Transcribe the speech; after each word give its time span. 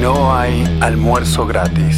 No 0.00 0.34
hay 0.36 0.64
almuerzo 0.80 1.46
gratis. 1.46 1.96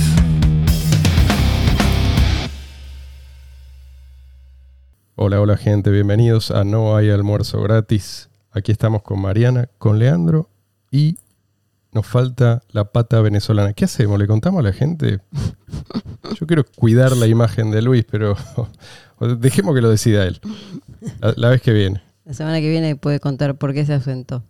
Hola, 5.16 5.40
hola 5.40 5.56
gente, 5.56 5.90
bienvenidos 5.90 6.50
a 6.50 6.64
No 6.64 6.96
hay 6.96 7.10
almuerzo 7.10 7.60
gratis. 7.62 8.30
Aquí 8.52 8.72
estamos 8.72 9.02
con 9.02 9.20
Mariana, 9.20 9.68
con 9.78 9.98
Leandro 9.98 10.48
y 10.90 11.16
nos 11.92 12.06
falta 12.06 12.62
la 12.70 12.84
pata 12.84 13.20
venezolana. 13.20 13.72
¿Qué 13.74 13.84
hacemos? 13.84 14.18
¿Le 14.18 14.26
contamos 14.26 14.60
a 14.60 14.62
la 14.68 14.72
gente? 14.72 15.20
Yo 16.38 16.46
quiero 16.46 16.64
cuidar 16.64 17.16
la 17.16 17.26
imagen 17.26 17.70
de 17.70 17.82
Luis, 17.82 18.04
pero 18.10 18.36
dejemos 19.38 19.74
que 19.74 19.82
lo 19.82 19.90
decida 19.90 20.24
él. 20.26 20.40
La, 21.20 21.34
la 21.36 21.48
vez 21.50 21.60
que 21.62 21.72
viene. 21.72 22.02
La 22.24 22.32
semana 22.34 22.60
que 22.60 22.70
viene 22.70 22.96
puede 22.96 23.20
contar 23.20 23.56
por 23.56 23.74
qué 23.74 23.84
se 23.84 23.94
ausentó. 23.94 24.42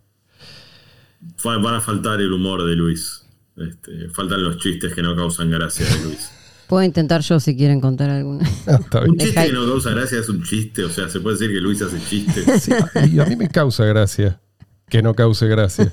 Fa- 1.37 1.57
Van 1.57 1.75
a 1.75 1.81
faltar 1.81 2.19
el 2.21 2.31
humor 2.31 2.63
de 2.65 2.75
Luis. 2.75 3.20
Este, 3.57 4.09
faltan 4.09 4.43
los 4.43 4.57
chistes 4.57 4.93
que 4.93 5.01
no 5.01 5.15
causan 5.15 5.49
gracia 5.51 5.85
de 5.85 6.03
Luis. 6.05 6.31
Puedo 6.67 6.83
intentar 6.83 7.19
yo 7.21 7.39
si 7.39 7.55
quieren 7.57 7.81
contar 7.81 8.09
alguna. 8.09 8.49
Un 9.07 9.17
chiste 9.17 9.45
que 9.47 9.51
no 9.51 9.65
causa 9.65 9.89
gracia 9.89 10.19
es 10.19 10.29
un 10.29 10.41
chiste, 10.41 10.85
o 10.85 10.89
sea, 10.89 11.09
se 11.09 11.19
puede 11.19 11.37
decir 11.37 11.53
que 11.53 11.59
Luis 11.59 11.81
hace 11.81 11.99
chistes. 12.01 12.45
Sí, 12.63 12.71
y 13.13 13.19
a 13.19 13.25
mí 13.25 13.35
me 13.35 13.49
causa 13.49 13.83
gracia 13.85 14.39
que 14.87 15.01
no 15.01 15.13
cause 15.13 15.47
gracia. 15.47 15.91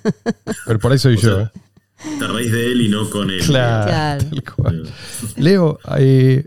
Pero 0.66 0.78
por 0.78 0.92
ahí 0.92 0.98
soy 0.98 1.16
O 1.16 1.20
yo. 1.20 1.34
sea, 1.36 1.52
¿eh? 1.54 2.16
Te 2.20 2.26
reís 2.28 2.52
de 2.52 2.70
él 2.72 2.80
y 2.82 2.88
no 2.88 3.10
con 3.10 3.28
él. 3.30 3.40
Claro, 3.44 3.86
Claro. 3.86 4.24
tal 4.30 4.44
cual. 4.54 4.92
Leo, 5.36 5.78
eh, 5.98 6.46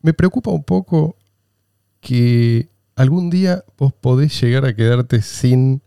me 0.00 0.14
preocupa 0.14 0.50
un 0.50 0.64
poco 0.64 1.18
que 2.00 2.70
algún 2.96 3.28
día 3.28 3.62
vos 3.76 3.92
podés 3.92 4.40
llegar 4.40 4.64
a 4.64 4.74
quedarte 4.74 5.20
sin 5.20 5.82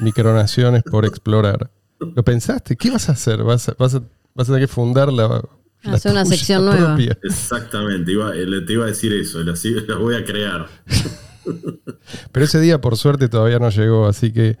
micronaciones 0.00 0.82
por 0.82 1.06
explorar. 1.06 1.70
¿Lo 1.98 2.22
pensaste? 2.22 2.76
¿Qué 2.76 2.90
vas 2.90 3.08
a 3.08 3.12
hacer? 3.12 3.42
¿Vas 3.42 3.68
a, 3.68 3.74
vas 3.78 3.94
a- 3.94 4.02
vas 4.34 4.48
a 4.48 4.52
tener 4.52 4.68
que 4.68 4.72
fundar 4.74 5.12
la, 5.12 5.42
Hacer 5.84 6.12
una 6.12 6.24
sección 6.24 6.64
nueva. 6.64 6.88
propia? 6.94 7.16
Exactamente, 7.22 8.10
iba, 8.12 8.34
eh, 8.36 8.44
te 8.66 8.72
iba 8.72 8.84
a 8.84 8.88
decir 8.88 9.12
eso, 9.12 9.42
las, 9.42 9.64
las 9.64 9.98
voy 9.98 10.14
a 10.16 10.24
crear. 10.24 10.66
Pero 12.32 12.44
ese 12.44 12.60
día, 12.60 12.80
por 12.80 12.96
suerte, 12.96 13.28
todavía 13.28 13.58
no 13.58 13.70
llegó, 13.70 14.06
así 14.06 14.32
que 14.32 14.56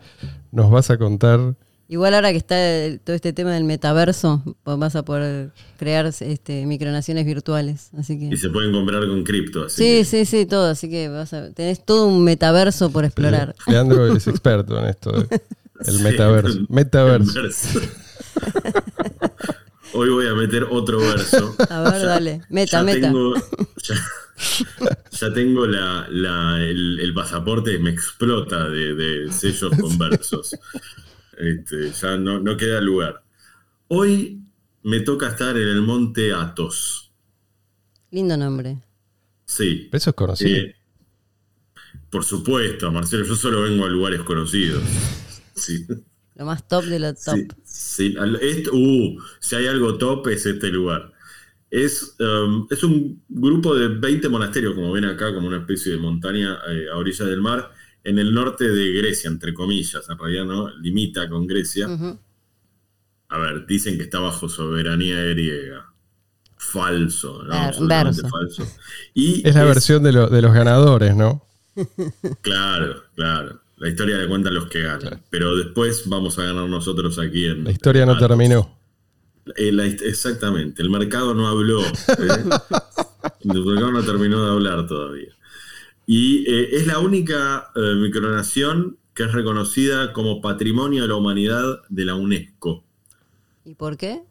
nos 0.52 0.70
vas 0.70 0.90
a 0.90 0.96
contar. 0.98 1.54
Igual 1.88 2.14
ahora 2.14 2.32
que 2.32 2.38
está 2.38 2.58
el- 2.84 3.00
todo 3.00 3.14
este 3.14 3.32
tema 3.32 3.52
del 3.52 3.64
metaverso, 3.64 4.42
vas 4.64 4.96
a 4.96 5.04
poder 5.04 5.52
crear 5.78 6.06
este, 6.06 6.66
micronaciones 6.66 7.24
virtuales. 7.26 7.90
Así 7.98 8.14
Y 8.14 8.30
que. 8.30 8.36
se 8.36 8.48
pueden 8.48 8.72
comprar 8.72 9.06
con 9.06 9.22
cripto. 9.24 9.64
así 9.66 9.76
Sí, 9.76 9.98
que- 9.98 10.04
sí, 10.04 10.24
sí, 10.24 10.46
todo. 10.46 10.68
Así 10.70 10.88
que 10.90 11.08
vas 11.08 11.32
a, 11.32 11.50
tenés 11.52 11.84
todo 11.84 12.06
un 12.06 12.24
metaverso 12.24 12.90
por 12.90 13.04
explorar. 13.04 13.54
Leandro 13.66 14.14
es 14.16 14.26
experto 14.26 14.78
en 14.80 14.86
esto, 14.86 15.12
el 15.84 15.98
metaverso. 16.68 17.80
Hoy 19.92 20.10
voy 20.10 20.26
a 20.26 20.34
meter 20.34 20.66
otro 20.70 20.98
verso. 20.98 21.56
A 21.70 21.80
ver, 21.90 22.02
dale. 22.04 22.42
Meta, 22.50 22.78
ya 22.78 22.82
meta. 22.82 23.00
Tengo, 23.06 23.34
ya, 23.82 23.94
ya 25.10 25.32
tengo 25.32 25.66
la, 25.66 26.06
la- 26.10 26.62
el, 26.62 26.98
el 27.00 27.14
pasaporte, 27.14 27.78
me 27.78 27.90
explota 27.90 28.68
de, 28.68 28.94
de 28.94 29.32
sellos 29.32 29.72
con 29.80 29.96
versos. 29.96 30.54
Este, 31.38 31.92
ya 31.92 32.16
no, 32.18 32.40
no 32.40 32.56
queda 32.56 32.80
lugar. 32.80 33.22
Hoy 33.88 34.42
me 34.82 35.00
toca 35.00 35.28
estar 35.28 35.56
en 35.56 35.68
el 35.68 35.82
monte 35.82 36.32
Athos. 36.32 37.10
Lindo 38.10 38.36
nombre. 38.36 38.78
Sí. 39.46 39.88
Eso 39.92 40.10
es 40.10 40.16
conocido. 40.16 40.56
Eh, 40.56 40.74
por 42.10 42.24
supuesto, 42.24 42.90
Marcelo, 42.92 43.24
yo 43.24 43.34
solo 43.36 43.62
vengo 43.62 43.84
a 43.86 43.88
lugares 43.88 44.20
conocidos. 44.22 44.82
Sí. 45.56 45.84
Lo 46.36 46.44
más 46.44 46.68
top 46.68 46.84
de 46.84 46.98
lo 46.98 47.14
top. 47.14 47.34
Sí, 47.64 48.14
sí. 48.14 48.16
Uh, 48.72 49.18
si 49.40 49.56
hay 49.56 49.66
algo 49.66 49.96
top 49.98 50.28
es 50.28 50.44
este 50.46 50.68
lugar. 50.68 51.12
Es, 51.70 52.14
um, 52.20 52.66
es 52.70 52.84
un 52.84 53.22
grupo 53.28 53.74
de 53.74 53.88
20 53.88 54.28
monasterios, 54.28 54.74
como 54.74 54.92
ven 54.92 55.06
acá, 55.06 55.34
como 55.34 55.48
una 55.48 55.58
especie 55.58 55.92
de 55.92 55.98
montaña 55.98 56.58
eh, 56.68 56.86
a 56.92 56.96
orillas 56.96 57.26
del 57.26 57.40
mar, 57.40 57.70
en 58.04 58.18
el 58.18 58.32
norte 58.32 58.68
de 58.68 58.92
Grecia, 58.92 59.28
entre 59.28 59.52
comillas. 59.52 60.08
En 60.08 60.18
realidad 60.18 60.44
no 60.44 60.70
limita 60.76 61.28
con 61.28 61.46
Grecia. 61.46 61.88
A 63.28 63.38
ver, 63.38 63.66
dicen 63.66 63.96
que 63.96 64.04
está 64.04 64.20
bajo 64.20 64.48
soberanía 64.48 65.20
griega. 65.24 65.92
Falso, 66.58 67.42
¿no? 67.42 67.50
Ver- 67.50 67.58
Absolutamente 67.68 68.22
verso. 68.22 68.36
falso. 68.64 68.76
Y 69.14 69.46
Es 69.48 69.54
la 69.54 69.64
versión 69.64 70.02
de, 70.02 70.12
lo- 70.12 70.28
de 70.28 70.42
los 70.42 70.52
ganadores, 70.54 71.16
¿no? 71.16 71.46
Claro, 72.42 73.02
claro. 73.14 73.60
La 73.76 73.88
historia 73.88 74.16
le 74.16 74.28
cuentan 74.28 74.54
los 74.54 74.66
que 74.68 74.80
ganan. 74.80 75.22
Pero 75.30 75.56
después 75.56 76.08
vamos 76.08 76.38
a 76.38 76.44
ganar 76.44 76.68
nosotros 76.68 77.18
aquí 77.18 77.46
en. 77.46 77.64
La 77.64 77.70
historia 77.70 78.06
no 78.06 78.16
terminó. 78.16 78.74
Eh, 79.54 79.70
la 79.70 79.86
exactamente, 79.86 80.82
el 80.82 80.90
mercado 80.90 81.34
no 81.34 81.46
habló. 81.46 81.80
¿eh? 81.84 81.92
el 83.44 83.64
mercado 83.64 83.92
no 83.92 84.02
terminó 84.02 84.44
de 84.44 84.50
hablar 84.50 84.86
todavía. 84.86 85.32
Y 86.06 86.50
eh, 86.50 86.76
es 86.76 86.86
la 86.86 86.98
única 86.98 87.70
eh, 87.76 87.94
micronación 87.96 88.98
que 89.14 89.24
es 89.24 89.32
reconocida 89.32 90.12
como 90.12 90.40
Patrimonio 90.40 91.02
de 91.02 91.08
la 91.08 91.16
Humanidad 91.16 91.82
de 91.88 92.04
la 92.04 92.14
UNESCO. 92.14 92.84
¿Y 93.64 93.74
por 93.74 93.96
qué? 93.96 94.22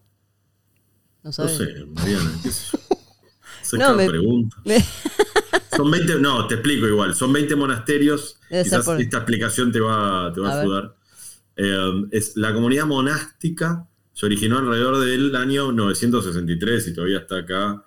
No 1.24 1.32
No 1.38 1.48
sé, 1.48 1.86
Mariana, 1.86 2.32
qué 2.44 2.52
sé 2.52 2.75
Esa 3.66 3.78
No, 3.78 3.96
me- 3.96 4.08
pregunta. 4.10 4.58
Me- 4.66 4.84
Son 5.76 5.92
20, 5.92 6.20
no, 6.20 6.48
te 6.48 6.56
explico 6.56 6.88
igual. 6.88 7.16
Son 7.16 7.34
20 7.34 7.56
monasterios. 7.56 8.40
Quizás 8.50 8.86
por- 8.86 9.02
esta 9.02 9.18
explicación 9.18 9.72
te 9.72 9.80
va, 9.82 10.32
te 10.34 10.40
va 10.40 10.54
A 10.54 10.62
ayudar. 10.62 10.96
Eh, 11.58 12.06
es, 12.12 12.38
la 12.38 12.54
comunidad 12.54 12.86
monástica 12.86 13.88
se 14.14 14.26
originó 14.26 14.60
alrededor 14.60 15.00
del 15.00 15.36
año 15.36 15.72
963 15.74 16.88
y 16.88 16.94
todavía 16.94 17.20
está 17.20 17.40
acá 17.40 17.84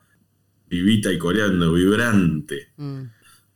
vivita 0.69 1.11
y 1.13 1.19
coreando, 1.19 1.73
vibrante. 1.73 2.69
Mm. 2.77 3.03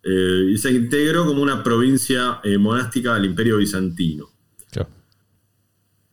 Eh, 0.05 0.47
y 0.53 0.59
se 0.59 0.73
integró 0.73 1.27
como 1.27 1.43
una 1.43 1.63
provincia 1.63 2.41
eh, 2.43 2.57
monástica 2.59 3.15
al 3.15 3.25
Imperio 3.25 3.59
Bizantino. 3.59 4.31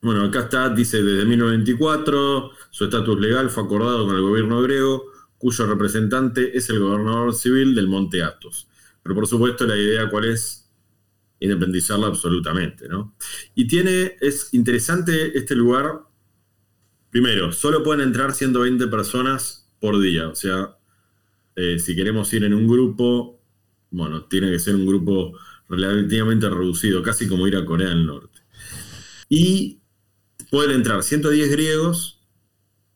Bueno, 0.01 0.23
acá 0.23 0.41
está, 0.41 0.69
dice 0.69 1.03
desde 1.03 1.25
1924, 1.25 2.51
su 2.69 2.85
estatus 2.85 3.19
legal 3.19 3.49
fue 3.49 3.63
acordado 3.63 4.05
con 4.05 4.15
el 4.15 4.21
gobierno 4.21 4.61
griego, 4.61 5.03
cuyo 5.39 5.65
representante 5.65 6.55
es 6.55 6.69
el 6.69 6.79
gobernador 6.79 7.33
civil 7.33 7.73
del 7.73 7.87
Monte 7.87 8.21
Athos. 8.21 8.67
Pero 9.01 9.15
por 9.15 9.25
supuesto 9.25 9.65
la 9.65 9.77
idea 9.77 10.09
cuál 10.09 10.25
es 10.25 10.69
independizarla 11.39 12.07
absolutamente, 12.07 12.87
¿no? 12.87 13.15
Y 13.55 13.65
tiene, 13.65 14.17
es 14.19 14.53
interesante 14.53 15.37
este 15.37 15.55
lugar, 15.55 16.01
primero, 17.09 17.53
solo 17.53 17.81
pueden 17.81 18.01
entrar 18.01 18.33
120 18.33 18.87
personas 18.87 19.69
por 19.79 19.99
día, 20.01 20.27
o 20.27 20.35
sea, 20.35 20.77
eh, 21.55 21.79
si 21.79 21.95
queremos 21.95 22.31
ir 22.33 22.43
en 22.43 22.53
un 22.53 22.67
grupo, 22.67 23.41
bueno, 23.91 24.25
tiene 24.25 24.51
que 24.51 24.59
ser 24.59 24.75
un 24.75 24.85
grupo 24.85 25.33
relativamente 25.69 26.49
reducido, 26.49 27.01
casi 27.01 27.27
como 27.27 27.47
ir 27.47 27.55
a 27.55 27.65
Corea 27.65 27.89
del 27.89 28.05
Norte. 28.05 28.41
Y 29.29 29.79
pueden 30.49 30.71
entrar 30.71 31.03
110 31.03 31.49
griegos 31.51 32.18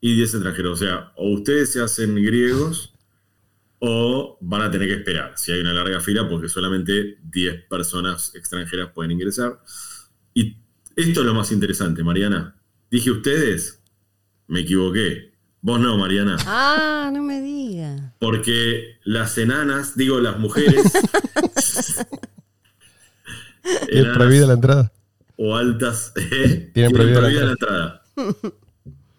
y 0.04 0.14
10 0.16 0.34
extranjeros. 0.34 0.82
O 0.82 0.84
sea, 0.84 1.12
o 1.16 1.30
ustedes 1.30 1.72
se 1.72 1.80
hacen 1.80 2.14
griegos 2.16 2.92
o 3.78 4.36
van 4.42 4.60
a 4.60 4.70
tener 4.70 4.86
que 4.86 4.96
esperar. 4.96 5.32
Si 5.36 5.50
hay 5.50 5.60
una 5.60 5.72
larga 5.72 5.98
fila, 5.98 6.28
porque 6.28 6.50
solamente 6.50 7.16
10 7.22 7.64
personas 7.70 8.34
extranjeras 8.34 8.90
pueden 8.92 9.12
ingresar. 9.12 9.62
Y 10.34 10.58
esto 10.94 11.20
es 11.20 11.26
lo 11.26 11.32
más 11.32 11.50
interesante, 11.52 12.04
Mariana. 12.04 12.54
Dije 12.90 13.10
ustedes, 13.10 13.80
me 14.46 14.60
equivoqué. 14.60 15.32
Vos 15.62 15.80
no, 15.80 15.96
Mariana. 15.96 16.36
Ah, 16.44 17.10
no 17.10 17.22
me 17.22 17.40
diga. 17.40 18.14
Porque 18.18 18.98
las 19.04 19.38
enanas, 19.38 19.96
digo 19.96 20.20
las 20.20 20.38
mujeres. 20.38 20.84
¿Es 23.88 23.88
enanas 23.88 24.18
prohibida 24.18 24.46
la 24.48 24.52
entrada? 24.52 24.92
o 25.38 25.56
altas. 25.56 26.12
¿eh? 26.16 26.70
Tienen 26.74 26.92
prohibida 26.92 27.22
la 27.22 27.28
la 27.30 27.52
entrada. 27.52 28.02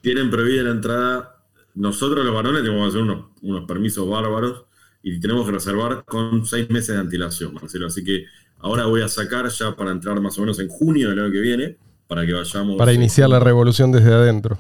Tienen 0.06 0.30
prohibida 0.30 0.62
la 0.62 0.70
entrada. 0.70 1.36
Nosotros 1.74 2.24
los 2.24 2.32
varones 2.32 2.62
tenemos 2.62 2.84
que 2.84 2.90
hacer 2.90 3.02
unos, 3.02 3.26
unos 3.42 3.66
permisos 3.66 4.08
bárbaros 4.08 4.66
y 5.02 5.20
tenemos 5.20 5.48
que 5.48 5.54
reservar 5.54 6.06
con 6.06 6.46
seis 6.46 6.70
meses 6.70 6.90
de 6.90 7.02
antelación, 7.02 7.56
Marcelo. 7.56 7.88
Así 7.88 8.04
que 8.04 8.26
ahora 8.60 8.86
voy 8.86 9.02
a 9.02 9.08
sacar 9.08 9.50
ya 9.50 9.76
para 9.76 9.90
entrar 9.90 10.22
más 10.22 10.38
o 10.38 10.42
menos 10.42 10.60
en 10.60 10.68
junio 10.68 11.10
del 11.10 11.22
año 11.22 11.32
que 11.32 11.40
viene, 11.40 11.78
para 12.06 12.24
que 12.24 12.34
vayamos. 12.34 12.78
Para 12.78 12.94
iniciar 12.94 13.30
la 13.30 13.40
revolución 13.40 13.92
desde 13.92 14.14
adentro. 14.14 14.60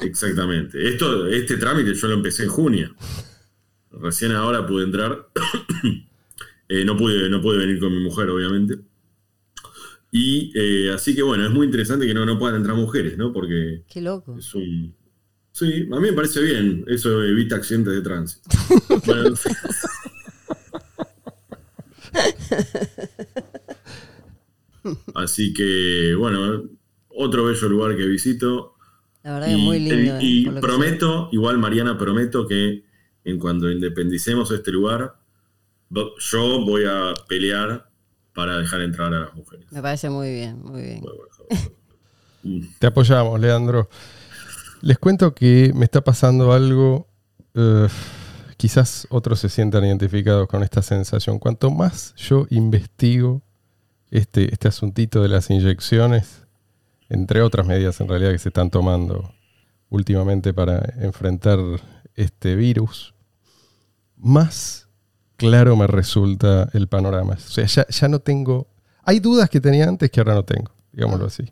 Exactamente. 0.00 0.88
Esto, 0.88 1.26
este 1.26 1.58
trámite 1.58 1.92
yo 1.92 2.08
lo 2.08 2.14
empecé 2.14 2.44
en 2.44 2.48
junio. 2.48 2.94
Recién 3.90 4.32
ahora 4.32 4.66
pude 4.66 4.84
entrar. 4.84 5.28
Eh, 6.70 6.84
no, 6.84 6.98
pude, 6.98 7.30
no 7.30 7.40
pude 7.40 7.56
venir 7.56 7.80
con 7.80 7.90
mi 7.90 8.04
mujer, 8.04 8.28
obviamente. 8.28 8.78
Y 10.10 10.52
eh, 10.54 10.90
así 10.92 11.14
que 11.14 11.22
bueno, 11.22 11.44
es 11.44 11.50
muy 11.50 11.66
interesante 11.66 12.06
que 12.06 12.14
no, 12.14 12.24
no 12.24 12.38
puedan 12.38 12.56
entrar 12.56 12.76
mujeres, 12.76 13.18
¿no? 13.18 13.32
Porque 13.32 13.82
Qué 13.88 14.00
loco. 14.00 14.38
es 14.38 14.54
un. 14.54 14.94
Sí, 15.52 15.88
a 15.90 15.96
mí 15.96 16.02
me 16.02 16.12
parece 16.12 16.40
bien. 16.40 16.84
Eso 16.86 17.22
evita 17.24 17.56
accidentes 17.56 17.94
de 17.94 18.02
tránsito. 18.02 18.48
Bueno, 19.06 19.34
así 25.14 25.52
que, 25.52 26.14
bueno, 26.16 26.64
otro 27.08 27.44
bello 27.44 27.68
lugar 27.68 27.96
que 27.96 28.06
visito. 28.06 28.74
La 29.22 29.34
verdad 29.34 29.46
que 29.48 29.52
es 29.54 29.58
muy 29.58 29.78
lindo. 29.78 30.18
Y, 30.20 30.42
eh, 30.42 30.46
lo 30.46 30.54
que 30.54 30.60
prometo, 30.60 31.28
igual 31.32 31.58
Mariana, 31.58 31.98
prometo 31.98 32.46
que 32.46 32.84
en 33.24 33.38
cuando 33.38 33.70
independicemos 33.70 34.50
este 34.50 34.72
lugar, 34.72 35.16
yo 35.90 36.64
voy 36.64 36.84
a 36.84 37.14
pelear 37.28 37.87
para 38.38 38.56
dejar 38.56 38.82
entrar 38.82 39.12
a 39.12 39.20
las 39.22 39.34
mujeres. 39.34 39.66
Me 39.72 39.82
parece 39.82 40.08
muy 40.10 40.32
bien, 40.32 40.62
muy 40.62 40.80
bien. 40.80 41.02
Te 42.78 42.86
apoyamos, 42.86 43.40
Leandro. 43.40 43.88
Les 44.80 44.96
cuento 44.96 45.34
que 45.34 45.72
me 45.74 45.84
está 45.84 46.02
pasando 46.02 46.52
algo, 46.52 47.08
eh, 47.54 47.88
quizás 48.56 49.08
otros 49.10 49.40
se 49.40 49.48
sientan 49.48 49.84
identificados 49.84 50.46
con 50.46 50.62
esta 50.62 50.82
sensación. 50.82 51.40
Cuanto 51.40 51.72
más 51.72 52.14
yo 52.14 52.46
investigo 52.50 53.42
este, 54.12 54.52
este 54.52 54.68
asuntito 54.68 55.20
de 55.20 55.30
las 55.30 55.50
inyecciones, 55.50 56.46
entre 57.08 57.42
otras 57.42 57.66
medidas 57.66 58.00
en 58.00 58.06
realidad 58.06 58.30
que 58.30 58.38
se 58.38 58.50
están 58.50 58.70
tomando 58.70 59.34
últimamente 59.88 60.54
para 60.54 60.94
enfrentar 61.00 61.58
este 62.14 62.54
virus, 62.54 63.16
más 64.16 64.87
claro 65.38 65.76
me 65.76 65.86
resulta 65.86 66.68
el 66.74 66.88
panorama. 66.88 67.34
O 67.34 67.38
sea, 67.38 67.64
ya, 67.64 68.08
no 68.08 68.18
tengo... 68.18 68.66
Hay 69.04 69.20
dudas 69.20 69.48
que 69.48 69.60
tenía 69.60 69.88
antes 69.88 70.10
que 70.10 70.20
ahora 70.20 70.34
no 70.34 70.44
tengo, 70.44 70.70
digámoslo 70.92 71.26
así. 71.26 71.44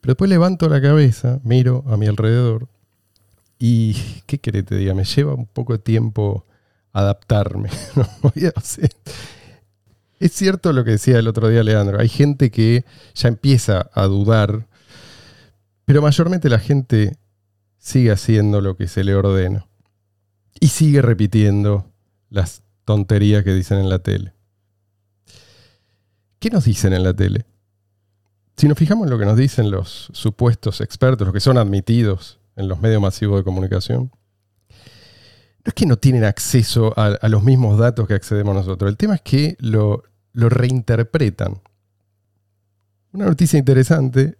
Pero 0.00 0.12
después 0.12 0.30
levanto 0.30 0.68
la 0.68 0.80
cabeza, 0.80 1.40
miro 1.42 1.82
a 1.88 1.96
mi 1.96 2.06
alrededor 2.06 2.68
y, 3.58 3.94
¿qué 4.26 4.38
querés 4.38 4.62
que 4.62 4.68
te 4.68 4.76
diga? 4.76 4.94
Me 4.94 5.02
lleva 5.02 5.34
un 5.34 5.46
poco 5.46 5.72
de 5.72 5.80
tiempo 5.80 6.46
adaptarme. 6.92 7.70
es 10.20 10.32
cierto 10.32 10.72
lo 10.72 10.84
que 10.84 10.92
decía 10.92 11.18
el 11.18 11.26
otro 11.26 11.48
día 11.48 11.64
Leandro. 11.64 11.98
Hay 11.98 12.08
gente 12.08 12.52
que 12.52 12.84
ya 13.14 13.28
empieza 13.28 13.90
a 13.92 14.04
dudar, 14.04 14.68
pero 15.84 16.02
mayormente 16.02 16.48
la 16.48 16.60
gente 16.60 17.16
sigue 17.78 18.12
haciendo 18.12 18.60
lo 18.60 18.76
que 18.76 18.86
se 18.86 19.02
le 19.02 19.14
ordena 19.14 19.66
y 20.60 20.68
sigue 20.68 21.02
repitiendo 21.02 21.87
las 22.30 22.62
tonterías 22.84 23.44
que 23.44 23.54
dicen 23.54 23.78
en 23.78 23.88
la 23.88 23.98
tele. 24.00 24.34
¿Qué 26.38 26.50
nos 26.50 26.64
dicen 26.64 26.92
en 26.92 27.02
la 27.02 27.14
tele? 27.14 27.46
Si 28.56 28.68
nos 28.68 28.78
fijamos 28.78 29.06
en 29.06 29.10
lo 29.10 29.18
que 29.18 29.24
nos 29.24 29.36
dicen 29.36 29.70
los 29.70 30.08
supuestos 30.12 30.80
expertos, 30.80 31.26
los 31.26 31.34
que 31.34 31.40
son 31.40 31.58
admitidos 31.58 32.40
en 32.56 32.68
los 32.68 32.80
medios 32.80 33.00
masivos 33.00 33.38
de 33.38 33.44
comunicación, 33.44 34.10
no 34.70 35.64
es 35.64 35.74
que 35.74 35.86
no 35.86 35.96
tienen 35.96 36.24
acceso 36.24 36.92
a, 36.98 37.06
a 37.06 37.28
los 37.28 37.42
mismos 37.42 37.78
datos 37.78 38.08
que 38.08 38.14
accedemos 38.14 38.54
nosotros. 38.54 38.90
El 38.90 38.96
tema 38.96 39.16
es 39.16 39.22
que 39.22 39.56
lo, 39.60 40.02
lo 40.32 40.48
reinterpretan. 40.48 41.60
Una 43.12 43.26
noticia 43.26 43.58
interesante 43.58 44.38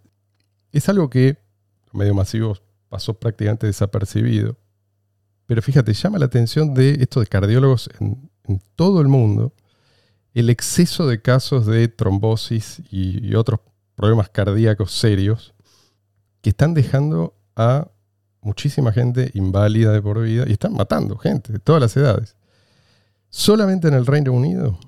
es 0.71 0.89
algo 0.89 1.09
que 1.09 1.37
los 1.85 1.93
medios 1.93 2.15
masivos 2.15 2.61
pasó 2.87 3.13
prácticamente 3.13 3.67
desapercibido. 3.67 4.57
Pero 5.49 5.63
fíjate, 5.63 5.93
llama 5.93 6.19
la 6.19 6.27
atención 6.27 6.75
de 6.75 6.91
esto 7.01 7.21
de 7.21 7.25
cardiólogos 7.25 7.89
en, 7.99 8.29
todo 8.75 9.01
el 9.01 9.07
mundo, 9.07 9.51
el 10.35 10.51
exceso 10.51 11.07
de 11.07 11.23
casos 11.23 11.65
de 11.65 11.87
trombosis 11.87 12.83
y, 12.91 13.27
y 13.27 13.33
otros 13.33 13.59
problemas 13.95 14.29
cardíacos 14.29 14.91
serios 14.91 15.55
que 16.41 16.51
están 16.51 16.75
dejando 16.75 17.33
a 17.55 17.87
muchísima 18.41 18.93
gente 18.93 19.31
inválida 19.33 19.91
de 19.91 20.03
por 20.03 20.21
vida 20.21 20.43
y 20.47 20.51
están 20.51 20.73
matando 20.73 21.17
gente 21.17 21.51
de 21.51 21.57
todas 21.57 21.81
las 21.81 21.97
edades. 21.97 22.35
Solamente 23.31 23.87
en 23.87 23.95
el 23.95 24.05
Reino 24.05 24.31
Unido 24.31 24.79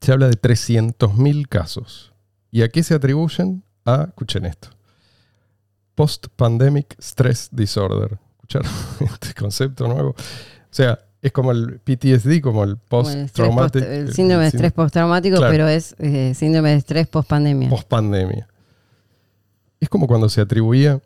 se 0.00 0.10
habla 0.10 0.26
de 0.26 0.34
300.000 0.34 1.46
casos. 1.46 2.12
¿Y 2.50 2.62
a 2.62 2.68
qué 2.70 2.82
se 2.82 2.94
atribuyen? 2.94 3.62
A, 3.84 4.06
escuchen 4.08 4.46
esto, 4.46 4.70
Post-Pandemic 5.94 6.96
Stress 7.00 7.50
Disorder. 7.52 8.18
¿Escucharon 8.50 8.68
este 9.12 9.34
concepto 9.34 9.86
nuevo? 9.88 10.10
O 10.10 10.14
sea, 10.72 10.98
es 11.22 11.32
como 11.32 11.52
el 11.52 11.80
PTSD, 11.80 12.40
como 12.42 12.64
el 12.64 12.78
Como 12.88 13.08
el, 13.10 13.82
el 13.82 14.12
síndrome 14.14 14.42
de 14.42 14.48
estrés 14.48 14.72
postraumático, 14.72 15.36
Claro. 15.36 15.52
pero 15.52 15.68
es 15.68 15.94
eh, 15.98 16.32
síndrome 16.34 16.70
de 16.70 16.76
estrés 16.76 17.06
post-pandemia. 17.06 17.68
post-pandemia. 17.68 18.48
Es 19.78 19.88
como 19.88 20.06
cuando 20.06 20.28
se 20.28 20.40
atribuía 20.40 21.00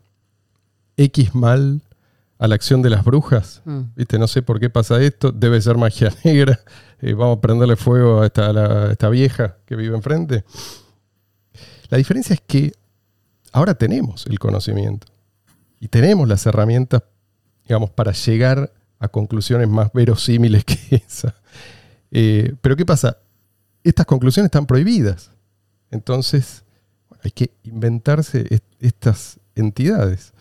X 0.96 1.34
mal 1.34 1.80
a 2.38 2.48
la 2.48 2.54
acción 2.54 2.80
de 2.82 2.90
las 2.90 3.04
brujas. 3.04 3.60
Mm. 3.64 3.80
¿Viste? 3.96 4.18
No 4.18 4.26
sé 4.28 4.42
por 4.42 4.58
qué 4.60 4.70
pasa 4.70 5.00
esto. 5.02 5.30
Debe 5.32 5.60
ser 5.60 5.76
magia 5.76 6.12
negra. 6.24 6.60
Eh, 7.00 7.12
vamos 7.14 7.38
a 7.38 7.40
prenderle 7.40 7.76
fuego 7.76 8.22
a 8.22 8.26
esta, 8.26 8.46
a 8.46 8.52
la- 8.52 8.82
a 8.88 8.92
esta 8.92 9.08
vieja 9.08 9.56
que 9.66 9.76
vive 9.76 9.94
enfrente. 9.96 10.44
La 11.90 11.98
diferencia 11.98 12.34
es 12.34 12.40
que 12.46 12.72
ahora 13.52 13.74
tenemos 13.74 14.26
el 14.26 14.38
conocimiento 14.38 15.06
y 15.80 15.88
tenemos 15.88 16.26
las 16.28 16.46
herramientas, 16.46 17.02
digamos, 17.66 17.90
para 17.90 18.12
llegar 18.12 18.72
a 18.98 19.08
conclusiones 19.08 19.68
más 19.68 19.92
verosímiles 19.92 20.64
que 20.64 20.78
esa. 21.06 21.34
Eh, 22.10 22.54
pero 22.60 22.76
¿qué 22.76 22.84
pasa? 22.86 23.18
Estas 23.82 24.06
conclusiones 24.06 24.46
están 24.48 24.66
prohibidas. 24.66 25.30
Entonces, 25.90 26.64
bueno, 27.08 27.22
hay 27.24 27.30
que 27.32 27.50
inventarse 27.64 28.46
est- 28.50 28.64
estas 28.80 29.40
entidades. 29.54 30.32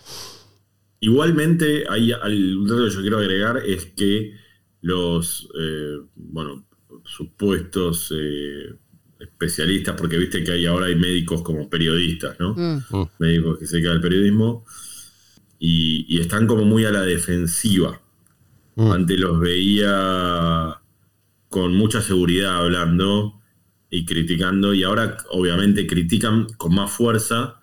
Igualmente, 0.99 1.83
hay 1.89 2.11
al- 2.13 2.57
un 2.57 2.67
dato 2.67 2.85
que 2.85 2.91
yo 2.91 3.01
quiero 3.01 3.17
agregar 3.17 3.57
es 3.57 3.85
que 3.85 4.33
los 4.81 5.49
eh, 5.59 5.97
bueno, 6.15 6.65
supuestos 7.05 8.13
eh, 8.15 8.75
especialistas, 9.19 9.95
porque 9.97 10.17
viste 10.17 10.43
que 10.43 10.51
hay 10.51 10.65
ahora 10.65 10.85
hay 10.87 10.95
médicos 10.95 11.41
como 11.41 11.69
periodistas, 11.69 12.39
¿no? 12.39 12.53
Mm. 12.55 13.07
Médicos 13.19 13.59
que 13.59 13.65
se 13.67 13.75
dedican 13.77 13.93
al 13.97 14.01
periodismo 14.01 14.65
y, 15.59 16.05
y 16.07 16.19
están 16.21 16.47
como 16.47 16.65
muy 16.65 16.85
a 16.85 16.91
la 16.91 17.01
defensiva. 17.01 18.01
Mm. 18.75 18.91
Antes 18.91 19.19
los 19.19 19.39
veía 19.39 20.81
con 21.50 21.75
mucha 21.75 22.01
seguridad 22.01 22.57
hablando 22.57 23.39
y 23.89 24.05
criticando, 24.05 24.73
y 24.73 24.83
ahora 24.83 25.17
obviamente 25.29 25.85
critican 25.85 26.47
con 26.57 26.73
más 26.73 26.91
fuerza, 26.91 27.59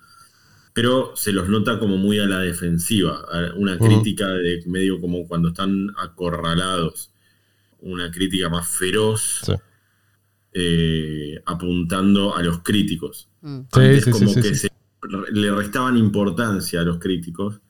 pero 0.72 1.12
se 1.16 1.32
los 1.32 1.48
nota 1.48 1.80
como 1.80 1.96
muy 1.96 2.20
a 2.20 2.26
la 2.26 2.38
defensiva. 2.38 3.24
Una 3.56 3.74
Ujú. 3.74 3.86
crítica 3.86 4.28
de 4.28 4.62
medio 4.66 5.00
como 5.00 5.26
cuando 5.26 5.48
están 5.48 5.88
acorralados, 5.98 7.10
una 7.80 8.10
crítica 8.12 8.48
más 8.48 8.68
feroz, 8.68 9.40
Sí. 9.42 9.52
eh, 10.52 11.42
apuntando 11.46 12.36
a 12.36 12.42
los 12.42 12.62
críticos. 12.62 13.28
Mm. 13.40 13.60
Sí, 13.72 13.80
Antes 13.80 14.04
sí, 14.04 14.12
sí, 14.12 14.18
como 14.18 14.32
sí, 14.32 14.40
que 14.42 14.54
sí. 14.54 14.68
se 14.68 14.70
le 15.32 15.50
restaban 15.50 15.96
importancia 15.96 16.80
a 16.80 16.84
los 16.84 16.98
críticos 16.98 17.60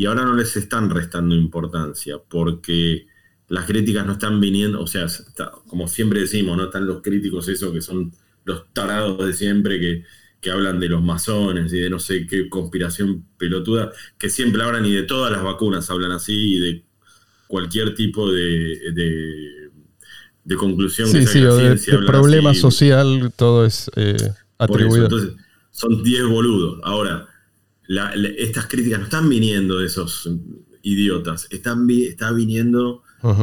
y 0.00 0.06
ahora 0.06 0.24
no 0.24 0.34
les 0.34 0.56
están 0.56 0.90
restando 0.90 1.34
importancia 1.34 2.18
porque 2.28 3.06
las 3.48 3.66
críticas 3.66 4.06
no 4.06 4.12
están 4.12 4.40
viniendo, 4.40 4.80
o 4.80 4.86
sea, 4.86 5.04
está- 5.06 5.52
como 5.66 5.88
siempre 5.88 6.20
decimos, 6.20 6.56
no 6.56 6.64
están 6.64 6.86
los 6.86 7.02
críticos 7.02 7.48
esos 7.48 7.72
que 7.72 7.80
son 7.82 8.12
los 8.44 8.72
tarados 8.72 9.26
de 9.26 9.32
siempre 9.34 9.78
que, 9.80 10.04
que 10.40 10.50
hablan 10.50 10.80
de 10.80 10.88
los 10.88 11.02
masones 11.02 11.72
y 11.72 11.80
de 11.80 11.90
no 11.90 11.98
sé 11.98 12.26
qué 12.26 12.48
conspiración 12.48 13.26
pelotuda, 13.38 13.92
que 14.18 14.30
siempre 14.30 14.62
hablan 14.62 14.86
y 14.86 14.92
de 14.94 15.02
todas 15.04 15.30
las 15.32 15.42
vacunas 15.42 15.90
hablan 15.90 16.12
así 16.12 16.56
y 16.56 16.60
de 16.60 16.84
cualquier 17.48 17.94
tipo 17.94 18.30
de, 18.32 18.92
de, 18.92 19.70
de 20.44 20.56
conclusión 20.56 21.12
que 21.14 21.20
Sí, 21.20 21.22
saque 21.22 21.44
sí, 21.46 21.46
o 21.46 21.56
de, 21.56 21.76
de 21.76 21.98
problema 21.98 22.54
así. 22.54 22.54
social, 22.54 23.32
todo 23.36 23.64
es 23.64 23.90
eh, 23.96 24.16
Por 24.64 24.82
eso, 24.82 25.00
atribuido. 25.00 25.02
entonces, 25.02 25.32
son 25.70 26.02
10 26.02 26.24
boludos. 26.26 26.80
Ahora, 26.84 27.28
la- 27.96 28.14
la- 28.14 28.28
estas 28.28 28.66
críticas 28.68 29.00
no 29.00 29.04
están 29.06 29.28
viniendo 29.28 29.78
de 29.80 29.86
esos 29.86 30.28
idiotas, 30.82 31.48
están 31.50 31.86
vi- 31.88 32.06
está 32.06 32.30
viniendo 32.32 33.02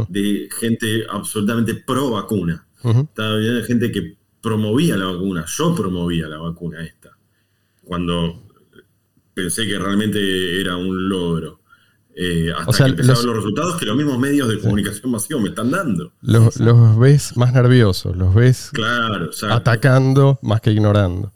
de 0.09 0.47
gente 0.59 1.05
absolutamente 1.09 1.75
pro 1.75 2.11
vacuna. 2.11 2.65
Está 2.83 3.35
viniendo 3.35 3.59
de 3.61 3.63
gente 3.65 3.91
que 3.91 4.17
promovía 4.41 4.95
la 4.95 5.05
vacuna. 5.07 5.45
Yo 5.47 5.75
promovía 5.75 6.27
la 6.29 6.37
vacuna 6.37 6.83
esta. 6.85 7.11
Cuando 7.83 8.43
pensé 9.33 9.67
que 9.67 9.77
realmente 9.77 10.61
era 10.61 10.77
un 10.77 11.09
logro. 11.09 11.59
Eh, 12.15 12.51
hasta 12.57 12.69
O 12.69 12.73
sea, 12.73 12.85
que 12.87 12.91
empezaron 12.91 13.17
los- 13.17 13.25
los, 13.25 13.35
resultados 13.35 13.75
que 13.77 13.85
los 13.85 13.95
mismos 13.97 14.17
medios 14.17 14.47
de 14.47 14.57
comunicación 14.59 15.11
masiva 15.11 15.39
me 15.41 15.49
están 15.49 15.69
dando. 15.69 16.13
Los, 16.21 16.59
los 16.59 16.97
ves 16.97 17.35
más 17.37 17.53
nerviosos, 17.53 18.15
los 18.15 18.33
ves 18.33 18.71
Claro, 18.73 19.29
atacando 19.49 20.39
más 20.41 20.61
que 20.61 20.71
ignorando. 20.71 21.31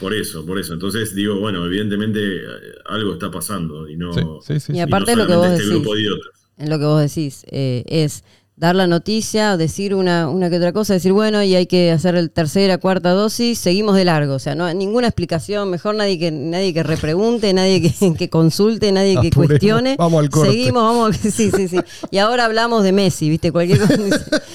Por 0.00 0.12
eso, 0.14 0.44
por 0.44 0.58
eso. 0.58 0.74
Entonces 0.74 1.14
digo, 1.14 1.38
bueno, 1.40 1.64
evidentemente 1.64 2.20
eh, 2.20 2.42
algo 2.86 3.12
está 3.14 3.30
pasando 3.30 3.88
y 3.88 3.96
no, 3.96 4.12
Sí, 4.12 4.22
sí, 4.42 4.60
sí, 4.60 4.72
Y 4.74 4.80
aparte 4.80 5.12
y 5.12 5.16
no 5.16 5.22
lo 5.22 5.26
que 5.28 5.36
vos 5.36 5.46
este 5.46 5.62
decís. 5.64 5.70
grupo 5.70 5.94
de 5.94 6.00
idiotas. 6.02 6.30
en 6.58 6.70
lo 6.70 6.78
que 6.78 6.84
vos 6.84 7.00
decís, 7.00 7.44
eh, 7.50 7.84
es 7.86 8.24
dar 8.56 8.76
la 8.76 8.86
noticia, 8.86 9.56
decir 9.56 9.94
una, 9.96 10.28
una 10.28 10.48
que 10.48 10.56
otra 10.58 10.72
cosa, 10.72 10.94
decir, 10.94 11.12
bueno, 11.12 11.42
y 11.42 11.54
hay 11.56 11.66
que 11.66 11.90
hacer 11.90 12.14
el 12.14 12.30
tercera, 12.30 12.78
cuarta 12.78 13.10
dosis, 13.10 13.58
seguimos 13.58 13.96
de 13.96 14.04
largo. 14.04 14.34
O 14.34 14.38
sea, 14.38 14.54
no 14.54 14.64
hay 14.64 14.74
ninguna 14.76 15.08
explicación, 15.08 15.70
mejor 15.70 15.94
nadie 15.96 16.18
que, 16.20 16.30
nadie 16.30 16.72
que 16.72 16.82
repregunte, 16.84 17.52
nadie 17.52 17.82
que, 17.82 18.14
que 18.14 18.30
consulte, 18.30 18.92
nadie 18.92 19.14
que 19.20 19.28
Apuremos, 19.28 19.46
cuestione. 19.48 19.96
vamos 19.98 20.22
al 20.22 20.30
corte. 20.30 20.50
Seguimos, 20.52 20.82
vamos, 20.82 21.16
sí, 21.32 21.50
sí, 21.50 21.68
sí. 21.68 21.78
Y 22.12 22.18
ahora 22.18 22.44
hablamos 22.44 22.84
de 22.84 22.92
Messi, 22.92 23.28
¿viste? 23.28 23.50
Cualquier 23.50 23.80
cosa. 23.80 23.96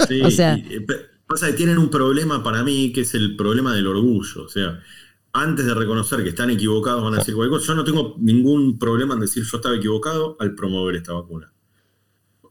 Sí, 0.07 0.21
o 0.25 0.31
sea, 0.31 0.57
y, 0.57 0.75
eh, 0.75 0.85
pasa 1.27 1.47
que 1.47 1.53
tienen 1.53 1.77
un 1.77 1.89
problema 1.89 2.41
para 2.41 2.63
mí 2.63 2.91
que 2.93 3.01
es 3.01 3.13
el 3.15 3.35
problema 3.35 3.75
del 3.75 3.85
orgullo. 3.87 4.43
O 4.45 4.49
sea, 4.49 4.79
antes 5.33 5.65
de 5.65 5.73
reconocer 5.73 6.23
que 6.23 6.29
están 6.29 6.49
equivocados 6.49 7.03
van 7.03 7.13
a 7.13 7.17
decir 7.17 7.35
cualquier 7.35 7.59
cosa. 7.59 7.67
Yo 7.73 7.75
no 7.75 7.83
tengo 7.83 8.15
ningún 8.19 8.77
problema 8.79 9.13
en 9.13 9.19
decir 9.21 9.43
yo 9.43 9.57
estaba 9.57 9.75
equivocado 9.75 10.35
al 10.39 10.55
promover 10.55 10.95
esta 10.95 11.13
vacuna. 11.13 11.51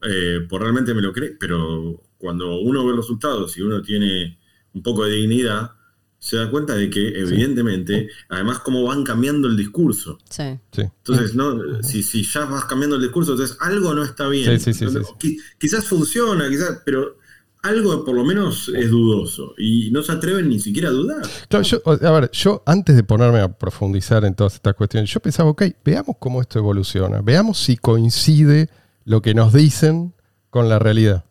Eh, 0.01 0.45
pues 0.47 0.61
realmente 0.61 0.93
me 0.93 1.01
lo 1.01 1.11
cree, 1.11 1.35
pero 1.39 2.01
cuando 2.17 2.59
uno 2.59 2.85
ve 2.85 2.91
los 2.91 3.05
resultados 3.05 3.57
y 3.57 3.61
uno 3.61 3.81
tiene 3.81 4.39
un 4.73 4.81
poco 4.81 5.03
de 5.05 5.11
dignidad, 5.13 5.71
se 6.17 6.37
da 6.37 6.49
cuenta 6.49 6.75
de 6.75 6.89
que 6.89 7.19
evidentemente, 7.19 8.09
además 8.29 8.59
cómo 8.59 8.83
van 8.83 9.03
cambiando 9.03 9.47
el 9.47 9.55
discurso. 9.57 10.17
Sí. 10.29 10.57
Sí. 10.71 10.81
Entonces, 10.81 11.35
¿no? 11.35 11.81
si, 11.83 12.03
si 12.03 12.23
ya 12.23 12.45
vas 12.45 12.65
cambiando 12.65 12.95
el 12.97 13.01
discurso, 13.01 13.31
entonces 13.33 13.57
algo 13.59 13.93
no 13.93 14.03
está 14.03 14.27
bien. 14.29 14.59
Sí, 14.59 14.73
sí, 14.73 14.85
sí, 14.85 14.91
sí, 14.91 14.97
Qui- 15.19 15.41
Quizás 15.57 15.85
funciona, 15.85 16.47
quizás, 16.49 16.81
pero 16.85 17.18
algo 17.61 18.05
por 18.05 18.15
lo 18.15 18.23
menos 18.23 18.69
es 18.75 18.89
dudoso. 18.89 19.53
Y 19.57 19.91
no 19.91 20.01
se 20.01 20.11
atreven 20.11 20.49
ni 20.49 20.59
siquiera 20.59 20.89
a 20.89 20.91
dudar. 20.91 21.21
Claro, 21.47 21.63
yo, 21.63 21.81
a 21.85 22.11
ver, 22.11 22.31
yo 22.31 22.63
antes 22.65 22.95
de 22.95 23.03
ponerme 23.03 23.39
a 23.39 23.49
profundizar 23.49 24.25
en 24.25 24.33
todas 24.33 24.55
estas 24.55 24.75
cuestiones, 24.75 25.11
yo 25.11 25.19
pensaba, 25.19 25.49
ok, 25.49 25.63
veamos 25.83 26.15
cómo 26.19 26.41
esto 26.41 26.59
evoluciona, 26.59 27.21
veamos 27.21 27.57
si 27.57 27.77
coincide 27.77 28.69
lo 29.05 29.21
que 29.21 29.33
nos 29.33 29.53
dicen 29.53 30.13
con 30.49 30.69
la 30.69 30.79
realidad. 30.79 31.25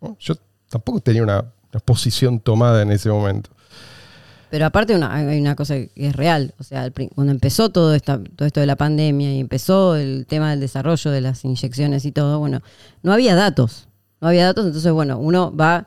¿No? 0.00 0.16
Yo 0.18 0.34
tampoco 0.68 1.00
tenía 1.00 1.22
una, 1.22 1.52
una 1.72 1.80
posición 1.84 2.40
tomada 2.40 2.82
en 2.82 2.90
ese 2.90 3.10
momento. 3.10 3.50
Pero 4.50 4.66
aparte 4.66 4.96
una, 4.96 5.14
hay 5.14 5.40
una 5.40 5.54
cosa 5.54 5.74
que 5.76 5.90
es 5.94 6.16
real, 6.16 6.54
o 6.58 6.64
sea, 6.64 6.90
cuando 7.14 7.30
empezó 7.30 7.70
todo, 7.70 7.94
esta, 7.94 8.20
todo 8.20 8.46
esto 8.46 8.58
de 8.58 8.66
la 8.66 8.74
pandemia 8.74 9.32
y 9.32 9.38
empezó 9.38 9.94
el 9.94 10.26
tema 10.26 10.50
del 10.50 10.58
desarrollo 10.58 11.12
de 11.12 11.20
las 11.20 11.44
inyecciones 11.44 12.04
y 12.04 12.10
todo, 12.10 12.40
bueno, 12.40 12.60
no 13.04 13.12
había 13.12 13.36
datos, 13.36 13.86
no 14.20 14.28
había 14.28 14.46
datos, 14.46 14.66
entonces 14.66 14.92
bueno, 14.92 15.18
uno 15.18 15.54
va, 15.54 15.86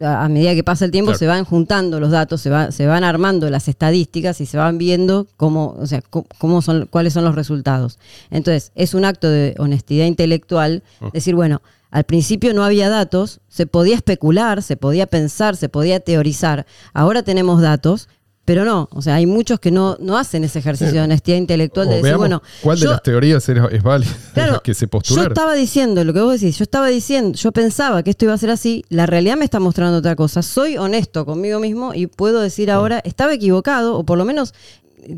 a, 0.00 0.28
medida 0.28 0.54
que 0.54 0.64
pasa 0.64 0.84
el 0.84 0.90
tiempo 0.90 1.10
Claro. 1.10 1.18
se 1.18 1.26
van 1.26 1.44
juntando 1.44 2.00
los 2.00 2.10
datos, 2.10 2.40
se, 2.40 2.50
va, 2.50 2.72
se 2.72 2.86
van 2.86 3.04
armando 3.04 3.48
las 3.50 3.68
estadísticas 3.68 4.40
y 4.40 4.46
se 4.46 4.56
van 4.56 4.78
viendo 4.78 5.26
cómo, 5.36 5.76
o 5.78 5.86
sea, 5.86 6.02
cómo, 6.02 6.26
cómo 6.38 6.62
son, 6.62 6.86
cuáles 6.86 7.12
son 7.12 7.24
los 7.24 7.34
resultados. 7.34 7.98
Entonces, 8.30 8.72
es 8.74 8.94
un 8.94 9.04
acto 9.04 9.28
de 9.30 9.54
honestidad 9.58 10.06
intelectual 10.06 10.82
decir, 11.12 11.34
bueno, 11.34 11.62
al 11.90 12.02
principio 12.02 12.52
no 12.54 12.64
había 12.64 12.88
datos, 12.88 13.40
se 13.48 13.68
podía 13.68 13.94
especular, 13.94 14.64
se 14.64 14.76
podía 14.76 15.06
pensar, 15.06 15.54
se 15.56 15.68
podía 15.68 16.00
teorizar. 16.00 16.66
Ahora 16.92 17.22
tenemos 17.22 17.62
datos, 17.62 18.08
pero 18.44 18.64
no. 18.64 18.88
O 18.92 19.00
sea, 19.02 19.14
hay 19.14 19.26
muchos 19.26 19.58
que 19.60 19.70
no, 19.70 19.96
no 20.00 20.18
hacen 20.18 20.44
ese 20.44 20.58
ejercicio 20.58 20.92
de 20.94 21.00
honestidad 21.00 21.38
intelectual 21.38 21.86
O 21.86 21.90
de 21.90 21.96
decir, 21.96 22.04
veamos 22.04 22.18
bueno, 22.20 22.42
cuál 22.62 22.78
de 22.78 22.84
yo- 22.84 22.90
las 22.90 23.02
teorías 23.02 23.48
es, 23.48 23.58
es 23.72 23.82
válida 23.82 24.10
Claro, 24.34 24.52
las 24.52 24.60
que 24.62 24.74
se 24.74 24.86
yo 24.86 24.90
postularon. 24.90 25.32
estaba 25.32 25.54
diciendo 25.54 26.04
lo 26.04 26.12
que 26.12 26.20
vos 26.20 26.40
decís, 26.40 26.58
yo 26.58 26.62
estaba 26.64 26.88
diciendo, 26.88 27.38
yo 27.38 27.52
pensaba 27.52 28.02
que 28.02 28.10
esto 28.10 28.26
iba 28.26 28.34
a 28.34 28.38
ser 28.38 28.50
así, 28.50 28.84
la 28.90 29.06
realidad 29.06 29.36
me 29.36 29.44
está 29.44 29.60
mostrando 29.60 29.98
otra 29.98 30.14
cosa. 30.16 30.42
Soy 30.42 30.76
honesto 30.76 31.24
conmigo 31.24 31.58
mismo 31.60 31.94
y 31.94 32.06
puedo 32.06 32.40
decir 32.40 32.70
ahora, 32.70 33.00
estaba 33.04 33.32
equivocado, 33.32 33.96
o 33.96 34.04
por 34.04 34.18
lo 34.18 34.24
menos 34.24 34.52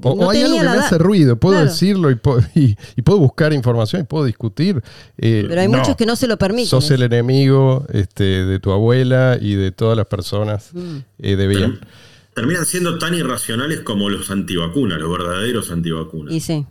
O, 0.02 0.16
no 0.16 0.26
o 0.26 0.30
hay 0.30 0.42
algo 0.42 0.56
que 0.58 0.64
me 0.64 0.68
hace 0.78 0.98
ruido, 0.98 1.36
puedo 1.36 1.54
Claro. 1.58 1.70
decirlo 1.70 2.10
y, 2.10 2.16
puedo- 2.16 2.40
y- 2.56 2.76
y 2.96 3.02
puedo 3.02 3.18
buscar 3.20 3.52
información 3.52 4.02
y 4.02 4.04
puedo 4.04 4.24
discutir. 4.24 4.82
eh, 5.16 5.44
Pero 5.48 5.60
hay 5.60 5.68
no. 5.68 5.78
muchos 5.78 5.94
que 5.96 6.06
no 6.06 6.16
se 6.16 6.26
lo 6.26 6.36
permiten. 6.38 6.66
Sos 6.68 6.90
el 6.90 7.02
enemigo 7.02 7.84
este, 7.92 8.24
de 8.24 8.58
tu 8.58 8.72
abuela 8.72 9.38
y 9.40 9.54
de 9.54 9.70
todas 9.70 9.96
las 9.96 10.06
personas 10.06 10.70
Mm. 10.72 10.96
eh, 11.20 11.36
de 11.36 11.46
bien. 11.46 11.78
Term- 12.36 12.44
Terminan 12.44 12.66
siendo 12.66 12.98
tan 12.98 13.14
irracionales 13.14 13.80
como 13.80 14.10
los 14.10 14.30
antivacunas, 14.30 14.98
los 15.00 15.10
verdaderos 15.10 15.70
antivacunas. 15.70 16.34
Y 16.34 16.40
sí. 16.40 16.66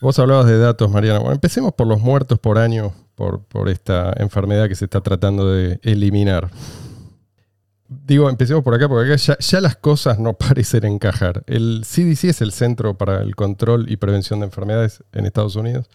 Vos 0.00 0.18
hablabas 0.18 0.46
de 0.46 0.58
datos, 0.58 0.90
Mariana. 0.90 1.18
Bueno, 1.20 1.34
empecemos 1.34 1.72
por 1.72 1.86
los 1.86 1.98
muertos 2.00 2.38
por 2.38 2.58
año 2.58 2.92
por, 3.14 3.42
por 3.44 3.68
esta 3.70 4.12
enfermedad 4.18 4.68
que 4.68 4.74
se 4.74 4.84
está 4.84 5.00
tratando 5.00 5.50
de 5.50 5.80
eliminar. 5.82 6.50
Digo, 7.88 8.28
empecemos 8.28 8.62
por 8.64 8.74
acá, 8.74 8.88
porque 8.88 9.12
acá 9.12 9.16
ya, 9.16 9.38
ya 9.38 9.60
las 9.60 9.76
cosas 9.76 10.18
no 10.18 10.32
parecen 10.38 10.84
encajar. 10.84 11.42
El 11.46 11.84
CDC 11.86 12.24
es 12.24 12.40
el 12.42 12.52
Centro 12.52 12.98
para 12.98 13.22
el 13.22 13.34
Control 13.36 13.90
y 13.90 13.96
Prevención 13.96 14.40
de 14.40 14.46
Enfermedades 14.46 15.02
en 15.12 15.24
Estados 15.26 15.56
Unidos. 15.56 15.88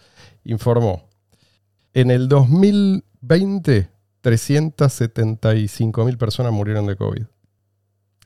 Informó, 0.44 1.08
en 1.92 2.10
el 2.10 2.28
2020, 2.28 3.90
375 4.22 6.04
mil 6.04 6.18
personas 6.18 6.52
murieron 6.52 6.86
de 6.86 6.96
COVID. 6.96 7.22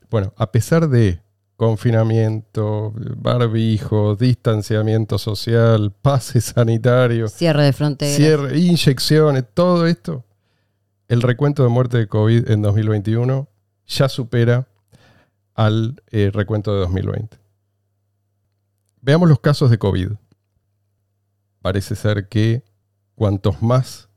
Bueno, 0.09 0.33
a 0.37 0.51
pesar 0.51 0.89
de 0.89 1.21
confinamiento, 1.55 2.93
barbijo, 3.17 4.15
distanciamiento 4.15 5.17
social, 5.17 5.93
pase 6.01 6.41
sanitario, 6.41 7.27
Cierre 7.27 7.63
de 7.63 7.73
fronteras. 7.73 8.15
cierre, 8.15 8.57
inyecciones, 8.57 9.45
todo 9.53 9.87
esto, 9.87 10.25
el 11.07 11.21
recuento 11.21 11.63
de 11.63 11.69
muerte 11.69 11.97
de 11.97 12.07
COVID 12.07 12.49
en 12.49 12.61
2021 12.61 13.47
ya 13.87 14.09
supera 14.09 14.67
al 15.53 16.01
eh, 16.11 16.31
recuento 16.33 16.73
de 16.73 16.79
2020. 16.81 17.37
Veamos 19.01 19.29
los 19.29 19.39
casos 19.39 19.69
de 19.69 19.77
COVID. 19.77 20.09
Parece 21.61 21.95
ser 21.95 22.27
que 22.27 22.63
cuantos 23.15 23.61
más 23.61 24.09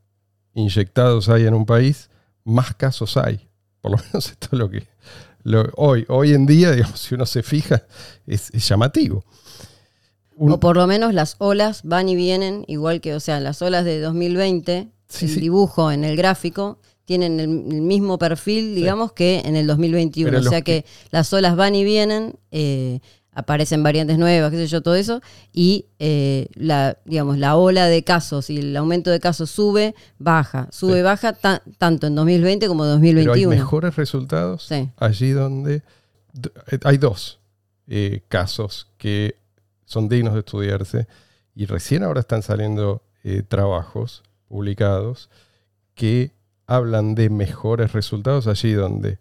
inyectados 0.54 1.28
hay 1.28 1.46
en 1.46 1.54
un 1.54 1.66
país, 1.66 2.10
más 2.44 2.74
casos 2.74 3.16
hay. 3.16 3.48
Por 3.80 3.92
lo 3.92 3.96
menos 4.06 4.30
esto 4.30 4.48
es 4.52 4.58
lo 4.58 4.70
que 4.70 4.88
lo- 5.42 5.70
hoy, 5.76 6.04
hoy 6.08 6.32
en 6.34 6.46
día, 6.46 6.70
digamos, 6.72 6.98
si 7.00 7.14
uno 7.14 7.26
se 7.26 7.42
fija, 7.42 7.84
es, 8.26 8.50
es 8.52 8.68
llamativo. 8.68 9.24
Un- 10.36 10.52
O 10.52 10.60
por 10.60 10.76
lo 10.76 10.86
menos 10.86 11.14
las 11.14 11.36
olas 11.38 11.80
van 11.84 12.08
y 12.08 12.14
vienen, 12.16 12.64
igual 12.68 13.00
que, 13.00 13.14
o 13.14 13.20
sea, 13.20 13.40
las 13.40 13.60
olas 13.62 13.84
de 13.84 14.00
2020, 14.00 14.88
Sí, 15.08 15.24
el 15.24 15.30
sí. 15.32 15.40
dibujo 15.40 15.90
en 15.90 16.04
el 16.04 16.16
gráfico, 16.16 16.78
tienen 17.06 17.40
el, 17.40 17.48
el 17.72 17.80
mismo 17.80 18.18
perfil, 18.18 18.74
digamos, 18.74 19.12
que 19.12 19.40
en 19.44 19.56
el 19.56 19.66
2021. 19.66 20.30
Pero 20.30 20.46
O 20.46 20.50
sea 20.50 20.60
que 20.60 20.84
las 21.10 21.32
olas 21.32 21.56
van 21.56 21.74
y 21.74 21.82
vienen, 21.82 22.34
eh, 22.50 23.00
aparecen 23.38 23.82
variantes 23.82 24.18
nuevas, 24.18 24.50
qué 24.50 24.56
sé 24.56 24.66
yo, 24.66 24.80
todo 24.82 24.96
eso, 24.96 25.22
y 25.52 25.86
eh, 26.00 26.48
la, 26.54 26.98
digamos, 27.04 27.38
la 27.38 27.56
ola 27.56 27.86
de 27.86 28.02
casos 28.02 28.50
y 28.50 28.58
el 28.58 28.76
aumento 28.76 29.10
de 29.10 29.20
casos 29.20 29.48
sube, 29.50 29.94
baja, 30.18 30.68
sube, 30.72 30.96
Sí. 30.96 31.02
baja, 31.02 31.32
ta- 31.34 31.62
tanto 31.78 32.08
en 32.08 32.14
2020 32.16 32.66
como 32.66 32.84
en 32.84 33.00
Pero 33.00 33.08
hay 33.08 33.14
2021. 33.14 33.50
mejores 33.54 33.94
resultados 33.96 34.64
Sí. 34.64 34.88
allí 34.96 35.30
donde 35.30 35.82
eh, 36.70 36.78
hay 36.84 36.98
dos 36.98 37.38
eh, 37.86 38.22
casos 38.28 38.88
que 38.98 39.36
son 39.86 40.08
dignos 40.08 40.34
de 40.34 40.40
estudiarse 40.40 41.06
y 41.54 41.66
recién 41.66 42.02
ahora 42.02 42.20
están 42.20 42.42
saliendo 42.42 43.02
eh, 43.24 43.42
trabajos 43.46 44.22
publicados 44.48 45.30
que 45.94 46.32
hablan 46.66 47.14
de 47.14 47.30
mejores 47.30 47.92
resultados 47.92 48.46
allí 48.46 48.72
donde 48.72 49.18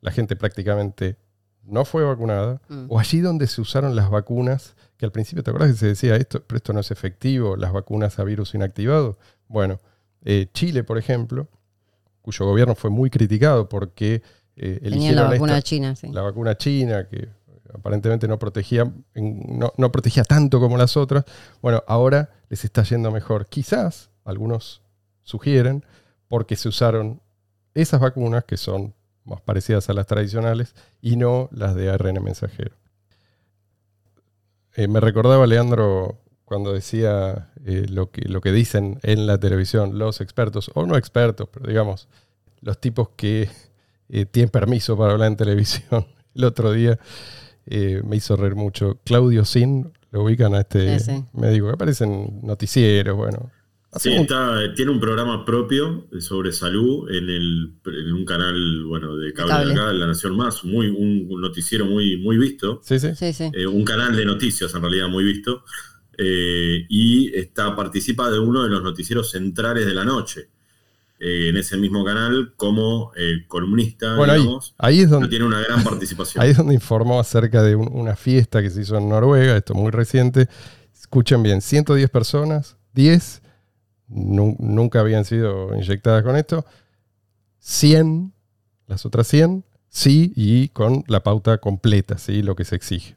la 0.00 0.10
gente 0.10 0.36
prácticamente 0.36 1.16
no 1.64 1.84
fue 1.84 2.04
vacunada 2.04 2.60
Mm. 2.68 2.86
o 2.88 2.98
allí 2.98 3.20
donde 3.20 3.46
se 3.46 3.60
usaron 3.60 3.94
las 3.96 4.10
vacunas 4.10 4.74
que 4.96 5.04
al 5.06 5.12
principio 5.12 5.42
te 5.42 5.50
acuerdas 5.50 5.72
que 5.72 5.78
se 5.78 5.86
decía 5.88 6.16
esto, 6.16 6.42
pero 6.46 6.56
esto 6.56 6.72
no 6.72 6.80
es 6.80 6.90
efectivo, 6.90 7.56
las 7.56 7.72
vacunas 7.72 8.18
a 8.18 8.24
virus 8.24 8.54
inactivado. 8.54 9.18
Bueno, 9.48 9.80
eh, 10.24 10.48
Chile, 10.54 10.84
por 10.84 10.98
ejemplo, 10.98 11.48
cuyo 12.20 12.46
gobierno 12.46 12.74
fue 12.74 12.90
muy 12.90 13.10
criticado 13.10 13.68
porque 13.68 14.22
eh, 14.56 14.78
Tenían 14.82 14.82
la 14.82 14.88
eligieron 14.88 15.30
vacuna 15.30 15.52
esta- 15.58 15.62
china, 15.68 15.96
sí. 15.96 16.08
la 16.12 16.22
vacuna 16.22 16.56
china, 16.56 17.08
que 17.08 17.28
aparentemente 17.74 18.28
no 18.28 18.38
protegía, 18.38 18.92
no, 19.14 19.72
no 19.76 19.90
protegía 19.92 20.24
tanto 20.24 20.60
como 20.60 20.76
las 20.76 20.96
otras. 20.96 21.24
Bueno, 21.62 21.82
ahora 21.88 22.30
les 22.50 22.64
está 22.64 22.82
yendo 22.82 23.10
mejor. 23.10 23.46
Quizás, 23.46 24.10
algunos 24.24 24.82
sugieren, 25.22 25.84
porque 26.28 26.54
se 26.56 26.68
usaron 26.68 27.20
esas 27.74 28.00
vacunas 28.00 28.44
que 28.44 28.56
son 28.58 28.94
más 29.24 29.40
parecidas 29.40 29.88
a 29.88 29.92
las 29.92 30.06
tradicionales 30.06 30.74
y 31.00 31.16
no 31.16 31.48
las 31.52 31.74
de 31.74 31.90
ARN 31.90 32.22
mensajero. 32.22 32.76
Eh, 34.74 34.88
me 34.88 35.00
recordaba 35.00 35.46
Leandro 35.46 36.18
cuando 36.44 36.72
decía 36.72 37.50
eh, 37.64 37.86
lo, 37.88 38.10
que, 38.10 38.22
lo 38.28 38.40
que 38.40 38.52
dicen 38.52 38.98
en 39.02 39.26
la 39.26 39.38
televisión 39.38 39.98
los 39.98 40.20
expertos, 40.20 40.70
o 40.74 40.86
no 40.86 40.96
expertos, 40.96 41.48
pero 41.52 41.66
digamos, 41.66 42.08
los 42.60 42.78
tipos 42.80 43.10
que 43.16 43.48
eh, 44.08 44.26
tienen 44.26 44.50
permiso 44.50 44.96
para 44.96 45.12
hablar 45.12 45.28
en 45.28 45.36
televisión. 45.36 46.06
El 46.34 46.44
otro 46.44 46.72
día 46.72 46.98
me 47.66 48.16
hizo 48.16 48.34
reír 48.36 48.54
mucho. 48.56 48.98
Claudio 49.04 49.44
Sin, 49.44 49.92
lo 50.10 50.24
ubican 50.24 50.54
a 50.54 50.60
este 50.60 50.98
Sí, 50.98 51.04
sí. 51.12 51.24
médico 51.32 51.68
que 51.68 51.72
aparece 51.74 52.04
en 52.04 52.40
noticieros, 52.42 53.16
bueno. 53.16 53.50
Sí, 53.94 54.10
está- 54.12 54.72
tiene 54.74 54.90
un 54.90 55.00
programa 55.00 55.44
propio 55.44 56.06
sobre 56.18 56.52
salud 56.52 57.10
en, 57.10 57.28
el, 57.28 57.74
en 57.84 58.12
un 58.12 58.24
canal 58.24 58.84
bueno 58.84 59.16
de 59.16 59.32
cable, 59.34 59.52
Cable. 59.52 59.74
de 59.74 59.80
acá, 59.80 59.92
La 59.92 60.06
Nación 60.06 60.34
Más, 60.36 60.64
muy, 60.64 60.86
un, 60.88 61.26
un 61.28 61.40
noticiero 61.40 61.84
muy, 61.84 62.16
muy 62.16 62.38
visto, 62.38 62.80
sí, 62.82 62.98
sí. 62.98 63.08
Sí, 63.14 63.32
sí. 63.34 63.50
eh, 63.52 63.66
un 63.66 63.84
canal 63.84 64.16
de 64.16 64.24
noticias 64.24 64.74
en 64.74 64.80
realidad 64.80 65.08
muy 65.08 65.24
visto, 65.24 65.64
eh, 66.16 66.86
y 66.88 67.34
está, 67.36 67.74
participa 67.76 68.30
de 68.30 68.38
uno 68.38 68.62
de 68.62 68.70
los 68.70 68.82
noticieros 68.82 69.30
centrales 69.30 69.84
de 69.86 69.94
la 69.94 70.04
noche, 70.04 70.48
eh, 71.20 71.48
en 71.50 71.56
ese 71.58 71.76
mismo 71.76 72.02
canal 72.04 72.54
como 72.56 73.12
eh, 73.14 73.44
columnista, 73.46 74.16
Bueno, 74.16 74.32
ahí, 74.32 74.40
digamos, 74.40 74.74
ahí 74.78 75.00
es 75.00 75.10
donde, 75.10 75.28
tiene 75.28 75.44
una 75.44 75.60
gran 75.60 75.84
participación. 75.84 76.42
ahí 76.42 76.50
es 76.52 76.56
donde 76.56 76.74
informó 76.74 77.20
acerca 77.20 77.62
de 77.62 77.76
un- 77.76 77.90
una 77.92 78.16
fiesta 78.16 78.62
que 78.62 78.70
se 78.70 78.80
hizo 78.80 78.96
en 78.96 79.08
Noruega, 79.08 79.56
esto 79.56 79.74
muy 79.74 79.90
reciente. 79.90 80.48
Escuchen 80.98 81.42
bien, 81.42 81.60
110 81.60 82.08
personas, 82.10 82.76
10 82.94 83.42
nu- 84.12 84.56
nunca 84.58 85.00
habían 85.00 85.24
sido 85.24 85.74
inyectadas 85.74 86.22
con 86.22 86.36
esto. 86.36 86.64
100, 87.58 88.32
las 88.86 89.06
otras 89.06 89.26
100, 89.28 89.64
sí 89.88 90.32
y 90.36 90.68
con 90.68 91.04
la 91.06 91.22
pauta 91.22 91.58
completa, 91.58 92.18
¿sí? 92.18 92.42
lo 92.42 92.56
que 92.56 92.64
se 92.64 92.76
exige. 92.76 93.16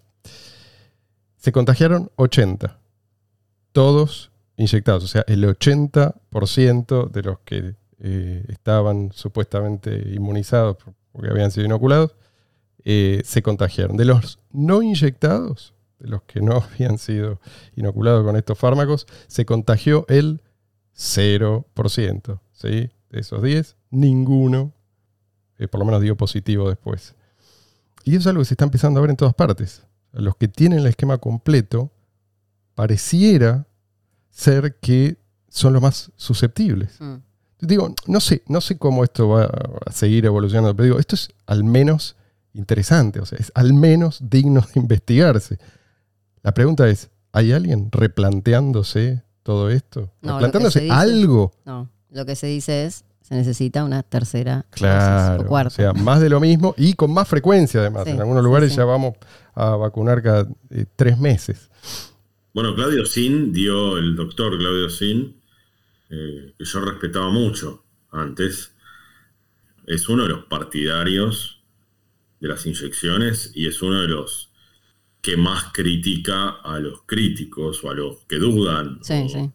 Se 1.38 1.52
contagiaron 1.52 2.12
80, 2.16 2.80
todos 3.72 4.32
inyectados, 4.58 5.04
o 5.04 5.08
sea, 5.08 5.24
el 5.28 5.44
80% 5.44 7.10
de 7.12 7.22
los 7.24 7.40
que 7.40 7.76
eh, 8.00 8.46
estaban 8.50 9.12
supuestamente 9.14 10.14
inmunizados 10.14 10.78
porque 11.12 11.30
habían 11.30 11.52
sido 11.52 11.66
inoculados, 11.66 12.16
eh, 12.84 13.22
se 13.26 13.42
contagiaron. 13.42 13.98
De 13.98 14.06
los 14.06 14.40
no 14.52 14.82
inyectados, 14.82 15.74
de 16.00 16.08
los 16.10 16.24
que 16.24 16.42
no 16.42 16.58
habían 16.74 16.98
sido 16.98 17.40
inoculados 17.76 18.24
con 18.26 18.36
estos 18.36 18.58
fármacos, 18.58 19.08
se 19.28 19.46
contagió 19.46 20.06
el 20.08 20.42
0%. 20.98 22.40
¿sí? 22.54 22.90
De 23.10 23.20
esos 23.20 23.42
10, 23.42 23.76
ninguno, 23.92 24.74
eh, 25.58 25.68
por 25.68 25.80
lo 25.80 25.86
menos 25.86 26.02
dio 26.02 26.16
positivo 26.18 26.70
después. 26.70 27.16
Y 28.04 28.12
eso 28.12 28.22
es 28.22 28.28
algo 28.28 28.42
que 28.42 28.46
se 28.46 28.54
está 28.54 28.66
empezando 28.66 29.00
a 29.00 29.02
ver 29.02 29.10
en 29.10 29.18
todas 29.18 29.34
partes. 29.34 29.84
Los 30.12 30.36
que 30.38 30.48
tienen 30.48 30.80
el 30.80 30.88
esquema 30.88 31.18
completo, 31.18 31.92
pareciera 32.76 33.68
ser 34.30 34.76
que 34.76 35.18
son 35.50 35.74
los 35.74 35.82
más 35.82 36.12
susceptibles. 36.16 37.00
Mm. 37.00 37.16
Digo, 37.62 37.96
no 38.08 38.20
sé, 38.20 38.44
no 38.48 38.62
sé 38.62 38.78
cómo 38.78 39.04
esto 39.04 39.30
va 39.30 39.50
a 39.86 39.92
seguir 39.92 40.26
evolucionando, 40.26 40.76
pero 40.76 40.86
digo, 40.86 41.00
esto 41.00 41.16
es 41.16 41.30
al 41.46 41.64
menos 41.64 42.16
interesante, 42.54 43.20
o 43.20 43.26
sea, 43.26 43.38
es 43.40 43.52
al 43.56 43.74
menos 43.74 44.20
digno 44.22 44.62
de 44.62 44.80
investigarse. 44.80 45.58
La 46.44 46.54
pregunta 46.54 46.88
es, 46.88 47.10
¿hay 47.32 47.54
alguien 47.54 47.90
replanteándose 47.92 49.24
todo 49.46 49.70
esto? 49.70 50.12
¿Replanteándose 50.24 50.90
algo? 50.90 51.54
No, 51.66 51.88
lo 52.10 52.26
que 52.26 52.36
se 52.36 52.48
dice 52.48 52.86
es, 52.86 53.06
se 53.22 53.36
necesita 53.36 53.84
una 53.84 54.02
tercera 54.02 54.66
claro, 54.72 55.44
o 55.44 55.46
cuarta. 55.46 55.68
O 55.68 55.76
sea, 55.76 55.94
más 55.94 56.20
de 56.20 56.30
lo 56.30 56.40
mismo 56.40 56.74
y 56.78 56.94
con 56.94 57.14
más 57.14 57.28
frecuencia 57.28 57.80
además. 57.82 58.08
en 58.08 58.20
algunos 58.20 58.44
lugares 58.44 58.76
ya 58.76 58.86
vamos 58.86 59.14
a 59.54 59.76
vacunar 59.76 60.24
cada 60.24 60.50
eh, 60.72 60.86
tres 60.96 61.20
meses. 61.20 61.70
Bueno, 62.56 62.74
Claudio 62.74 63.06
Sin 63.06 63.54
dio, 63.54 64.00
el 64.00 64.16
doctor 64.16 64.58
Claudio 64.58 64.90
Sin, 64.90 65.40
eh, 66.10 66.56
que 66.58 66.66
yo 66.66 66.80
respetaba 66.80 67.30
mucho 67.30 67.84
antes, 68.12 68.72
es 69.86 70.10
uno 70.10 70.24
de 70.24 70.30
los 70.30 70.46
partidarios 70.46 71.62
de 72.40 72.48
las 72.48 72.66
inyecciones 72.66 73.52
y 73.54 73.68
es 73.68 73.80
uno 73.84 74.02
de 74.02 74.08
los 74.08 74.50
que 75.26 75.36
más 75.36 75.72
critica 75.74 76.58
a 76.64 76.78
los 76.78 77.02
críticos 77.08 77.84
o 77.84 77.90
a 77.90 77.96
los 77.96 78.18
que 78.30 78.36
dudan. 78.36 79.00
Sí, 79.02 79.28
sí. 79.28 79.50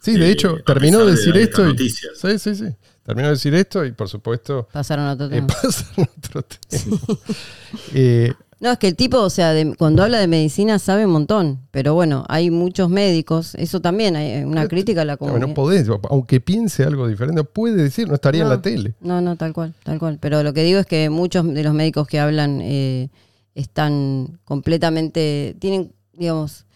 Sí, 0.00 0.16
de 0.16 0.30
hecho, 0.30 0.58
terminó 0.64 1.04
de 1.04 1.10
decir 1.10 1.36
esto. 1.36 1.68
Y, 1.68 1.90
sí, 1.90 2.38
sí, 2.38 2.54
sí. 2.54 2.66
Terminó 3.02 3.26
de 3.26 3.34
decir 3.34 3.52
esto 3.56 3.84
y 3.84 3.90
por 3.90 4.08
supuesto. 4.08 4.68
Pasaron 4.72 5.06
a 5.06 5.14
otro 5.14 5.26
eh, 5.26 5.30
tema. 5.30 5.48
pasaron 5.48 6.06
a 6.06 6.18
otro 6.18 6.42
tema. 6.42 6.98
eh, 7.94 8.32
no, 8.60 8.70
es 8.70 8.78
que 8.78 8.86
el 8.86 8.94
tipo, 8.94 9.18
o 9.18 9.30
sea, 9.30 9.54
cuando 9.76 10.04
habla 10.04 10.20
de 10.20 10.28
medicina 10.28 10.78
sabe 10.78 11.04
un 11.04 11.10
montón, 11.10 11.62
pero 11.72 11.94
bueno, 11.94 12.24
hay 12.28 12.52
muchos 12.52 12.88
médicos, 12.88 13.56
eso 13.56 13.80
también 13.80 14.14
hay 14.14 14.44
una 14.44 14.68
crítica 14.68 15.02
a 15.02 15.04
la 15.04 15.16
comunidad. 15.16 15.48
No 15.48 15.54
podés, 15.54 15.88
aunque 16.10 16.40
piense 16.40 16.84
algo 16.84 17.08
diferente, 17.08 17.42
puede 17.42 17.82
decir, 17.82 18.06
no 18.06 18.14
estaría 18.14 18.42
en 18.42 18.48
la 18.48 18.62
tele. 18.62 18.94
No, 19.00 19.20
no, 19.20 19.34
tal 19.34 19.52
cual, 19.52 19.74
tal 19.82 19.98
cual. 19.98 20.18
Pero 20.20 20.44
lo 20.44 20.52
que 20.52 20.62
digo 20.62 20.78
es 20.78 20.86
que 20.86 21.10
muchos 21.10 21.52
de 21.52 21.62
los 21.64 21.74
médicos 21.74 22.06
que 22.06 22.20
hablan 22.20 22.60
eh, 22.60 23.10
están 23.58 24.38
completamente, 24.44 25.56
tienen, 25.58 25.92
digamos, 26.12 26.66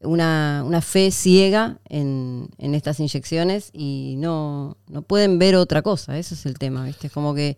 una, 0.00 0.64
una 0.66 0.80
fe 0.80 1.10
ciega 1.12 1.78
en, 1.88 2.48
en, 2.58 2.74
estas 2.74 2.98
inyecciones 2.98 3.70
y 3.72 4.16
no, 4.18 4.76
no 4.88 5.02
pueden 5.02 5.38
ver 5.38 5.54
otra 5.54 5.82
cosa, 5.82 6.18
ese 6.18 6.34
es 6.34 6.44
el 6.44 6.58
tema, 6.58 6.84
¿viste? 6.84 7.06
Es 7.06 7.12
como 7.12 7.34
que 7.34 7.56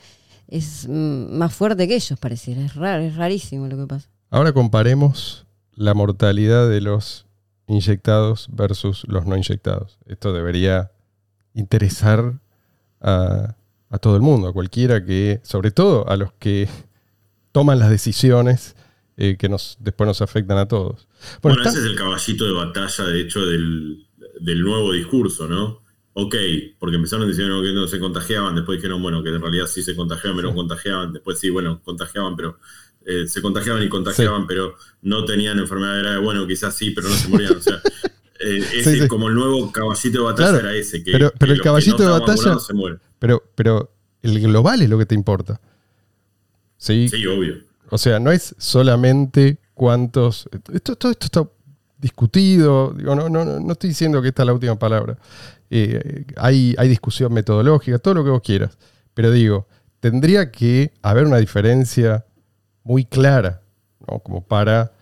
es 0.48 0.86
más 0.88 1.54
fuerte 1.54 1.88
que 1.88 1.94
ellos, 1.94 2.18
pareciera. 2.18 2.62
Es 2.62 2.74
raro, 2.74 3.02
es 3.02 3.16
rarísimo 3.16 3.66
lo 3.66 3.78
que 3.78 3.86
pasa. 3.86 4.08
Ahora 4.30 4.52
comparemos 4.52 5.46
la 5.72 5.94
mortalidad 5.94 6.68
de 6.68 6.82
los 6.82 7.26
inyectados 7.66 8.48
versus 8.52 9.04
los 9.08 9.26
no 9.26 9.36
inyectados. 9.36 9.98
Esto 10.06 10.32
debería 10.34 10.92
interesar 11.54 12.40
a, 13.00 13.54
todo 14.00 14.16
el 14.16 14.22
mundo, 14.22 14.48
a 14.48 14.52
cualquiera 14.52 15.04
que, 15.04 15.40
sobre 15.44 15.70
todo 15.70 16.08
a 16.08 16.16
los 16.16 16.32
que 16.34 16.68
toman 17.54 17.78
las 17.78 17.88
decisiones 17.88 18.74
eh, 19.16 19.36
que 19.38 19.48
nos, 19.48 19.78
después 19.78 20.08
nos 20.08 20.20
afectan 20.20 20.58
a 20.58 20.66
todos. 20.66 21.06
Bueno, 21.40 21.62
ese 21.62 21.78
es 21.78 21.84
el 21.84 21.94
caballito 21.94 22.44
de 22.44 22.52
batalla, 22.52 23.04
de 23.04 23.20
hecho, 23.20 23.46
del, 23.46 24.06
del 24.40 24.60
nuevo 24.62 24.92
discurso, 24.92 25.46
¿no? 25.46 25.84
ok, 26.14 26.34
porque 26.78 26.96
empezaron 26.96 27.28
diciendo 27.28 27.60
que 27.60 27.72
no 27.72 27.86
se 27.86 27.98
contagiaban, 27.98 28.54
después 28.54 28.78
dijeron, 28.78 29.02
bueno, 29.02 29.22
que 29.22 29.30
en 29.30 29.40
realidad 29.40 29.66
sí 29.66 29.82
se 29.82 29.94
contagiaban, 29.94 30.36
pero 30.36 30.50
no 30.50 30.54
contagiaban, 30.54 31.12
después 31.12 31.38
sí, 31.38 31.50
bueno, 31.50 31.80
contagiaban, 31.82 32.36
pero 32.36 32.58
eh, 33.04 33.26
se 33.26 33.42
contagiaban 33.42 33.82
y 33.82 33.88
contagiaban, 33.88 34.46
pero 34.46 34.76
no 35.02 35.24
tenían 35.24 35.58
enfermedad 35.58 35.98
grave, 35.98 36.18
bueno, 36.18 36.46
quizás 36.46 36.74
sí, 36.74 36.90
pero 36.90 37.08
no 37.08 37.14
se 37.14 37.28
morían, 37.28 37.56
o 37.56 37.60
sea, 37.60 37.80
eh, 38.40 38.64
ese 38.74 39.08
como 39.08 39.28
el 39.28 39.34
nuevo 39.34 39.70
caballito 39.72 40.18
de 40.18 40.24
batalla 40.24 40.58
era 40.60 40.74
ese, 40.74 41.02
que, 41.02 41.12
pero, 41.12 41.32
pero 41.36 41.52
el 41.52 41.60
caballito 41.60 42.02
de 42.02 42.08
batalla, 42.08 42.58
se 42.60 42.74
muere. 42.74 42.98
Pero, 43.18 43.42
pero 43.56 43.92
el 44.22 44.40
global 44.40 44.82
es 44.82 44.88
lo 44.88 44.98
que 44.98 45.06
te 45.06 45.14
importa. 45.16 45.60
Sí, 46.84 47.08
sí 47.08 47.26
obvio. 47.26 47.54
O 47.88 47.96
sea, 47.96 48.20
no 48.20 48.30
es 48.30 48.54
solamente 48.58 49.56
cuántos, 49.72 50.48
esto, 50.70 50.96
todo 50.96 51.12
esto 51.12 51.26
está 51.26 51.48
discutido, 51.96 52.92
digo, 52.92 53.14
no, 53.14 53.30
no, 53.30 53.44
no 53.44 53.72
estoy 53.72 53.88
diciendo 53.88 54.20
que 54.20 54.28
esta 54.28 54.42
es 54.42 54.46
la 54.46 54.52
última 54.52 54.78
palabra. 54.78 55.16
Eh, 55.70 56.26
hay, 56.36 56.74
hay 56.76 56.88
discusión 56.88 57.32
metodológica, 57.32 57.98
todo 57.98 58.14
lo 58.14 58.24
que 58.24 58.30
vos 58.30 58.42
quieras. 58.42 58.76
Pero 59.14 59.30
digo, 59.30 59.66
tendría 60.00 60.50
que 60.50 60.92
haber 61.00 61.24
una 61.24 61.38
diferencia 61.38 62.26
muy 62.82 63.06
clara, 63.06 63.62
como 64.22 64.44
para 64.44 64.92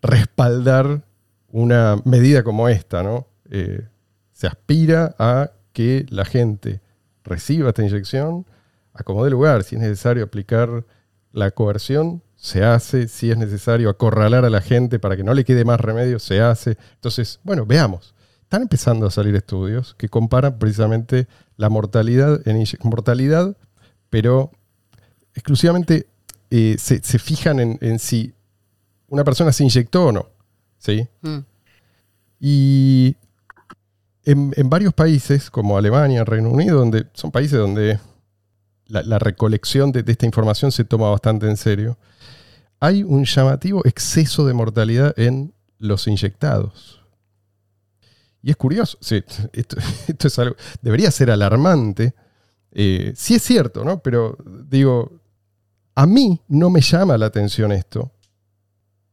respaldar 0.00 1.02
una 1.50 2.00
medida 2.06 2.42
como 2.42 2.70
esta. 2.70 3.02
¿no? 3.02 3.26
Eh, 3.50 3.86
se 4.32 4.46
aspira 4.46 5.14
a 5.18 5.50
que 5.74 6.06
la 6.08 6.24
gente 6.24 6.80
reciba 7.22 7.68
esta 7.68 7.82
inyección 7.82 8.46
a 8.94 9.02
como 9.02 9.24
de 9.24 9.30
lugar. 9.30 9.62
Si 9.62 9.76
es 9.76 9.82
necesario 9.82 10.24
aplicar 10.24 10.86
la 11.32 11.50
coerción, 11.50 12.22
se 12.36 12.64
hace. 12.64 13.08
Si 13.08 13.30
es 13.30 13.36
necesario 13.36 13.90
acorralar 13.90 14.44
a 14.44 14.50
la 14.50 14.60
gente 14.60 14.98
para 14.98 15.16
que 15.16 15.24
no 15.24 15.34
le 15.34 15.44
quede 15.44 15.64
más 15.64 15.80
remedio, 15.80 16.18
se 16.18 16.40
hace. 16.40 16.76
Entonces, 16.96 17.40
bueno, 17.42 17.66
veamos 17.66 18.14
están 18.48 18.62
empezando 18.62 19.06
a 19.06 19.10
salir 19.10 19.36
estudios 19.36 19.94
que 19.98 20.08
comparan 20.08 20.58
precisamente 20.58 21.28
la 21.58 21.68
mortalidad 21.68 22.40
en 22.48 22.64
mortalidad, 22.82 23.54
pero 24.08 24.50
exclusivamente 25.34 26.06
eh, 26.50 26.76
se, 26.78 27.18
fijan 27.18 27.60
en, 27.60 27.98
si 27.98 28.32
una 29.08 29.22
persona 29.22 29.52
se 29.52 29.64
inyectó 29.64 30.06
o 30.06 30.12
no. 30.12 30.30
¿sí? 30.78 31.06
Mm. 31.20 31.38
Y 32.40 33.16
en, 34.24 34.70
varios 34.70 34.94
países, 34.94 35.50
como 35.50 35.76
Alemania, 35.76 36.24
Reino 36.24 36.48
Unido, 36.48 36.78
donde 36.78 37.04
son 37.12 37.30
países 37.30 37.58
donde 37.58 38.00
la, 38.88 39.18
recolección 39.18 39.92
de, 39.92 40.04
esta 40.06 40.26
información 40.26 40.72
se 40.72 40.84
toma 40.84 41.10
bastante 41.10 41.46
en 41.46 41.56
serio, 41.56 41.98
hay 42.80 43.02
un 43.02 43.24
llamativo 43.24 43.82
exceso 43.84 44.46
de 44.46 44.54
mortalidad 44.54 45.18
en 45.18 45.52
los 45.78 46.06
inyectados. 46.06 47.02
Y 48.42 48.50
es 48.50 48.56
curioso, 48.56 48.98
sí, 49.00 49.22
esto, 49.52 49.78
es 50.28 50.38
algo, 50.38 50.56
debería 50.80 51.10
ser 51.10 51.30
alarmante. 51.30 52.14
Eh, 52.72 53.12
sí 53.16 53.34
es 53.34 53.42
cierto, 53.42 53.84
¿no? 53.84 54.00
Pero 54.00 54.36
digo, 54.68 55.20
a 55.94 56.06
mí 56.06 56.40
no 56.48 56.70
me 56.70 56.80
llama 56.80 57.18
la 57.18 57.26
atención 57.26 57.72
esto, 57.72 58.12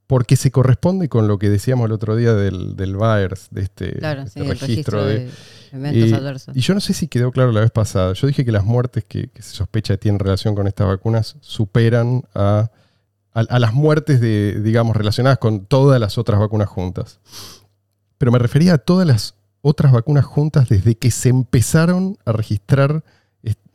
porque 0.08 0.36
se 0.36 0.52
corresponde 0.52 1.10
con 1.10 1.28
lo 1.28 1.40
que 1.40 1.50
decíamos 1.50 1.86
el 1.86 1.92
otro 1.92 2.16
día 2.16 2.34
del, 2.34 2.76
del 2.76 2.96
VAERS, 2.96 3.48
de 3.52 3.62
este, 3.62 3.98
este 3.98 4.44
registro, 4.44 5.06
de, 5.06 5.30
eventos 5.72 6.12
eh, 6.12 6.16
adversos. 6.16 6.56
Y 6.56 6.62
yo 6.62 6.74
no 6.74 6.80
sé 6.80 6.94
si 6.94 7.08
quedó 7.08 7.32
claro 7.32 7.52
la 7.52 7.62
vez 7.62 7.72
pasada. 7.72 8.14
Yo 8.14 8.28
dije 8.28 8.46
que 8.46 8.52
las 8.52 8.66
muertes 8.66 9.04
que, 9.04 9.30
se 9.36 9.56
sospecha 9.56 9.98
tienen 9.98 10.20
relación 10.20 10.56
con 10.56 10.68
estas 10.68 10.88
vacunas 10.88 11.38
superan 11.42 12.24
a, 12.34 12.70
a 13.34 13.60
las 13.60 13.74
muertes 13.74 14.22
de, 14.22 14.62
digamos, 14.62 14.96
relacionadas 14.96 15.40
con 15.40 15.66
todas 15.66 16.00
las 16.00 16.18
otras 16.18 16.40
vacunas 16.40 16.70
juntas 16.70 17.20
pero 18.18 18.32
me 18.32 18.40
refería 18.40 18.76
a 18.76 18.78
todas 18.78 19.08
las 19.08 19.36
otras 19.62 19.92
vacunas 19.92 20.26
juntas 20.26 20.70
desde 20.70 20.96
que 20.96 21.12
se 21.12 21.30
empezaron 21.30 22.18
a 22.26 22.32
registrar 22.32 23.04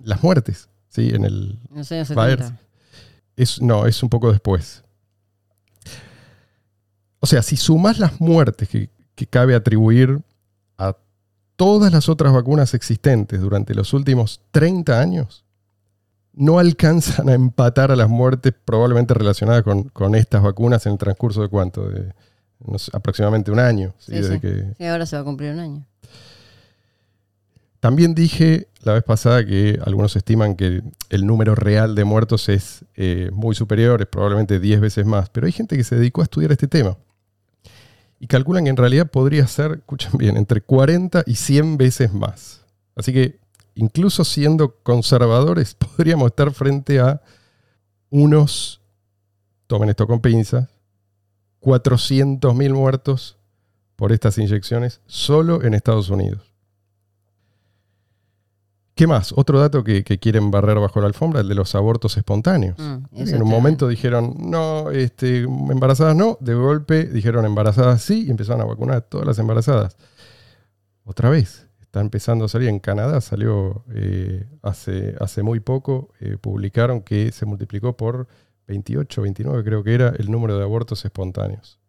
las 0.02 0.22
muertes, 0.22 0.68
¿sí? 0.88 1.10
En 1.12 1.24
el 1.24 1.58
los 1.74 1.90
años 1.92 2.08
70. 2.08 2.58
Es, 3.36 3.60
no, 3.60 3.86
es 3.86 4.02
un 4.02 4.08
poco 4.08 4.32
después. 4.32 4.82
O 7.20 7.26
sea, 7.26 7.42
si 7.42 7.56
sumas 7.56 7.98
las 7.98 8.20
muertes 8.20 8.68
que, 8.68 8.90
que 9.14 9.26
cabe 9.26 9.54
atribuir 9.54 10.20
a 10.78 10.96
todas 11.56 11.92
las 11.92 12.08
otras 12.08 12.32
vacunas 12.32 12.74
existentes 12.74 13.40
durante 13.40 13.74
los 13.74 13.92
últimos 13.92 14.40
30 14.50 14.98
años, 14.98 15.44
no 16.32 16.58
alcanzan 16.58 17.28
a 17.28 17.34
empatar 17.34 17.90
a 17.90 17.96
las 17.96 18.08
muertes 18.08 18.54
probablemente 18.64 19.14
relacionadas 19.14 19.62
con, 19.62 19.84
con 19.84 20.14
estas 20.14 20.42
vacunas 20.42 20.86
en 20.86 20.92
el 20.92 20.98
transcurso 20.98 21.42
de 21.42 21.48
cuánto, 21.48 21.88
de 21.88 22.14
aproximadamente 22.92 23.50
un 23.50 23.58
año. 23.58 23.94
¿sí? 23.98 24.14
ahora 24.86 25.06
se 25.06 25.16
va 25.16 25.22
a 25.22 25.24
cumplir 25.24 25.52
un 25.52 25.60
año. 25.60 25.86
También 27.80 28.14
dije 28.14 28.68
la 28.82 28.94
vez 28.94 29.02
pasada 29.02 29.44
que 29.44 29.78
algunos 29.84 30.16
estiman 30.16 30.54
que 30.54 30.82
el 31.10 31.26
número 31.26 31.54
real 31.54 31.94
de 31.94 32.04
muertos 32.04 32.48
es 32.48 32.84
eh, 32.94 33.30
muy 33.32 33.54
superior, 33.54 34.00
es 34.00 34.06
probablemente 34.06 34.58
10 34.60 34.80
veces 34.80 35.06
más, 35.06 35.28
pero 35.30 35.46
hay 35.46 35.52
gente 35.52 35.76
que 35.76 35.84
se 35.84 35.96
dedicó 35.96 36.22
a 36.22 36.24
estudiar 36.24 36.52
este 36.52 36.68
tema. 36.68 36.96
Y 38.20 38.26
calculan 38.26 38.64
que 38.64 38.70
en 38.70 38.76
realidad 38.76 39.10
podría 39.10 39.46
ser, 39.46 39.72
escuchen 39.72 40.12
bien, 40.16 40.36
entre 40.36 40.60
40 40.60 41.24
y 41.26 41.34
100 41.34 41.78
veces 41.78 42.12
más. 42.12 42.60
Así 42.94 43.12
que 43.12 43.40
incluso 43.74 44.24
siendo 44.24 44.76
conservadores, 44.82 45.74
podríamos 45.96 46.26
estar 46.26 46.52
frente 46.52 47.00
a 47.00 47.22
unos, 48.10 48.80
tomen 49.66 49.88
esto 49.88 50.06
con 50.06 50.20
pinzas, 50.20 50.68
400.000 51.62 52.72
muertos 52.72 53.36
por 53.96 54.12
estas 54.12 54.38
inyecciones 54.38 55.00
solo 55.06 55.62
en 55.62 55.74
Estados 55.74 56.10
Unidos. 56.10 56.49
¿Qué 59.00 59.06
más? 59.06 59.32
Otro 59.34 59.58
dato 59.58 59.82
que, 59.82 60.04
quieren 60.04 60.50
barrer 60.50 60.78
bajo 60.78 61.00
la 61.00 61.06
alfombra, 61.06 61.40
el 61.40 61.48
de 61.48 61.54
los 61.54 61.74
abortos 61.74 62.18
espontáneos. 62.18 62.76
Mm, 62.78 63.28
en 63.28 63.42
un 63.42 63.48
momento 63.48 63.88
dijeron, 63.88 64.34
no, 64.38 64.90
este, 64.90 65.38
embarazadas 65.38 66.14
no, 66.14 66.36
de 66.42 66.52
golpe 66.52 67.06
dijeron 67.06 67.46
embarazadas 67.46 68.02
sí 68.02 68.26
y 68.26 68.30
empezaron 68.30 68.60
a 68.60 68.66
vacunar 68.66 68.96
a 68.96 69.00
todas 69.00 69.26
las 69.26 69.38
embarazadas. 69.38 69.96
Otra 71.04 71.30
vez, 71.30 71.66
está 71.80 72.02
empezando 72.02 72.44
a 72.44 72.48
salir 72.48 72.68
en 72.68 72.78
Canadá, 72.78 73.22
salió 73.22 73.86
eh, 73.94 74.46
hace, 74.60 75.14
hace 75.18 75.42
muy 75.42 75.60
poco, 75.60 76.12
eh, 76.20 76.36
publicaron 76.38 77.00
que 77.00 77.32
se 77.32 77.46
multiplicó 77.46 77.96
por 77.96 78.28
28, 78.66 79.22
29 79.22 79.64
creo 79.64 79.82
que 79.82 79.94
era 79.94 80.10
el 80.10 80.30
número 80.30 80.58
de 80.58 80.62
abortos 80.64 81.06
espontáneos. 81.06 81.80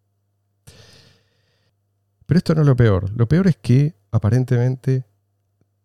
Pero 2.25 2.37
esto 2.37 2.55
no 2.55 2.61
es 2.61 2.67
lo 2.67 2.77
peor, 2.77 3.11
lo 3.17 3.27
peor 3.27 3.47
es 3.47 3.57
que 3.57 3.95
aparentemente 4.11 5.03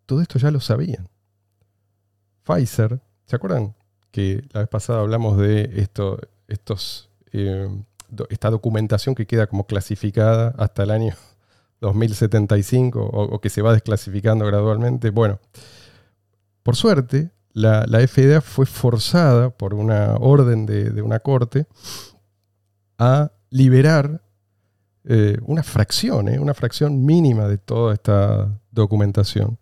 todo 0.07 0.21
esto 0.21 0.39
ya 0.39 0.53
lo 0.53 0.61
sabían. 0.61 1.09
Pfizer, 2.46 3.00
¿se 3.26 3.37
acuerdan 3.37 3.74
que 4.12 4.44
la 4.52 4.61
vez 4.61 4.68
pasada 4.68 5.00
hablamos 5.00 5.37
de 5.37 5.68
esto, 5.74 6.18
estos, 6.46 7.11
eh, 7.32 7.68
esta 8.30 8.50
documentación 8.50 9.14
que 9.14 9.26
queda 9.26 9.48
como 9.48 9.66
clasificada 9.66 10.54
hasta 10.56 10.85
el 10.85 10.90
año 10.90 11.14
2075 11.80 13.00
o, 13.00 13.40
que 13.40 13.50
se 13.50 13.62
va 13.62 13.72
desclasificando 13.72 14.46
gradualmente? 14.46 15.11
Bueno, 15.11 15.40
por 16.62 16.76
suerte, 16.76 17.30
la, 17.52 17.85
FDA 18.06 18.40
fue 18.40 18.64
forzada 18.64 19.50
por 19.50 19.74
una 19.74 20.14
orden 20.14 20.66
de, 20.66 21.02
una 21.02 21.18
corte 21.18 21.66
a 22.98 23.32
liberar 23.50 24.22
eh, 25.04 25.37
una 25.42 25.62
fracción, 25.62 26.28
eh, 26.28 26.38
una 26.38 26.54
fracción 26.54 27.04
mínima 27.04 27.48
de 27.48 27.59
toda 27.59 27.94
esta 27.94 28.61
documentación. 28.70 29.59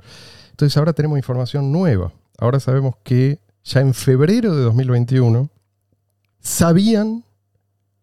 Entonces 0.50 0.76
ahora 0.76 0.92
tenemos 0.92 1.18
información 1.18 1.72
nueva 1.72 2.12
ahora 2.38 2.60
sabemos 2.60 2.94
que 3.02 3.40
ya 3.64 3.80
en 3.80 3.94
febrero 3.94 4.54
de 4.54 4.62
2021 4.62 5.50
sabían 6.40 7.24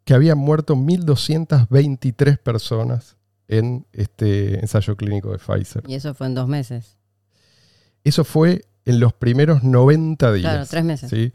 que 0.04 0.14
habían 0.14 0.38
muerto 0.38 0.76
1.223 0.76 2.38
personas 2.40 3.16
en 3.48 3.86
este 3.94 4.60
ensayo 4.60 4.96
clínico 4.96 5.32
de 5.32 5.38
Pfizer. 5.38 5.84
Y 5.88 5.96
eso 5.96 6.14
fue 6.14 6.28
en 6.28 6.36
dos 6.36 6.48
meses. 6.48 6.98
Eso 8.04 8.24
fue 8.24 8.66
en 8.86 9.00
los 9.00 9.14
primeros 9.14 9.64
90 9.64 10.34
días. 10.34 10.52
Claro, 10.52 10.66
tres 10.66 10.84
meses. 10.84 11.12
¿sí? 11.12 11.32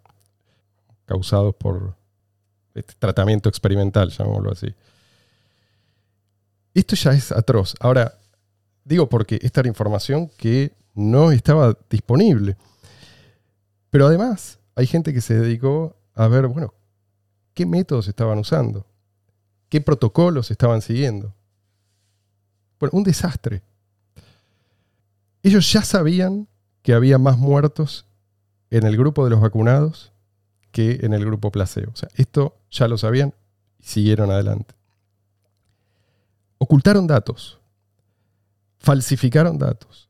causados 1.05 1.55
por 1.55 1.95
este 2.73 2.93
tratamiento 2.99 3.49
experimental, 3.49 4.09
llamémoslo 4.09 4.51
así. 4.51 4.75
Esto 6.73 6.95
ya 6.95 7.11
es 7.13 7.31
atroz. 7.31 7.75
Ahora, 7.79 8.19
digo 8.83 9.07
porque 9.07 9.39
esta 9.41 9.61
era 9.61 9.69
información 9.69 10.29
que 10.37 10.73
no 10.93 11.31
estaba 11.31 11.77
disponible. 11.89 12.57
Pero 13.89 14.07
además, 14.07 14.59
hay 14.75 14.87
gente 14.87 15.13
que 15.13 15.21
se 15.21 15.35
dedicó 15.35 15.95
a 16.13 16.27
ver, 16.27 16.47
bueno, 16.47 16.73
qué 17.53 17.65
métodos 17.65 18.07
estaban 18.07 18.39
usando, 18.39 18.85
qué 19.69 19.79
protocolos 19.81 20.51
estaban 20.51 20.81
siguiendo. 20.81 21.33
Bueno, 22.79 22.97
un 22.97 23.03
desastre. 23.03 23.61
Ellos 25.43 25.71
ya 25.71 25.81
sabían 25.81 26.47
que 26.81 26.93
había 26.93 27.17
más 27.17 27.37
muertos 27.37 28.05
en 28.69 28.85
el 28.85 28.97
grupo 28.97 29.23
de 29.23 29.29
los 29.29 29.39
vacunados 29.39 30.11
que 30.75 30.99
en 31.03 31.13
el 31.13 31.23
grupo 31.23 31.53
placebo. 31.53 31.93
O 31.93 31.95
sea, 31.95 32.09
esto 32.15 32.57
ya 32.69 32.89
lo 32.89 32.97
sabían 32.97 33.33
y 33.79 33.85
siguieron 33.85 34.29
adelante. 34.29 34.75
Ocultaron 36.57 37.07
datos, 37.07 37.61
falsificaron 38.79 39.57
datos, 39.57 40.09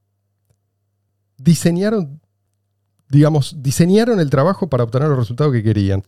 diseñaron, 1.38 2.20
digamos, 3.10 3.58
diseñaron 3.62 4.20
el 4.20 4.32
trabajo 4.32 4.68
para 4.68 4.84
obtener 4.86 5.08
los 5.08 5.20
resultados 5.20 5.54
que 5.54 5.62
querían. 5.62 6.02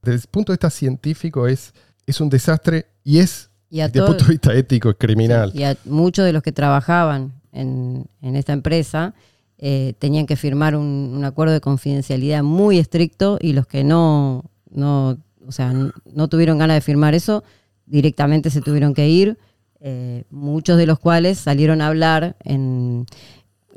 Desde 0.00 0.20
el 0.20 0.28
punto 0.30 0.52
de 0.52 0.58
vista 0.58 0.70
científico 0.70 1.48
es, 1.48 1.74
es 2.06 2.20
un 2.20 2.28
desastre 2.28 2.86
y 3.02 3.18
es, 3.18 3.50
desde 3.68 3.98
el 3.98 4.04
punto 4.04 4.26
de 4.26 4.30
vista 4.30 4.54
ético, 4.54 4.90
es 4.90 4.96
criminal. 4.96 5.50
Y 5.52 5.64
a 5.64 5.76
muchos 5.86 6.24
de 6.24 6.32
los 6.32 6.44
que 6.44 6.52
trabajaban 6.52 7.32
en, 7.50 8.06
en 8.22 8.36
esta 8.36 8.52
empresa, 8.52 9.12
eh, 9.58 9.94
tenían 9.98 10.26
que 10.26 10.36
firmar 10.36 10.76
un, 10.76 11.22
acuerdo 11.24 11.54
de 11.54 11.60
confidencialidad 11.60 12.42
muy 12.42 12.78
estricto 12.78 13.38
y 13.40 13.52
los 13.52 13.66
que 13.66 13.84
no, 13.84 14.44
no, 14.70 15.16
o 15.46 15.52
sea, 15.52 15.72
no 15.72 16.28
tuvieron 16.28 16.58
ganas 16.58 16.76
de 16.76 16.80
firmar 16.80 17.14
eso, 17.14 17.44
directamente 17.86 18.50
se 18.50 18.60
tuvieron 18.60 18.94
que 18.94 19.08
ir, 19.08 19.38
eh, 19.80 20.24
muchos 20.30 20.76
de 20.76 20.86
los 20.86 20.98
cuales 20.98 21.38
salieron 21.38 21.80
a 21.80 21.88
hablar 21.88 22.36
en, 22.44 23.06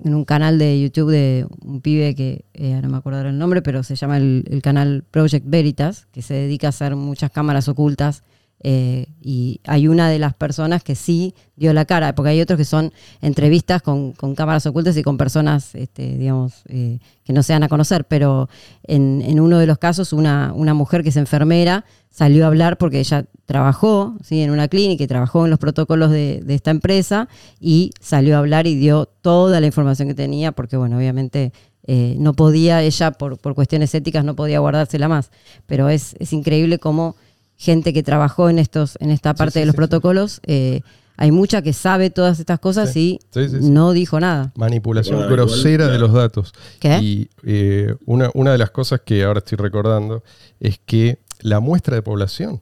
un 0.03 0.25
canal 0.25 0.59
de 0.59 0.79
YouTube 0.79 1.11
de 1.11 1.47
un 1.63 1.81
pibe 1.81 2.13
que 2.13 2.45
eh, 2.53 2.79
no 2.83 2.89
me 2.89 2.97
acuerdo 2.97 3.21
el 3.21 3.37
nombre, 3.37 3.63
pero 3.63 3.81
se 3.81 3.95
llama 3.95 4.17
el 4.17 4.59
canal 4.61 5.03
Project 5.09 5.45
Veritas, 5.47 6.07
que 6.11 6.21
se 6.21 6.35
dedica 6.35 6.67
a 6.67 6.69
hacer 6.69 6.95
muchas 6.95 7.31
cámaras 7.31 7.67
ocultas 7.67 8.23
eh, 8.63 9.05
y 9.21 9.61
hay 9.65 9.87
una 9.87 10.09
de 10.09 10.17
las 10.17 10.33
personas 10.33 10.83
que 10.83 10.95
sí 10.95 11.35
dio 11.55 11.73
la 11.73 11.85
cara, 11.85 12.15
porque 12.15 12.31
hay 12.31 12.41
otros 12.41 12.57
que 12.57 12.65
son 12.65 12.91
entrevistas 13.21 13.83
con, 13.83 14.13
cámaras 14.13 14.65
ocultas 14.65 14.97
y 14.97 15.03
con 15.03 15.17
personas, 15.17 15.75
este, 15.75 16.17
digamos, 16.17 16.63
eh, 16.67 16.99
que 17.23 17.33
no 17.33 17.43
se 17.43 17.53
dan 17.53 17.63
a 17.63 17.69
conocer, 17.69 18.05
pero 18.05 18.49
en, 18.83 19.39
uno 19.39 19.59
de 19.59 19.67
los 19.67 19.77
casos 19.77 20.11
una, 20.11 20.53
una, 20.55 20.73
mujer 20.73 21.03
que 21.03 21.09
es 21.09 21.17
enfermera 21.17 21.85
salió 22.09 22.45
a 22.45 22.47
hablar 22.47 22.77
porque 22.77 22.99
ella 22.99 23.25
trabajó 23.45 24.15
¿sí? 24.23 24.41
en 24.41 24.49
una 24.49 24.67
clínica 24.67 25.03
y 25.03 25.07
trabajó 25.07 25.45
en 25.45 25.51
los 25.51 25.59
protocolos 25.59 26.09
de, 26.09 26.43
esta 26.47 26.71
empresa 26.71 27.27
y 27.59 27.91
salió 27.99 28.35
a 28.35 28.39
hablar 28.39 28.65
y 28.65 28.75
dio 28.75 29.05
toda 29.05 29.61
la 29.61 29.67
información 29.67 30.07
que 30.07 30.15
tenía, 30.15 30.51
porque 30.51 30.77
bueno, 30.77 30.97
obviamente... 30.97 31.51
Eh, 31.89 32.17
no 32.19 32.33
podía, 32.33 32.83
ella 32.83 33.11
por, 33.11 33.37
por 33.37 33.55
cuestiones 33.55 33.95
éticas 33.95 34.25
no 34.25 34.35
podía 34.35 34.59
guardársela 34.59 35.07
más, 35.07 35.31
pero 35.67 35.87
es, 35.87 36.17
es 36.19 36.33
increíble 36.33 36.79
cómo 36.79 37.15
gente 37.57 37.91
que 37.91 38.03
trabajó 38.03 38.49
en 38.49 38.59
estos, 38.59 38.97
en 39.01 39.09
esta 39.09 39.33
parte 39.33 39.59
de 39.59 39.65
los 39.65 39.75
protocolos, 39.75 40.39
eh, 40.45 40.81
hay 41.17 41.31
mucha 41.31 41.63
que 41.63 41.73
sabe 41.73 42.11
todas 42.11 42.39
estas 42.39 42.59
cosas 42.59 42.95
y 42.95 43.19
no 43.61 43.91
dijo 43.91 44.19
nada. 44.19 44.53
Manipulación 44.55 45.27
grosera 45.27 45.87
de 45.87 45.97
los 45.97 46.13
datos. 46.13 46.53
¿Qué? 46.79 46.99
Y 46.99 47.29
eh, 47.43 47.95
una, 48.05 48.29
una, 48.35 48.51
de 48.51 48.59
las 48.59 48.69
cosas 48.69 49.01
que 49.03 49.23
ahora 49.23 49.39
estoy 49.39 49.57
recordando 49.57 50.23
es 50.59 50.79
que 50.85 51.17
la 51.41 51.59
muestra 51.59 51.95
de 51.95 52.03
población 52.03 52.61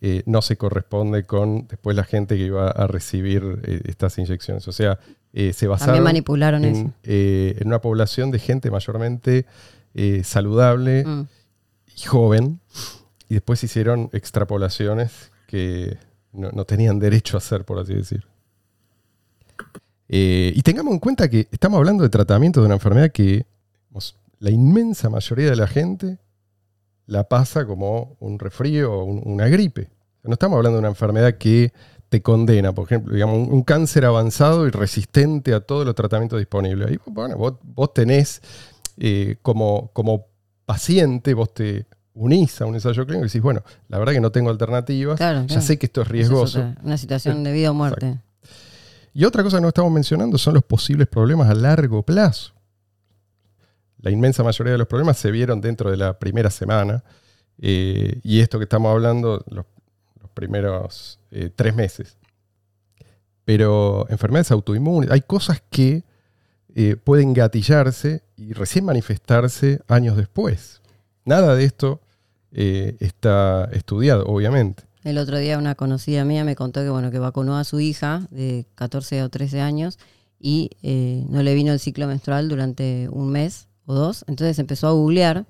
eh, 0.00 0.22
no 0.24 0.40
se 0.40 0.56
corresponde 0.56 1.24
con 1.24 1.66
después 1.66 1.96
la 1.96 2.04
gente 2.04 2.36
que 2.36 2.44
iba 2.44 2.70
a 2.70 2.86
recibir 2.86 3.82
estas 3.84 4.16
inyecciones. 4.18 4.68
O 4.68 4.72
sea, 4.72 5.00
se 5.32 5.66
basaron 5.66 5.94
También 5.94 6.04
manipularon 6.04 6.64
en, 6.64 6.76
eso. 6.76 6.92
en 7.02 7.66
una 7.66 7.80
población 7.80 8.30
de 8.30 8.38
gente 8.38 8.70
mayormente 8.70 9.46
saludable 10.22 11.04
mm. 11.04 11.26
y 11.96 12.02
joven 12.02 12.60
y 13.30 13.34
después 13.34 13.62
hicieron 13.62 14.10
extrapolaciones 14.12 15.30
que 15.46 15.96
no, 16.32 16.64
tenían 16.64 16.98
derecho 16.98 17.36
a 17.36 17.38
hacer, 17.38 17.64
por 17.64 17.78
así 17.78 17.94
decir. 17.94 18.26
Eh, 20.08 20.52
y 20.52 20.60
tengamos 20.62 20.92
en 20.92 20.98
cuenta 20.98 21.30
que 21.30 21.46
estamos 21.52 21.78
hablando 21.78 22.02
de 22.02 22.08
tratamiento 22.08 22.58
de 22.60 22.66
una 22.66 22.74
enfermedad 22.74 23.12
que 23.12 23.46
la 24.40 24.50
inmensa 24.50 25.08
mayoría 25.08 25.48
de 25.48 25.54
la 25.54 25.68
gente 25.68 26.18
la 27.06 27.28
pasa 27.28 27.64
como 27.66 28.16
un 28.18 28.40
resfrío 28.40 28.92
o 28.92 29.04
una 29.04 29.46
gripe. 29.46 29.90
No 30.24 30.32
estamos 30.32 30.56
hablando 30.56 30.78
de 30.78 30.80
una 30.80 30.88
enfermedad 30.88 31.34
que 31.38 31.72
te 32.08 32.22
condena, 32.22 32.74
por 32.74 32.86
ejemplo, 32.86 33.14
digamos, 33.14 33.48
un, 33.48 33.62
cáncer 33.62 34.06
avanzado 34.06 34.66
y 34.66 34.70
resistente 34.70 35.54
a 35.54 35.60
todos 35.60 35.86
los 35.86 35.94
tratamientos 35.94 36.40
disponibles. 36.40 36.88
Ahí, 36.88 36.98
bueno, 37.06 37.36
vos, 37.36 37.94
tenés 37.94 38.42
eh, 38.96 39.36
como, 39.42 39.92
como 39.92 40.26
paciente, 40.66 41.34
vos 41.34 41.54
te 41.54 41.86
unís 42.14 42.60
a 42.60 42.66
un 42.66 42.74
ensayo 42.74 43.04
clínico 43.06 43.24
y 43.24 43.28
decís, 43.28 43.42
bueno, 43.42 43.62
la 43.88 43.98
verdad 43.98 44.12
que 44.12 44.20
no 44.20 44.32
tengo 44.32 44.50
alternativas, 44.50 45.18
ya 45.18 45.60
sé 45.60 45.78
que 45.78 45.86
esto 45.86 46.02
es 46.02 46.08
riesgoso. 46.08 46.74
una 46.82 46.98
situación 46.98 47.44
de 47.44 47.52
vida 47.52 47.70
o 47.70 47.74
muerte. 47.74 48.18
Y 49.12 49.24
otra 49.24 49.42
cosa 49.42 49.56
que 49.56 49.62
no 49.62 49.68
estamos 49.68 49.90
mencionando 49.92 50.38
son 50.38 50.54
los 50.54 50.62
posibles 50.62 51.08
problemas 51.08 51.48
a 51.48 51.54
largo 51.54 52.02
plazo. 52.02 52.52
la 54.02 54.10
inmensa 54.10 54.42
mayoría 54.42 54.72
de 54.72 54.78
los 54.78 54.86
problemas 54.86 55.18
se 55.18 55.30
vieron 55.30 55.60
dentro 55.60 55.90
de 55.90 55.96
la 55.96 56.18
primera 56.18 56.50
semana. 56.50 57.02
eh, 57.58 58.20
y 58.22 58.40
esto 58.40 58.58
que 58.58 58.64
estamos 58.64 58.90
hablando, 58.90 59.44
los, 59.50 59.66
los 60.22 60.30
primeros 60.30 61.18
eh, 61.30 61.50
tres 61.54 61.74
meses. 61.74 62.16
Pero 63.44 64.06
enfermedades 64.08 64.50
autoinmunes, 64.50 65.10
hay 65.10 65.20
cosas 65.20 65.62
que 65.70 66.04
eh, 66.74 66.96
pueden 66.96 67.34
gatillarse 67.34 68.22
y 68.36 68.52
recién 68.52 68.84
manifestarse 68.84 69.80
años 69.88 70.16
después. 70.16 70.79
Nada 71.30 71.54
de 71.54 71.62
esto 71.64 72.00
eh, 72.50 72.96
está 72.98 73.68
estudiado, 73.72 74.24
obviamente. 74.26 74.82
El 75.04 75.16
otro 75.16 75.38
día 75.38 75.58
una 75.58 75.76
conocida 75.76 76.24
mía 76.24 76.42
me 76.42 76.56
contó 76.56 76.80
que 76.82 76.90
bueno 76.90 77.12
que 77.12 77.20
vacunó 77.20 77.56
a 77.56 77.62
su 77.62 77.78
hija 77.78 78.26
de 78.32 78.66
14 78.74 79.22
o 79.22 79.28
13 79.28 79.60
años 79.60 79.96
y 80.40 80.70
eh, 80.82 81.24
no 81.28 81.44
le 81.44 81.54
vino 81.54 81.72
el 81.72 81.78
ciclo 81.78 82.08
menstrual 82.08 82.48
durante 82.48 83.08
un 83.12 83.30
mes 83.30 83.68
o 83.86 83.94
dos. 83.94 84.24
Entonces 84.26 84.58
empezó 84.58 84.88
a 84.88 84.90
googlear 84.90 85.46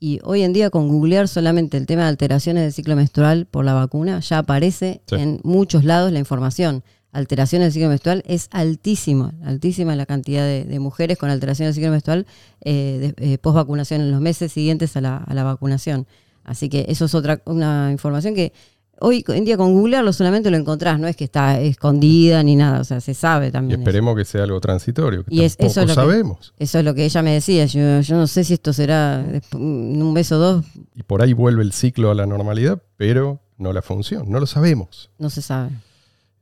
y 0.00 0.18
hoy 0.24 0.42
en 0.42 0.52
día 0.52 0.68
con 0.68 0.88
googlear 0.88 1.28
solamente 1.28 1.76
el 1.76 1.86
tema 1.86 2.02
de 2.02 2.08
alteraciones 2.08 2.64
del 2.64 2.72
ciclo 2.72 2.96
menstrual 2.96 3.46
por 3.46 3.64
la 3.64 3.74
vacuna 3.74 4.18
ya 4.18 4.38
aparece 4.38 5.00
Sí. 5.06 5.14
en 5.14 5.38
muchos 5.44 5.84
lados 5.84 6.10
la 6.10 6.18
información. 6.18 6.82
Alteraciones 7.12 7.66
del 7.66 7.72
ciclo 7.72 7.88
menstrual 7.88 8.22
es 8.26 8.48
altísima, 8.52 9.34
altísima 9.44 9.96
la 9.96 10.06
cantidad 10.06 10.44
de, 10.44 10.64
de 10.64 10.78
mujeres 10.78 11.18
con 11.18 11.28
alteraciones 11.30 11.74
del 11.74 11.82
ciclo 11.82 11.90
menstrual 11.90 12.26
eh, 12.60 13.14
de- 13.16 13.32
eh, 13.32 13.38
post 13.38 13.56
vacunación 13.56 14.00
en 14.00 14.12
los 14.12 14.20
meses 14.20 14.52
siguientes 14.52 14.96
a 14.96 15.00
la, 15.00 15.16
a 15.16 15.34
la 15.34 15.42
vacunación. 15.42 16.06
Así 16.44 16.68
que 16.68 16.86
eso 16.88 17.06
es 17.06 17.14
otra 17.14 17.42
una 17.46 17.90
información 17.90 18.34
que 18.34 18.52
hoy 19.00 19.24
en 19.28 19.44
día 19.44 19.56
con 19.56 19.72
googlearlo 19.74 20.12
solamente 20.12 20.50
lo 20.52 20.56
encontrás, 20.56 21.00
no 21.00 21.08
es 21.08 21.16
que 21.16 21.24
está 21.24 21.58
escondida 21.60 22.42
ni 22.44 22.54
nada, 22.54 22.80
o 22.80 22.84
sea, 22.84 23.00
se 23.00 23.14
sabe 23.14 23.48
Y 23.48 23.50
también. 23.50 23.80
eso. 23.80 23.88
esperemos 23.88 24.14
que 24.16 24.24
sea 24.24 24.44
algo 24.44 24.60
transitorio, 24.60 25.24
que 25.24 25.34
Y 25.34 25.40
es- 25.42 25.56
eso 25.58 25.80
es 25.80 25.86
lo 25.88 25.94
que- 25.94 25.94
sabemos. 25.94 26.54
Eso 26.58 26.78
es 26.78 26.84
lo 26.84 26.94
que 26.94 27.04
ella 27.06 27.22
me 27.22 27.32
decía. 27.32 27.66
Yo, 27.66 28.00
yo 28.02 28.16
no 28.16 28.26
sé 28.28 28.44
si 28.44 28.54
esto 28.54 28.72
será 28.72 29.24
en 29.52 30.02
un 30.02 30.14
beso 30.14 30.36
o 30.36 30.38
dos, 30.38 30.64
Y 30.94 31.02
por 31.02 31.22
ahí 31.22 31.32
vuelve 31.32 31.62
el 31.64 31.72
ciclo 31.72 32.10
a 32.10 32.14
la 32.14 32.26
normalidad, 32.26 32.80
pero 32.96 33.40
no 33.58 33.72
la 33.72 33.82
función, 33.82 34.30
no 34.30 34.38
lo 34.38 34.46
sabemos. 34.46 35.10
no 35.18 35.28
se 35.28 35.42
sabe. 35.42 35.70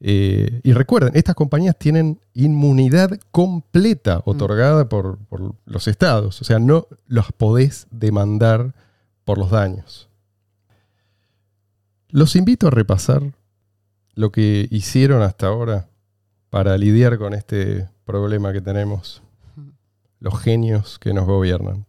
Eh, 0.01 0.61
y 0.63 0.73
recuerden, 0.73 1.13
estas 1.15 1.35
compañías 1.35 1.77
tienen 1.77 2.21
inmunidad 2.35 3.19
completa 3.31 4.23
otorgada 4.25 4.89
por, 4.89 5.19
por 5.27 5.55
los 5.65 5.89
estados. 5.89 6.41
O 6.41 6.45
sea, 6.45 6.59
no 6.59 6.87
los 7.07 7.33
podés 7.33 7.87
demandar 7.91 8.75
por 9.25 9.39
los 9.39 9.51
daños. 9.51 10.09
Los 12.09 12.37
invito 12.37 12.69
a 12.69 12.71
repasar 12.71 13.35
lo 14.15 14.33
que 14.33 14.67
hicieron 14.71 15.23
hasta 15.23 15.47
ahora 15.47 15.89
para 16.51 16.77
lidiar 16.79 17.19
con 17.19 17.35
este 17.35 17.89
problema 18.05 18.53
que 18.53 18.61
tenemos. 18.61 19.23
Los 20.21 20.41
genios 20.41 20.99
que 20.99 21.13
nos 21.13 21.27
gobiernan. 21.27 21.87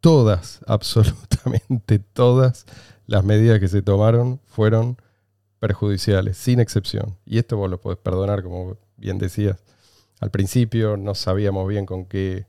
Todas, 0.00 0.60
absolutamente 0.66 1.98
todas 1.98 2.66
las 3.06 3.24
medidas 3.24 3.60
que 3.60 3.68
se 3.68 3.82
tomaron 3.82 4.40
fueron 4.46 4.96
perjudiciales, 5.58 6.36
sin 6.36 6.60
excepción. 6.60 7.16
Y 7.24 7.38
esto 7.38 7.56
vos 7.56 7.70
lo 7.70 7.80
podés 7.80 7.98
perdonar, 7.98 8.42
como 8.42 8.76
bien 8.96 9.18
decías. 9.18 9.58
Al 10.20 10.30
principio 10.30 10.96
no 10.96 11.14
sabíamos 11.14 11.68
bien 11.68 11.86
con 11.86 12.06
qué 12.06 12.46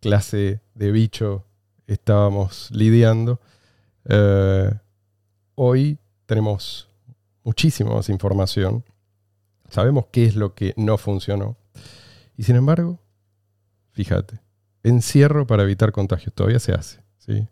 clase 0.00 0.60
de 0.74 0.92
bicho 0.92 1.44
estábamos 1.86 2.70
lidiando. 2.70 3.40
Eh, 4.04 4.70
hoy 5.56 5.98
tenemos 6.26 6.88
muchísima 7.42 7.94
más 7.94 8.08
información. 8.08 8.84
Sabemos 9.68 10.06
qué 10.10 10.24
es 10.24 10.36
lo 10.36 10.54
que 10.54 10.72
no 10.76 10.98
funcionó. 10.98 11.56
Y 12.36 12.44
sin 12.44 12.56
embargo, 12.56 13.00
fíjate, 13.92 14.40
encierro 14.82 15.46
para 15.46 15.64
evitar 15.64 15.92
contagios 15.92 16.34
todavía 16.34 16.58
se 16.58 16.72
hace. 16.72 17.00
¿sí? 17.18 17.48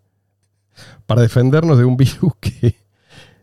Para 1.06 1.22
defendernos 1.22 1.78
de 1.78 1.84
un 1.84 1.96
virus 1.98 2.32
que 2.40 2.76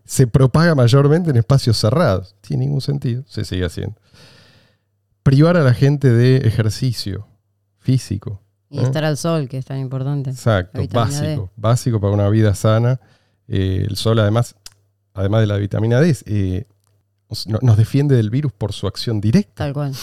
se 0.06 0.28
propaga 0.28 0.76
mayormente 0.76 1.32
en 1.32 1.38
espacios 1.38 1.78
cerrados. 1.78 2.36
Tiene 2.42 2.66
ningún 2.66 2.82
sentido, 2.82 3.24
se 3.28 3.44
sigue 3.44 3.66
haciendo. 3.66 3.96
Privar 5.24 5.58
a 5.58 5.64
la 5.64 5.74
gente 5.74 6.12
de 6.12 6.38
ejercicio 6.38 7.28
físico. 7.80 8.42
Y 8.70 8.80
¿eh? 8.80 8.84
estar 8.84 9.04
al 9.04 9.18
sol, 9.18 9.48
que 9.50 9.58
es 9.58 9.66
tan 9.66 9.80
importante. 9.80 10.30
Exacto, 10.30 10.80
D. 10.82 10.88
básico, 10.92 11.52
básico 11.56 12.00
para 12.00 12.14
una 12.14 12.30
vida 12.30 12.54
sana. 12.56 13.00
Eh, 13.48 13.86
el 13.88 13.96
sol, 13.96 14.20
además, 14.20 14.56
además 15.14 15.42
de 15.42 15.48
la 15.48 15.58
vitamina 15.58 16.00
D, 16.00 16.16
eh, 16.26 16.66
nos, 17.30 17.48
no- 17.48 17.60
nos 17.62 17.78
defiende 17.78 18.16
del 18.16 18.30
virus 18.30 18.52
por 18.54 18.74
su 18.74 18.86
acción 18.88 19.20
directa. 19.22 19.54
Tal 19.66 19.74
cual. 19.74 19.94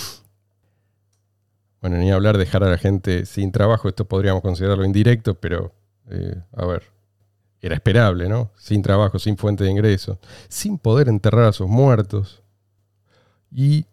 Bueno, 1.80 1.96
ni 1.98 2.10
hablar 2.12 2.36
de 2.38 2.44
dejar 2.44 2.62
a 2.64 2.70
la 2.70 2.78
gente 2.78 3.26
sin 3.26 3.50
trabajo, 3.50 3.88
esto 3.88 4.04
podríamos 4.06 4.42
considerarlo 4.42 4.84
indirecto, 4.84 5.34
pero 5.34 5.72
eh, 6.10 6.40
a 6.56 6.64
ver, 6.64 6.84
era 7.62 7.76
esperable, 7.76 8.28
¿no? 8.28 8.50
Sin 8.56 8.82
trabajo, 8.82 9.20
sin 9.20 9.36
fuente 9.36 9.62
de 9.62 9.70
ingresos, 9.70 10.18
sin 10.48 10.78
poder 10.78 11.08
enterrar 11.08 11.44
a 11.44 11.52
sus 11.52 11.68
muertos. 11.68 12.42
Y 13.52 13.86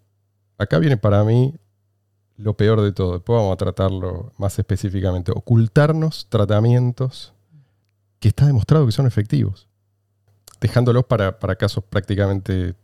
acá 0.58 0.80
viene 0.80 0.98
para 0.98 1.24
mí 1.24 1.56
lo 2.36 2.56
peor 2.56 2.82
de 2.82 2.92
todo, 2.92 3.14
después 3.14 3.38
vamos 3.38 3.54
a 3.54 3.58
tratarlo 3.58 4.34
más 4.38 4.58
específicamente, 4.58 5.32
ocultarnos 5.32 6.28
tratamientos 6.30 7.34
que 8.20 8.30
está 8.30 8.46
demostrado 8.46 8.86
que 8.86 8.92
son 8.92 9.06
efectivos, 9.06 9.68
dejándolos 10.60 11.06
para, 11.06 11.38
para 11.38 11.56
casos 11.56 11.84
prácticamente 11.84 12.76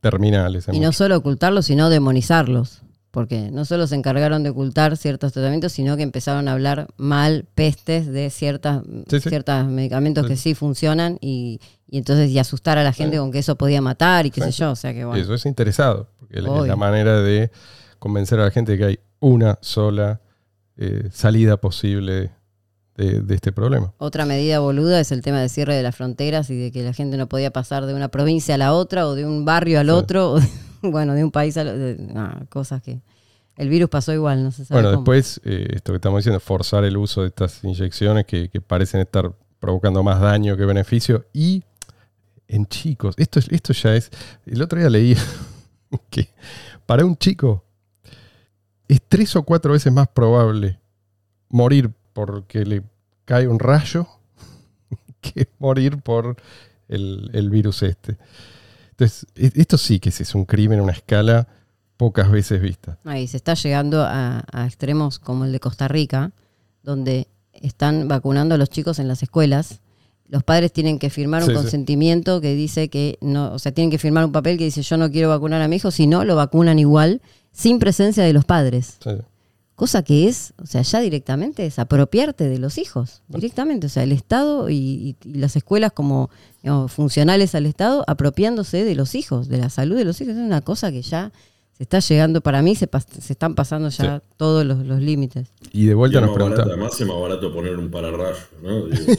terminales. 0.00 0.66
Y 0.70 0.80
no 0.80 0.92
solo 0.92 1.16
ocultarlos, 1.16 1.66
sino 1.66 1.88
demonizarlos. 1.88 2.82
Porque 3.14 3.52
no 3.52 3.64
solo 3.64 3.86
se 3.86 3.94
encargaron 3.94 4.42
de 4.42 4.50
ocultar 4.50 4.96
ciertos 4.96 5.32
tratamientos, 5.32 5.70
sino 5.70 5.96
que 5.96 6.02
empezaron 6.02 6.48
a 6.48 6.52
hablar 6.52 6.88
mal, 6.96 7.46
pestes 7.54 8.08
de 8.08 8.28
ciertas, 8.28 8.82
Sí, 9.08 9.20
sí. 9.20 9.28
ciertos 9.28 9.66
medicamentos 9.68 10.24
Sí. 10.24 10.28
que 10.30 10.36
sí 10.36 10.54
funcionan 10.56 11.18
y, 11.20 11.60
y 11.88 11.98
entonces 11.98 12.28
y 12.30 12.40
asustar 12.40 12.76
a 12.76 12.82
la 12.82 12.92
gente 12.92 13.18
con 13.18 13.30
que 13.30 13.38
eso 13.38 13.54
podía 13.54 13.80
matar 13.80 14.26
y 14.26 14.32
qué 14.32 14.40
sé 14.40 14.50
yo. 14.50 14.72
O 14.72 14.76
sea 14.76 14.92
que 14.92 15.04
bueno. 15.04 15.22
Eso 15.22 15.32
es 15.32 15.46
interesado, 15.46 16.08
porque 16.18 16.40
es 16.40 16.44
la 16.44 16.74
manera 16.74 17.20
de 17.20 17.52
convencer 18.00 18.40
a 18.40 18.46
la 18.46 18.50
gente 18.50 18.72
de 18.72 18.78
que 18.78 18.84
hay 18.84 18.98
una 19.20 19.58
sola 19.62 20.20
eh, 20.76 21.08
salida 21.12 21.56
posible 21.56 22.32
de, 22.96 23.20
de 23.20 23.34
este 23.36 23.52
problema. 23.52 23.92
Otra 23.98 24.24
medida 24.26 24.58
boluda 24.58 24.98
es 24.98 25.12
el 25.12 25.22
tema 25.22 25.40
de 25.40 25.48
cierre 25.48 25.76
de 25.76 25.84
las 25.84 25.94
fronteras 25.94 26.50
y 26.50 26.56
de 26.56 26.72
que 26.72 26.82
la 26.82 26.92
gente 26.92 27.16
no 27.16 27.28
podía 27.28 27.52
pasar 27.52 27.86
de 27.86 27.94
una 27.94 28.08
provincia 28.08 28.56
a 28.56 28.58
la 28.58 28.72
otra 28.74 29.06
o 29.06 29.14
de 29.14 29.24
un 29.24 29.44
barrio 29.44 29.78
al 29.78 29.90
otro, 29.90 30.32
o 30.32 30.40
de- 30.40 30.48
bueno, 30.90 31.14
de 31.14 31.24
un 31.24 31.30
país 31.30 31.56
al 31.56 31.68
otro. 31.68 32.46
cosas 32.48 32.82
que 32.82 33.00
el 33.56 33.68
virus 33.68 33.88
pasó 33.88 34.12
igual, 34.12 34.42
no 34.42 34.50
se 34.50 34.64
sabe 34.64 34.80
Bueno, 34.82 34.96
cómo. 34.96 35.02
después, 35.12 35.40
eh, 35.44 35.68
esto 35.74 35.92
que 35.92 35.96
estamos 35.96 36.18
diciendo, 36.18 36.40
forzar 36.40 36.84
el 36.84 36.96
uso 36.96 37.22
de 37.22 37.28
estas 37.28 37.62
inyecciones 37.62 38.24
que, 38.26 38.48
que 38.48 38.60
parecen 38.60 39.00
estar 39.00 39.32
provocando 39.60 40.02
más 40.02 40.20
daño 40.20 40.56
que 40.56 40.64
beneficio. 40.64 41.26
Y 41.32 41.62
en 42.48 42.66
chicos, 42.66 43.14
esto, 43.16 43.38
es- 43.38 43.48
esto 43.50 43.72
ya 43.72 43.94
es. 43.94 44.10
El 44.46 44.60
otro 44.60 44.78
día 44.78 44.90
leí 44.90 45.16
que 46.10 46.28
para 46.86 47.04
un 47.04 47.16
chico 47.16 47.64
es 48.88 49.00
tres 49.08 49.34
o 49.36 49.42
cuatro 49.44 49.72
veces 49.72 49.92
más 49.92 50.08
probable 50.08 50.78
morir 51.48 51.90
porque 52.12 52.64
le 52.64 52.82
cae 53.24 53.46
un 53.48 53.58
rayo 53.58 54.06
que 55.20 55.48
morir 55.58 55.98
por 56.02 56.36
el, 56.88 57.30
el 57.32 57.50
virus 57.50 57.82
este. 57.84 58.18
Entonces, 58.96 59.26
e- 59.34 59.52
esto 59.60 59.76
sí 59.78 59.98
que 60.00 60.08
es 60.10 60.34
un 60.34 60.44
crimen 60.44 60.78
a 60.78 60.82
una 60.82 60.92
escala 60.92 61.48
pocas 61.96 62.30
veces 62.30 62.60
vista. 62.60 62.98
Ahí 63.04 63.26
se 63.26 63.36
está 63.36 63.54
llegando 63.54 64.02
a, 64.02 64.44
a 64.52 64.66
extremos 64.66 65.18
como 65.18 65.44
el 65.44 65.52
de 65.52 65.60
Costa 65.60 65.88
Rica, 65.88 66.32
donde 66.82 67.28
están 67.52 68.08
vacunando 68.08 68.54
a 68.54 68.58
los 68.58 68.68
chicos 68.70 68.98
en 68.98 69.08
las 69.08 69.22
escuelas. 69.22 69.80
Los 70.28 70.42
padres 70.42 70.72
tienen 70.72 70.98
que 70.98 71.10
firmar 71.10 71.42
un 71.42 71.48
Sí, 71.50 71.54
sí. 71.54 71.60
consentimiento 71.60 72.40
que 72.40 72.54
dice 72.54 72.88
que 72.88 73.18
no, 73.20 73.52
o 73.52 73.58
sea, 73.58 73.72
tienen 73.72 73.90
que 73.90 73.98
firmar 73.98 74.24
un 74.24 74.32
papel 74.32 74.58
que 74.58 74.64
dice 74.64 74.82
yo 74.82 74.96
no 74.96 75.10
quiero 75.10 75.28
vacunar 75.28 75.60
a 75.62 75.68
mi 75.68 75.76
hijo, 75.76 75.90
si 75.90 76.06
no 76.06 76.24
lo 76.24 76.34
vacunan 76.36 76.78
igual, 76.78 77.20
sin 77.52 77.78
presencia 77.78 78.24
de 78.24 78.32
los 78.32 78.44
padres. 78.44 78.96
Sí. 79.02 79.10
Cosa 79.76 80.04
que 80.04 80.28
es, 80.28 80.54
o 80.62 80.66
sea, 80.66 80.82
ya 80.82 81.00
directamente 81.00 81.66
es 81.66 81.80
apropiarte 81.80 82.48
de 82.48 82.58
los 82.58 82.78
hijos, 82.78 83.22
directamente. 83.28 83.86
O 83.86 83.90
sea, 83.90 84.04
el 84.04 84.12
Estado 84.12 84.70
y, 84.70 84.76
y- 84.76 85.16
y 85.24 85.34
las 85.34 85.56
escuelas 85.56 85.90
como 85.92 86.30
digamos, 86.62 86.92
funcionales 86.92 87.54
al 87.56 87.66
Estado 87.66 88.04
apropiándose 88.06 88.84
de 88.84 88.94
los 88.94 89.14
hijos, 89.16 89.48
de 89.48 89.58
la 89.58 89.70
salud 89.70 89.96
de 89.96 90.04
los 90.04 90.20
hijos. 90.20 90.34
Es 90.36 90.40
una 90.40 90.60
cosa 90.60 90.92
que 90.92 91.02
ya 91.02 91.32
se 91.76 91.82
está 91.82 91.98
llegando, 91.98 92.40
para 92.40 92.62
mí 92.62 92.76
se, 92.76 92.88
pas- 92.88 93.04
se 93.20 93.32
están 93.32 93.56
pasando 93.56 93.88
ya 93.88 94.22
todos 94.36 94.64
los, 94.64 94.78
los 94.86 95.00
límites. 95.00 95.48
Y 95.72 95.86
de 95.86 95.94
vuelta 95.94 96.20
nos 96.20 96.34
preguntamos. 96.36 96.70
además 96.72 97.00
es 97.00 97.06
más 97.08 97.20
barato 97.20 97.52
poner 97.52 97.76
un 97.76 97.90
pararrayo, 97.90 98.36
¿no? 98.62 98.86
Digo, 98.86 99.12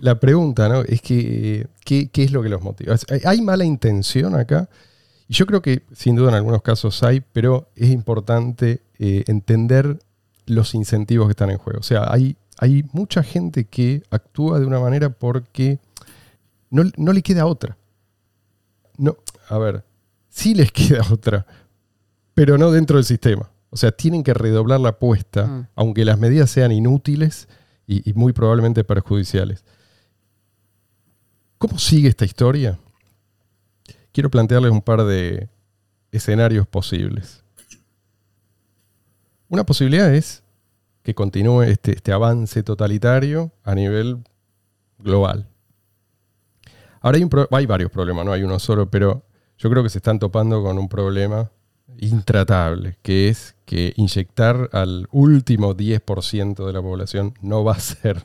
La 0.00 0.18
pregunta, 0.18 0.68
¿no? 0.68 0.82
Es 0.82 1.00
que, 1.00 1.66
¿qué, 1.84 2.08
qué 2.10 2.24
es 2.24 2.32
lo 2.32 2.42
que 2.42 2.48
los 2.48 2.62
motiva? 2.62 2.94
¿Hay, 3.10 3.20
hay 3.24 3.40
mala 3.42 3.64
intención 3.64 4.34
acá? 4.34 4.68
Y 5.30 5.34
yo 5.34 5.46
creo 5.46 5.62
que 5.62 5.84
sin 5.92 6.16
duda 6.16 6.30
en 6.30 6.34
algunos 6.34 6.60
casos 6.60 7.04
hay, 7.04 7.20
pero 7.20 7.68
es 7.76 7.90
importante 7.90 8.82
eh, 8.98 9.22
entender 9.28 10.00
los 10.46 10.74
incentivos 10.74 11.28
que 11.28 11.30
están 11.30 11.50
en 11.50 11.58
juego. 11.58 11.78
O 11.78 11.84
sea, 11.84 12.12
hay, 12.12 12.36
hay 12.58 12.84
mucha 12.92 13.22
gente 13.22 13.66
que 13.66 14.02
actúa 14.10 14.58
de 14.58 14.66
una 14.66 14.80
manera 14.80 15.08
porque 15.10 15.78
no, 16.68 16.82
no 16.96 17.12
le 17.12 17.22
queda 17.22 17.46
otra. 17.46 17.76
No, 18.98 19.18
a 19.48 19.56
ver, 19.58 19.84
sí 20.30 20.52
les 20.52 20.72
queda 20.72 21.02
otra, 21.12 21.46
pero 22.34 22.58
no 22.58 22.72
dentro 22.72 22.96
del 22.96 23.04
sistema. 23.04 23.52
O 23.70 23.76
sea, 23.76 23.92
tienen 23.92 24.24
que 24.24 24.34
redoblar 24.34 24.80
la 24.80 24.88
apuesta, 24.88 25.46
Mm. 25.46 25.68
aunque 25.76 26.04
las 26.04 26.18
medidas 26.18 26.50
sean 26.50 26.72
inútiles 26.72 27.46
y, 27.86 28.10
y 28.10 28.14
muy 28.14 28.32
probablemente 28.32 28.82
perjudiciales. 28.82 29.64
¿Cómo 31.56 31.78
sigue 31.78 32.08
esta 32.08 32.24
historia? 32.24 32.80
Quiero 34.12 34.30
plantearles 34.30 34.72
un 34.72 34.82
par 34.82 35.04
de 35.04 35.48
escenarios 36.12 36.66
posibles. 36.66 37.44
Una 39.48 39.64
posibilidad 39.64 40.12
es 40.14 40.42
que 41.02 41.14
continúe 41.14 41.62
este, 41.62 41.92
este 41.92 42.12
avance 42.12 42.62
totalitario 42.62 43.52
a 43.64 43.74
nivel 43.74 44.18
global. 44.98 45.46
Ahora 47.00 47.16
hay, 47.16 47.22
un 47.24 47.30
pro- 47.30 47.48
hay 47.50 47.66
varios 47.66 47.90
problemas, 47.90 48.24
no 48.26 48.32
hay 48.32 48.42
uno 48.42 48.58
solo, 48.58 48.90
pero 48.90 49.24
yo 49.58 49.70
creo 49.70 49.82
que 49.82 49.88
se 49.88 49.98
están 49.98 50.18
topando 50.18 50.62
con 50.62 50.78
un 50.78 50.88
problema 50.88 51.50
intratable, 51.98 52.96
que 53.02 53.28
es 53.28 53.54
que 53.64 53.92
inyectar 53.96 54.68
al 54.72 55.08
último 55.10 55.74
10% 55.74 56.66
de 56.66 56.72
la 56.72 56.82
población 56.82 57.34
no 57.40 57.64
va 57.64 57.72
a 57.72 57.80
ser 57.80 58.24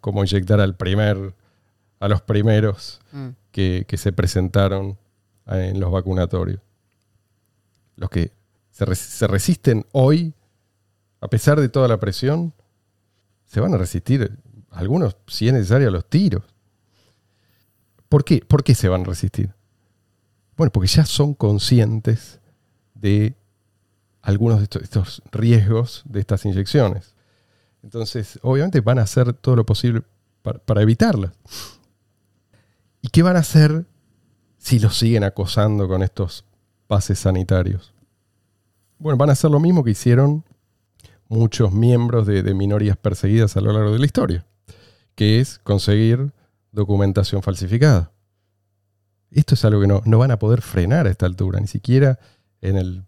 como 0.00 0.22
inyectar 0.24 0.60
al 0.60 0.76
primer, 0.76 1.34
a 2.00 2.08
los 2.08 2.20
primeros 2.22 3.00
Mm. 3.12 3.28
que, 3.52 3.84
que 3.88 3.96
se 3.96 4.12
presentaron 4.12 4.98
en 5.48 5.80
los 5.80 5.90
vacunatorios. 5.90 6.60
Los 7.96 8.10
que 8.10 8.32
se, 8.70 8.84
res- 8.84 8.98
se 8.98 9.26
resisten 9.26 9.86
hoy, 9.92 10.34
a 11.20 11.28
pesar 11.28 11.60
de 11.60 11.68
toda 11.68 11.88
la 11.88 11.98
presión, 11.98 12.52
se 13.46 13.60
van 13.60 13.74
a 13.74 13.78
resistir, 13.78 14.38
algunos, 14.70 15.16
si 15.26 15.48
es 15.48 15.54
necesario, 15.54 15.88
a 15.88 15.90
los 15.90 16.08
tiros. 16.08 16.44
¿Por 18.08 18.24
qué? 18.24 18.40
¿Por 18.46 18.62
qué 18.62 18.74
se 18.74 18.88
van 18.88 19.02
a 19.02 19.04
resistir? 19.04 19.54
Bueno, 20.56 20.70
porque 20.72 20.88
ya 20.88 21.06
son 21.06 21.34
conscientes 21.34 22.40
de 22.94 23.34
algunos 24.22 24.58
de 24.58 24.64
estos, 24.64 24.82
estos 24.82 25.22
riesgos 25.30 26.02
de 26.04 26.20
estas 26.20 26.44
inyecciones. 26.44 27.14
Entonces, 27.82 28.38
obviamente 28.42 28.80
van 28.80 28.98
a 28.98 29.02
hacer 29.02 29.32
todo 29.32 29.56
lo 29.56 29.64
posible 29.64 30.02
para, 30.42 30.58
para 30.58 30.82
evitarlas. 30.82 31.32
¿Y 33.00 33.08
qué 33.08 33.22
van 33.22 33.36
a 33.36 33.40
hacer 33.40 33.86
si 34.58 34.78
los 34.78 34.98
siguen 34.98 35.24
acosando 35.24 35.88
con 35.88 36.02
estos 36.02 36.44
pases 36.86 37.18
sanitarios? 37.20 37.94
Bueno, 38.98 39.16
van 39.16 39.30
a 39.30 39.32
hacer 39.32 39.50
lo 39.50 39.60
mismo 39.60 39.84
que 39.84 39.92
hicieron 39.92 40.44
muchos 41.28 41.72
miembros 41.72 42.26
de, 42.26 42.42
de 42.42 42.54
minorías 42.54 42.96
perseguidas 42.96 43.56
a 43.56 43.60
lo 43.60 43.72
largo 43.72 43.92
de 43.92 43.98
la 43.98 44.06
historia, 44.06 44.46
que 45.14 45.40
es 45.40 45.58
conseguir 45.58 46.32
documentación 46.72 47.42
falsificada. 47.42 48.10
Esto 49.30 49.54
es 49.54 49.64
algo 49.64 49.80
que 49.80 49.86
no, 49.86 50.02
no 50.04 50.18
van 50.18 50.30
a 50.30 50.38
poder 50.38 50.62
frenar 50.62 51.06
a 51.06 51.10
esta 51.10 51.26
altura, 51.26 51.60
ni 51.60 51.66
siquiera 51.66 52.18
en 52.60 52.76
el 52.76 53.04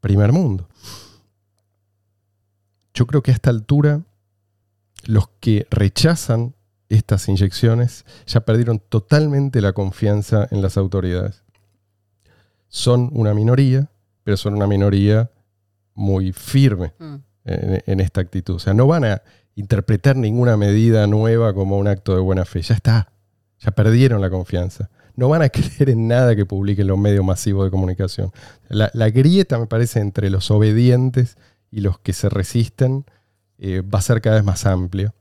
primer 0.00 0.32
mundo. 0.32 0.68
Yo 2.94 3.06
creo 3.06 3.22
que 3.22 3.32
a 3.32 3.34
esta 3.34 3.50
altura 3.50 4.02
los 5.04 5.28
que 5.40 5.66
rechazan 5.70 6.53
estas 6.88 7.28
inyecciones 7.28 8.04
ya 8.26 8.40
perdieron 8.40 8.78
totalmente 8.78 9.60
la 9.60 9.72
confianza 9.72 10.46
en 10.50 10.62
las 10.62 10.76
autoridades. 10.76 11.42
Son 12.68 13.10
una 13.12 13.34
minoría, 13.34 13.88
pero 14.22 14.36
son 14.36 14.54
una 14.54 14.66
minoría 14.66 15.30
muy 15.94 16.32
firme 16.32 16.92
Mm. 16.98 17.14
en, 17.44 17.82
en 17.86 18.00
esta 18.00 18.20
actitud. 18.20 18.54
O 18.54 18.58
sea, 18.58 18.74
no 18.74 18.86
van 18.86 19.04
a 19.04 19.22
interpretar 19.54 20.16
ninguna 20.16 20.56
medida 20.56 21.06
nueva 21.06 21.54
como 21.54 21.78
un 21.78 21.86
acto 21.86 22.14
de 22.14 22.20
buena 22.20 22.44
fe. 22.44 22.62
Ya 22.62 22.74
está. 22.74 23.12
Ya 23.60 23.70
perdieron 23.70 24.20
la 24.20 24.30
confianza. 24.30 24.90
No 25.14 25.28
van 25.28 25.42
a 25.42 25.48
creer 25.50 25.90
en 25.90 26.08
nada 26.08 26.34
que 26.34 26.44
publiquen 26.46 26.86
los 26.88 26.98
medios 26.98 27.24
masivos 27.24 27.64
de 27.64 27.70
comunicación. 27.70 28.32
La, 28.68 28.90
la 28.94 29.10
grieta, 29.10 29.58
me 29.58 29.66
parece, 29.66 30.00
entre 30.00 30.30
los 30.30 30.50
obedientes 30.50 31.36
y 31.70 31.80
los 31.80 31.98
que 32.00 32.12
se 32.12 32.28
resisten 32.28 33.04
eh, 33.58 33.82
va 33.82 34.00
a 34.00 34.02
ser 34.02 34.20
cada 34.20 34.36
vez 34.36 34.44
más 34.44 34.66
amplia. 34.66 35.14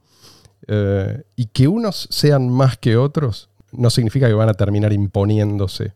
Eh, 0.68 1.24
y 1.36 1.48
que 1.48 1.68
unos 1.68 2.08
sean 2.10 2.50
más 2.50 2.78
que 2.78 2.96
otros 2.98 3.50
no 3.72 3.90
significa 3.90 4.28
que 4.28 4.34
van 4.34 4.50
a 4.50 4.54
terminar 4.54 4.94
imponiéndose. 4.94 5.94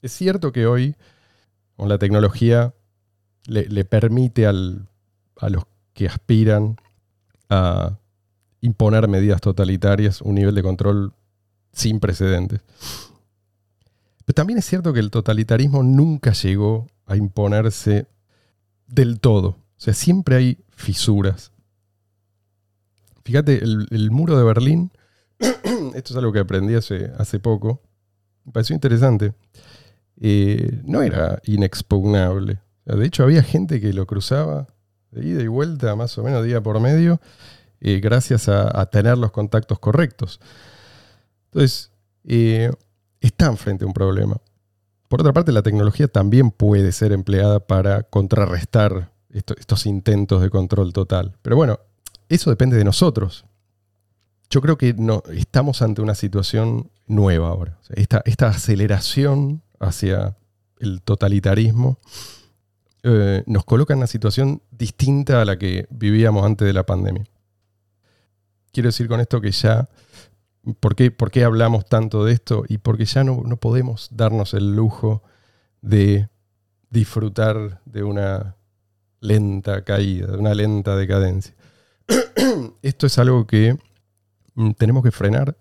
Es 0.00 0.12
cierto 0.12 0.50
que 0.50 0.66
hoy, 0.66 0.96
con 1.76 1.88
la 1.88 1.98
tecnología, 1.98 2.74
le, 3.46 3.84
permite 3.84 4.46
a 4.46 4.52
los 4.52 5.64
que 5.94 6.08
aspiran 6.08 6.76
a 7.50 7.98
imponer 8.60 9.08
medidas 9.08 9.40
totalitarias 9.40 10.22
un 10.22 10.36
nivel 10.36 10.54
de 10.54 10.62
control 10.62 11.12
sin 11.72 12.00
precedentes. 12.00 12.62
Pero 14.24 14.34
también 14.34 14.58
es 14.58 14.64
cierto 14.64 14.92
que 14.92 15.00
el 15.00 15.10
totalitarismo 15.10 15.82
nunca 15.82 16.32
llegó 16.32 16.86
a 17.06 17.16
imponerse 17.16 18.06
del 18.86 19.20
todo. 19.20 19.48
O 19.48 19.84
sea, 19.84 19.94
siempre 19.94 20.36
hay 20.36 20.58
fisuras. 20.70 21.52
Fíjate, 23.24 23.62
el, 23.62 24.10
muro 24.10 24.36
de 24.36 24.44
Berlín, 24.44 24.92
esto 25.38 26.12
es 26.12 26.16
algo 26.16 26.32
que 26.32 26.40
aprendí 26.40 26.74
hace, 26.74 27.12
hace 27.18 27.38
poco, 27.38 27.82
me 28.44 28.52
pareció 28.52 28.74
interesante, 28.74 29.34
eh, 30.20 30.80
no 30.84 31.02
era 31.02 31.40
inexpugnable. 31.44 32.60
De 32.84 33.06
hecho, 33.06 33.22
había 33.22 33.42
gente 33.42 33.80
que 33.80 33.92
lo 33.92 34.06
cruzaba 34.06 34.66
de 35.12 35.24
ida 35.24 35.42
y 35.42 35.46
vuelta, 35.46 35.94
más 35.94 36.18
o 36.18 36.24
menos 36.24 36.44
día 36.44 36.60
por 36.60 36.80
medio, 36.80 37.20
eh, 37.80 38.00
gracias 38.00 38.48
a, 38.48 38.86
tener 38.86 39.18
los 39.18 39.30
contactos 39.30 39.78
correctos. 39.78 40.40
Entonces, 41.46 41.92
eh, 42.24 42.72
están 43.20 43.56
frente 43.56 43.84
a 43.84 43.86
un 43.86 43.92
problema. 43.92 44.36
Por 45.08 45.20
otra 45.20 45.32
parte, 45.32 45.52
la 45.52 45.62
tecnología 45.62 46.08
también 46.08 46.50
puede 46.50 46.90
ser 46.92 47.12
empleada 47.12 47.60
para 47.60 48.02
contrarrestar 48.04 49.12
esto- 49.30 49.54
estos 49.58 49.86
intentos 49.86 50.42
de 50.42 50.50
control 50.50 50.92
total. 50.92 51.36
Pero 51.42 51.56
bueno, 51.56 51.78
eso 52.34 52.50
depende 52.50 52.76
de 52.76 52.84
nosotros. 52.84 53.44
Yo 54.50 54.60
creo 54.60 54.76
que 54.76 54.94
estamos 55.34 55.82
ante 55.82 56.02
una 56.02 56.14
situación 56.14 56.90
nueva 57.06 57.48
ahora. 57.48 57.78
Esta 57.94 58.48
aceleración 58.48 59.62
hacia 59.80 60.36
el 60.78 61.00
totalitarismo 61.02 61.98
eh, 63.04 63.42
nos 63.46 63.64
coloca 63.64 63.94
en 63.94 63.98
una 63.98 64.06
situación 64.06 64.62
distinta 64.70 65.40
a 65.40 65.44
la 65.44 65.58
que 65.58 65.86
vivíamos 65.90 66.44
antes 66.44 66.66
de 66.66 66.72
la 66.72 66.84
pandemia. 66.84 67.24
Quiero 68.72 68.88
decir 68.88 69.08
con 69.08 69.20
esto 69.20 69.40
que 69.40 69.50
ya, 69.50 69.88
¿por 70.80 70.94
qué, 70.94 71.10
por 71.10 71.30
qué 71.30 71.44
hablamos 71.44 71.84
tanto 71.86 72.24
de 72.24 72.32
esto? 72.32 72.64
Y 72.68 72.78
porque 72.78 73.04
ya 73.04 73.24
no, 73.24 73.42
no 73.44 73.56
podemos 73.56 74.08
darnos 74.12 74.54
el 74.54 74.74
lujo 74.76 75.22
de 75.80 76.28
disfrutar 76.90 77.80
de 77.84 78.02
una 78.04 78.56
lenta 79.20 79.82
caída, 79.82 80.28
de 80.28 80.38
una 80.38 80.54
lenta 80.54 80.96
decadencia. 80.96 81.54
Esto 82.82 83.06
es 83.06 83.18
algo 83.18 83.46
que 83.46 83.76
mm, 84.54 84.72
tenemos 84.72 85.02
que 85.02 85.10
frenar 85.10 85.56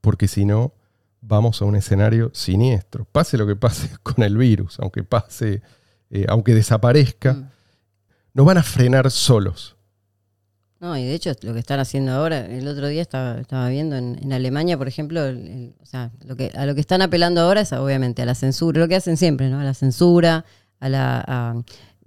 porque 0.00 0.28
si 0.28 0.44
no 0.44 0.72
vamos 1.20 1.60
a 1.60 1.64
un 1.64 1.76
escenario 1.76 2.30
siniestro. 2.32 3.04
Pase 3.04 3.36
lo 3.36 3.46
que 3.46 3.56
pase 3.56 3.90
con 4.02 4.22
el 4.24 4.36
virus, 4.36 4.78
aunque 4.80 5.02
pase, 5.04 5.62
eh, 6.10 6.26
aunque 6.28 6.54
desaparezca, 6.54 7.34
Mm. 7.34 7.50
nos 8.34 8.46
van 8.46 8.58
a 8.58 8.62
frenar 8.62 9.10
solos. 9.10 9.74
No, 10.80 10.96
y 10.96 11.04
de 11.04 11.12
hecho 11.14 11.32
lo 11.42 11.52
que 11.54 11.58
están 11.58 11.80
haciendo 11.80 12.12
ahora, 12.12 12.46
el 12.46 12.68
otro 12.68 12.86
día 12.86 13.02
estaba, 13.02 13.40
estaba 13.40 13.68
viendo 13.68 13.96
en, 13.96 14.16
en 14.22 14.32
Alemania, 14.32 14.78
por 14.78 14.86
ejemplo, 14.86 15.24
el- 15.24 15.48
el- 15.48 15.74
o 15.82 15.86
sea, 15.86 16.12
lo 16.24 16.36
que, 16.36 16.52
a 16.54 16.64
lo 16.66 16.74
que 16.76 16.80
están 16.80 17.02
apelando 17.02 17.40
ahora 17.40 17.62
es 17.62 17.72
obviamente 17.72 18.22
a 18.22 18.26
la 18.26 18.36
censura, 18.36 18.78
lo 18.80 18.86
que 18.86 18.94
hacen 18.94 19.16
siempre, 19.16 19.50
¿no? 19.50 19.58
A 19.58 19.64
la 19.64 19.74
censura, 19.74 20.44
a 20.78 20.88
la, 20.88 21.24
a, 21.26 21.54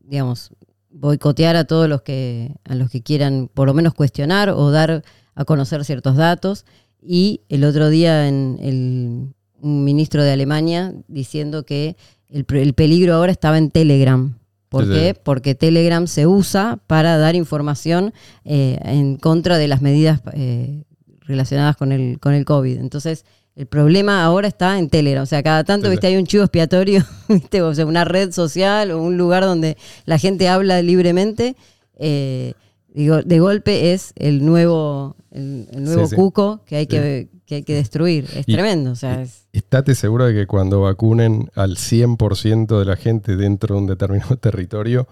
digamos, 0.05 0.51
boicotear 0.91 1.55
a 1.55 1.65
todos 1.65 1.87
los 1.87 2.01
que, 2.01 2.55
a 2.65 2.75
los 2.75 2.89
que 2.89 3.01
quieran 3.01 3.49
por 3.53 3.67
lo 3.67 3.73
menos 3.73 3.93
cuestionar 3.93 4.49
o 4.49 4.71
dar 4.71 5.03
a 5.35 5.45
conocer 5.45 5.83
ciertos 5.85 6.15
datos. 6.15 6.65
Y 7.01 7.41
el 7.49 7.63
otro 7.63 7.89
día 7.89 8.27
en 8.27 8.57
el, 8.61 9.33
un 9.61 9.83
ministro 9.83 10.23
de 10.23 10.31
Alemania 10.31 10.93
diciendo 11.07 11.63
que 11.65 11.95
el, 12.29 12.45
peligro 12.45 13.15
ahora 13.15 13.31
estaba 13.31 13.57
en 13.57 13.71
Telegram. 13.71 14.37
¿Por 14.69 14.85
Sí, 14.85 14.91
qué? 14.91 15.13
sí. 15.13 15.21
Porque 15.23 15.55
Telegram 15.55 16.07
se 16.07 16.27
usa 16.27 16.79
para 16.87 17.17
dar 17.17 17.35
información 17.35 18.13
eh, 18.45 18.79
en 18.83 19.17
contra 19.17 19.57
de 19.57 19.67
las 19.67 19.81
medidas 19.81 20.21
eh, 20.33 20.83
relacionadas 21.21 21.75
con 21.75 21.91
el, 21.91 22.19
con 22.19 22.33
el 22.33 22.45
COVID. 22.45 22.77
Entonces, 22.77 23.25
el 23.61 23.67
problema 23.67 24.23
ahora 24.23 24.47
está 24.47 24.79
en 24.79 24.89
Telegram. 24.89 25.21
O 25.21 25.27
sea, 25.27 25.43
cada 25.43 25.63
tanto, 25.63 25.89
viste, 25.89 26.07
hay 26.07 26.17
un 26.17 26.25
chivo 26.25 26.43
expiatorio, 26.43 27.05
viste, 27.29 27.61
o 27.61 27.73
sea, 27.75 27.85
una 27.85 28.03
red 28.05 28.31
social 28.31 28.89
o 28.91 29.01
un 29.01 29.17
lugar 29.17 29.43
donde 29.43 29.77
la 30.05 30.17
gente 30.17 30.49
habla 30.49 30.81
libremente. 30.81 31.55
eh, 31.97 32.53
digo, 32.93 33.21
de 33.21 33.39
golpe 33.39 33.93
es 33.93 34.13
el 34.15 34.43
nuevo, 34.45 35.15
el, 35.31 35.67
el 35.71 35.83
nuevo 35.83 36.03
Sí, 36.05 36.09
sí. 36.09 36.15
cuco 36.15 36.61
que 36.65 36.75
hay 36.77 36.87
que, 36.87 37.29
que 37.45 37.55
hay 37.55 37.63
que 37.63 37.75
destruir. 37.75 38.25
Es 38.35 38.45
Y- 38.47 38.53
tremendo. 38.53 38.91
O 38.91 38.95
sea, 38.95 39.21
es- 39.21 39.45
Estate 39.53 39.93
seguro 39.95 40.25
de 40.25 40.33
que 40.33 40.47
cuando 40.47 40.81
vacunen 40.81 41.49
al 41.55 41.77
100% 41.77 42.79
de 42.79 42.85
la 42.85 42.95
gente 42.95 43.35
dentro 43.35 43.75
de 43.75 43.81
un 43.81 43.87
determinado 43.87 44.35
territorio, 44.41 45.07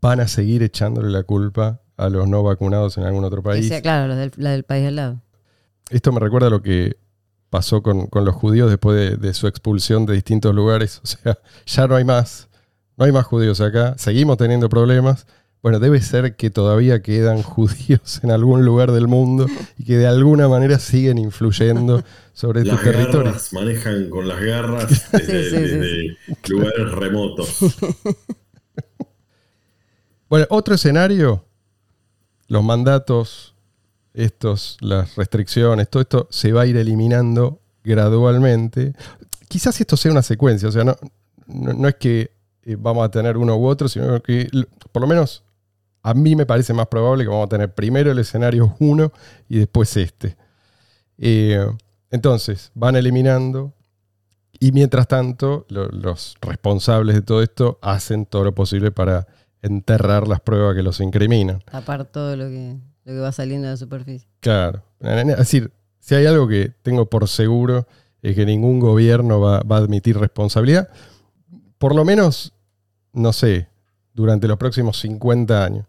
van 0.00 0.20
a 0.20 0.28
seguir 0.28 0.62
echándole 0.62 1.10
la 1.10 1.22
culpa 1.24 1.80
a 1.96 2.08
los 2.08 2.28
no 2.28 2.42
vacunados 2.44 2.96
en 2.96 3.04
algún 3.04 3.24
otro 3.24 3.42
país. 3.42 3.66
sea, 3.68 3.82
claro, 3.82 4.06
la 4.08 4.16
del, 4.16 4.30
la 4.36 4.50
del 4.52 4.62
país 4.64 4.86
al 4.86 4.96
lado. 4.96 5.20
Esto 5.90 6.12
me 6.12 6.20
recuerda 6.20 6.46
a 6.46 6.50
lo 6.50 6.62
que 6.62 6.96
pasó 7.52 7.82
con, 7.82 8.06
con 8.06 8.24
los 8.24 8.34
judíos 8.34 8.70
después 8.70 8.96
de, 8.98 9.16
de 9.18 9.34
su 9.34 9.46
expulsión 9.46 10.06
de 10.06 10.14
distintos 10.14 10.54
lugares. 10.54 11.02
O 11.04 11.06
sea, 11.06 11.38
ya 11.66 11.86
no 11.86 11.94
hay 11.96 12.04
más. 12.04 12.48
No 12.96 13.02
no 13.02 13.04
hay 13.06 13.12
más 13.12 13.26
judíos 13.26 13.60
acá, 13.60 13.94
seguimos 13.98 14.36
teniendo 14.38 14.68
problemas. 14.68 15.26
Bueno, 15.62 15.78
debe 15.80 16.00
ser 16.00 16.34
que 16.36 16.50
todavía 16.50 17.02
quedan 17.02 17.42
judíos 17.54 18.20
en 18.22 18.30
algún 18.30 18.64
lugar 18.64 18.90
del 18.92 19.06
mundo 19.06 19.46
y 19.78 19.84
que 19.84 19.96
de 19.96 20.06
alguna 20.06 20.48
manera 20.48 20.78
siguen 20.78 21.18
influyendo 21.18 22.02
sobre 22.32 22.64
Las 22.64 22.78
estos 22.80 22.92
territorios. 22.92 23.24
garras 23.24 23.52
manejan 23.52 24.08
con 24.10 24.28
las 24.28 24.40
garras 24.40 24.88
desde, 25.12 25.50
Sí, 25.50 25.50
sí, 25.50 25.56
sí, 25.56 25.78
desde 25.78 26.16
lugares 26.48 26.92
remotos. 26.92 27.58
Bueno, 30.28 30.46
otro 30.48 30.74
escenario, 30.74 31.44
los 32.48 32.64
mandatos, 32.64 33.51
estos, 34.14 34.76
las 34.80 35.14
restricciones, 35.16 35.88
todo 35.88 36.02
esto 36.02 36.28
se 36.30 36.52
va 36.52 36.62
a 36.62 36.66
ir 36.66 36.76
eliminando 36.76 37.60
gradualmente. 37.84 38.92
Quizás 39.48 39.80
esto 39.80 39.96
sea 39.96 40.12
una 40.12 40.22
secuencia, 40.22 40.68
o 40.68 40.72
sea, 40.72 40.84
no, 40.84 41.88
es 41.88 41.94
que 41.96 42.30
eh, 42.64 42.76
vamos 42.78 43.04
a 43.04 43.10
tener 43.10 43.36
uno 43.36 43.56
u 43.56 43.66
otro, 43.66 43.88
sino 43.88 44.22
que 44.22 44.48
por 44.92 45.02
lo 45.02 45.08
menos 45.08 45.42
a 46.02 46.14
mí 46.14 46.34
me 46.36 46.46
parece 46.46 46.72
más 46.74 46.86
probable 46.88 47.24
que 47.24 47.30
vamos 47.30 47.46
a 47.46 47.48
tener 47.48 47.74
primero 47.74 48.10
el 48.10 48.18
escenario 48.18 48.74
1 48.80 49.12
y 49.48 49.58
después 49.58 49.96
este. 49.96 50.36
Eh, 51.18 51.64
entonces, 52.10 52.70
van 52.74 52.96
eliminando 52.96 53.72
y 54.58 54.72
mientras 54.72 55.08
tanto 55.08 55.64
lo- 55.68 55.88
los 55.88 56.36
responsables 56.40 57.14
de 57.14 57.22
todo 57.22 57.42
esto 57.42 57.78
hacen 57.82 58.26
todo 58.26 58.44
lo 58.44 58.54
posible 58.54 58.90
para 58.90 59.26
enterrar 59.62 60.26
las 60.28 60.40
pruebas 60.40 60.74
que 60.74 60.82
los 60.82 61.00
incriminan. 61.00 61.60
Tapar 61.70 62.04
todo 62.04 62.36
lo 62.36 62.44
que, 62.48 62.76
lo 63.04 63.12
que 63.12 63.18
va 63.18 63.32
saliendo 63.32 63.66
de 63.66 63.74
la 63.74 63.76
superficie. 63.76 64.28
Claro. 64.40 64.82
Es 65.00 65.38
decir, 65.38 65.72
si 65.98 66.14
hay 66.14 66.26
algo 66.26 66.48
que 66.48 66.72
tengo 66.82 67.06
por 67.06 67.28
seguro 67.28 67.86
es 68.22 68.36
que 68.36 68.46
ningún 68.46 68.78
gobierno 68.80 69.40
va, 69.40 69.60
va 69.60 69.76
a 69.76 69.80
admitir 69.80 70.16
responsabilidad, 70.16 70.88
por 71.78 71.94
lo 71.94 72.04
menos, 72.04 72.52
no 73.12 73.32
sé, 73.32 73.68
durante 74.14 74.46
los 74.46 74.58
próximos 74.58 74.98
50 75.00 75.64
años. 75.64 75.86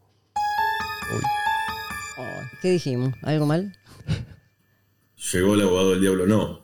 ¿Qué 2.64 2.72
dijimos? 2.72 3.14
¿Algo 3.24 3.46
mal? 3.46 3.76
Llegó 5.34 5.56
el 5.56 5.62
abogado 5.64 5.92
del 5.92 6.00
diablo, 6.00 6.26
no. 6.26 6.62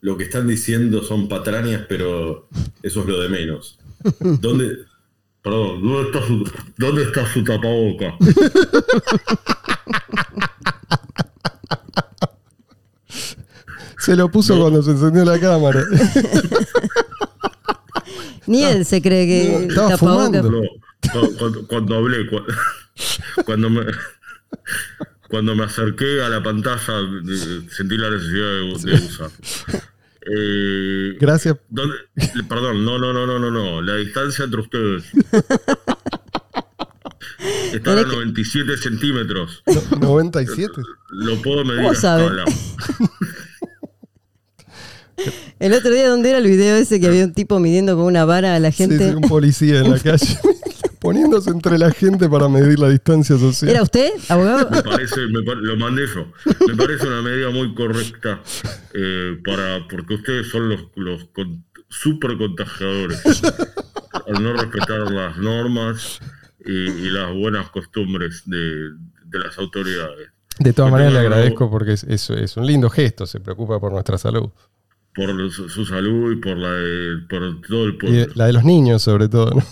Lo 0.00 0.16
que 0.16 0.24
están 0.24 0.48
diciendo 0.48 1.04
son 1.04 1.28
patrañas, 1.28 1.86
pero 1.88 2.48
eso 2.82 3.00
es 3.02 3.06
lo 3.06 3.20
de 3.20 3.28
menos. 3.28 3.78
¿Dónde, 4.18 4.78
perdón, 5.46 5.80
¿dónde 5.80 6.02
está 6.10 6.26
su, 6.26 6.52
dónde 6.76 7.02
está 7.04 7.32
su 7.32 7.44
tapaboca? 7.44 8.14
Se 13.98 14.14
lo 14.16 14.30
puso 14.30 14.58
cuando 14.60 14.82
se 14.82 14.90
encendió 14.92 15.24
la 15.24 15.38
cámara. 15.40 15.82
Ni 18.46 18.62
él 18.64 18.84
se 18.84 19.02
cree 19.02 19.26
que 19.26 19.58
No, 19.66 19.68
estaba 19.68 19.90
tapabocas- 19.90 19.98
fumando. 19.98 20.50
No, 20.52 21.30
cuando, 21.38 21.66
cuando 21.66 21.96
hablé, 21.96 22.26
cu- 22.28 22.44
cuando 23.44 23.70
me, 23.70 23.86
cuando 25.28 25.54
me 25.56 25.64
acerqué 25.64 26.22
a 26.22 26.28
la 26.28 26.42
pantalla, 26.42 27.00
eh, 27.00 27.66
sentí 27.70 27.96
la 27.96 28.10
necesidad 28.10 28.46
de, 28.46 28.90
de 28.98 29.06
usar. 29.06 29.30
Eh, 30.34 31.16
Gracias. 31.20 31.56
¿dónde- 31.68 31.96
perdón, 32.48 32.84
no, 32.84 32.98
no, 32.98 33.12
no, 33.12 33.26
no, 33.26 33.38
no, 33.38 33.50
no. 33.50 33.82
La 33.82 33.96
distancia 33.96 34.44
entre 34.44 34.60
ustedes. 34.60 35.04
Está 37.72 37.92
a 37.92 37.94
Tenés 37.96 38.06
que- 38.06 38.12
97 38.16 38.76
centímetros. 38.78 39.62
97. 40.00 40.72
Lo 41.10 41.40
puedo 41.42 41.64
medir 41.64 41.82
¿Cómo 41.82 41.94
sabe? 41.94 42.28
El 45.58 45.72
otro 45.72 45.90
día, 45.90 46.08
¿dónde 46.08 46.28
era 46.30 46.38
el 46.38 46.46
video 46.46 46.76
ese 46.76 47.00
que 47.00 47.06
había 47.06 47.24
un 47.24 47.32
tipo 47.32 47.58
midiendo 47.58 47.96
con 47.96 48.04
una 48.04 48.24
vara 48.26 48.54
a 48.54 48.60
la 48.60 48.70
Sí, 48.70 48.78
gente? 48.78 49.08
sí, 49.10 49.14
un 49.14 49.22
policía 49.22 49.80
en 49.80 49.90
la 49.90 49.98
calle. 50.02 50.38
Poniéndose 51.06 51.50
entre 51.50 51.78
la 51.78 51.90
gente 51.90 52.28
para 52.28 52.48
medir 52.48 52.78
la 52.78 52.88
distancia 52.88 53.36
social. 53.38 53.70
¿Era 53.70 53.82
usted, 53.82 54.10
abogado? 54.28 54.68
Me 54.70 54.82
parece, 54.82 55.20
me 55.28 55.40
lo 55.42 55.76
mandé 55.76 56.02
yo. 56.14 56.26
Me 56.66 56.74
parece 56.76 57.06
una 57.06 57.22
medida 57.22 57.50
muy 57.50 57.74
correcta 57.74 58.40
eh, 58.94 59.38
para 59.44 59.86
porque 59.88 60.14
ustedes 60.14 60.48
son 60.48 60.68
los, 60.68 60.80
los 60.96 61.24
con- 61.34 61.64
super 61.88 62.36
contagiadores 62.36 63.22
al 64.26 64.42
no 64.42 64.52
respetar 64.54 65.10
las 65.10 65.36
normas 65.38 66.18
y, 66.64 66.72
y 66.72 67.10
las 67.10 67.32
buenas 67.32 67.70
costumbres 67.70 68.42
de, 68.46 68.90
de 69.24 69.38
las 69.38 69.56
autoridades. 69.58 70.30
De 70.58 70.72
todas 70.72 70.90
maneras 70.90 71.12
le 71.12 71.18
agradezco 71.20 71.70
porque 71.70 71.92
es, 71.92 72.04
es- 72.04 72.30
es 72.30 72.56
un 72.56 72.66
lindo 72.66 72.90
gesto, 72.90 73.26
se 73.26 73.38
preocupa 73.40 73.78
por 73.78 73.92
nuestra 73.92 74.18
salud. 74.18 74.50
Por 75.14 75.50
su, 75.50 75.68
su 75.68 75.86
salud 75.86 76.32
y 76.32 76.36
por 76.36 76.56
la 76.58 76.72
de, 76.72 77.18
por 77.28 77.60
todo 77.66 77.84
el 77.86 77.96
pueblo. 77.96 78.26
la 78.34 78.46
de 78.46 78.52
los 78.52 78.64
niños 78.64 79.02
sobre 79.02 79.28
todo, 79.28 79.50
¿no? 79.54 79.62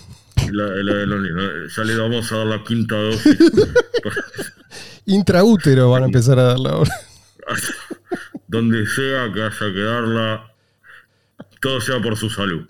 La. 0.53 1.67
Ya 1.77 1.85
le 1.85 1.97
vamos 1.97 2.31
a 2.33 2.37
dar 2.39 2.47
la 2.47 2.65
quinta 2.65 2.97
dosis. 2.97 3.39
Intraútero 5.07 5.91
van 5.91 6.03
a 6.05 6.07
empezar 6.07 6.39
a 6.39 6.45
darla 6.45 6.71
ahora. 6.71 6.93
donde 8.49 8.87
sea 8.87 9.33
que 9.33 9.43
haya 9.43 9.73
que 9.73 9.81
darla, 9.81 10.53
todo 11.61 11.81
sea 11.81 12.01
por 12.01 12.17
su 12.17 12.31
salud. 12.31 12.67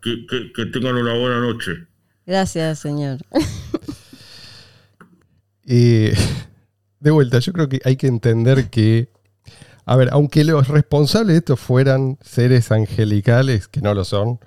Que, 0.00 0.26
que- 0.26 0.52
que 0.54 0.66
tengan 0.66 0.96
una 0.96 1.14
buena 1.14 1.40
noche. 1.40 1.86
Gracias, 2.26 2.78
señor. 2.80 3.18
Eh, 5.72 6.16
de 6.98 7.10
vuelta, 7.12 7.38
yo 7.38 7.52
creo 7.52 7.68
que 7.68 7.80
hay 7.84 7.96
que 7.96 8.08
entender 8.08 8.70
que, 8.70 9.08
a 9.84 9.94
ver, 9.94 10.08
aunque 10.10 10.42
los 10.42 10.66
responsables 10.68 11.34
de 11.34 11.38
esto 11.38 11.56
fueran 11.56 12.18
seres 12.22 12.72
angelicales, 12.72 13.68
que 13.68 13.80
no 13.80 13.94
lo 13.94 14.04
son, 14.04 14.40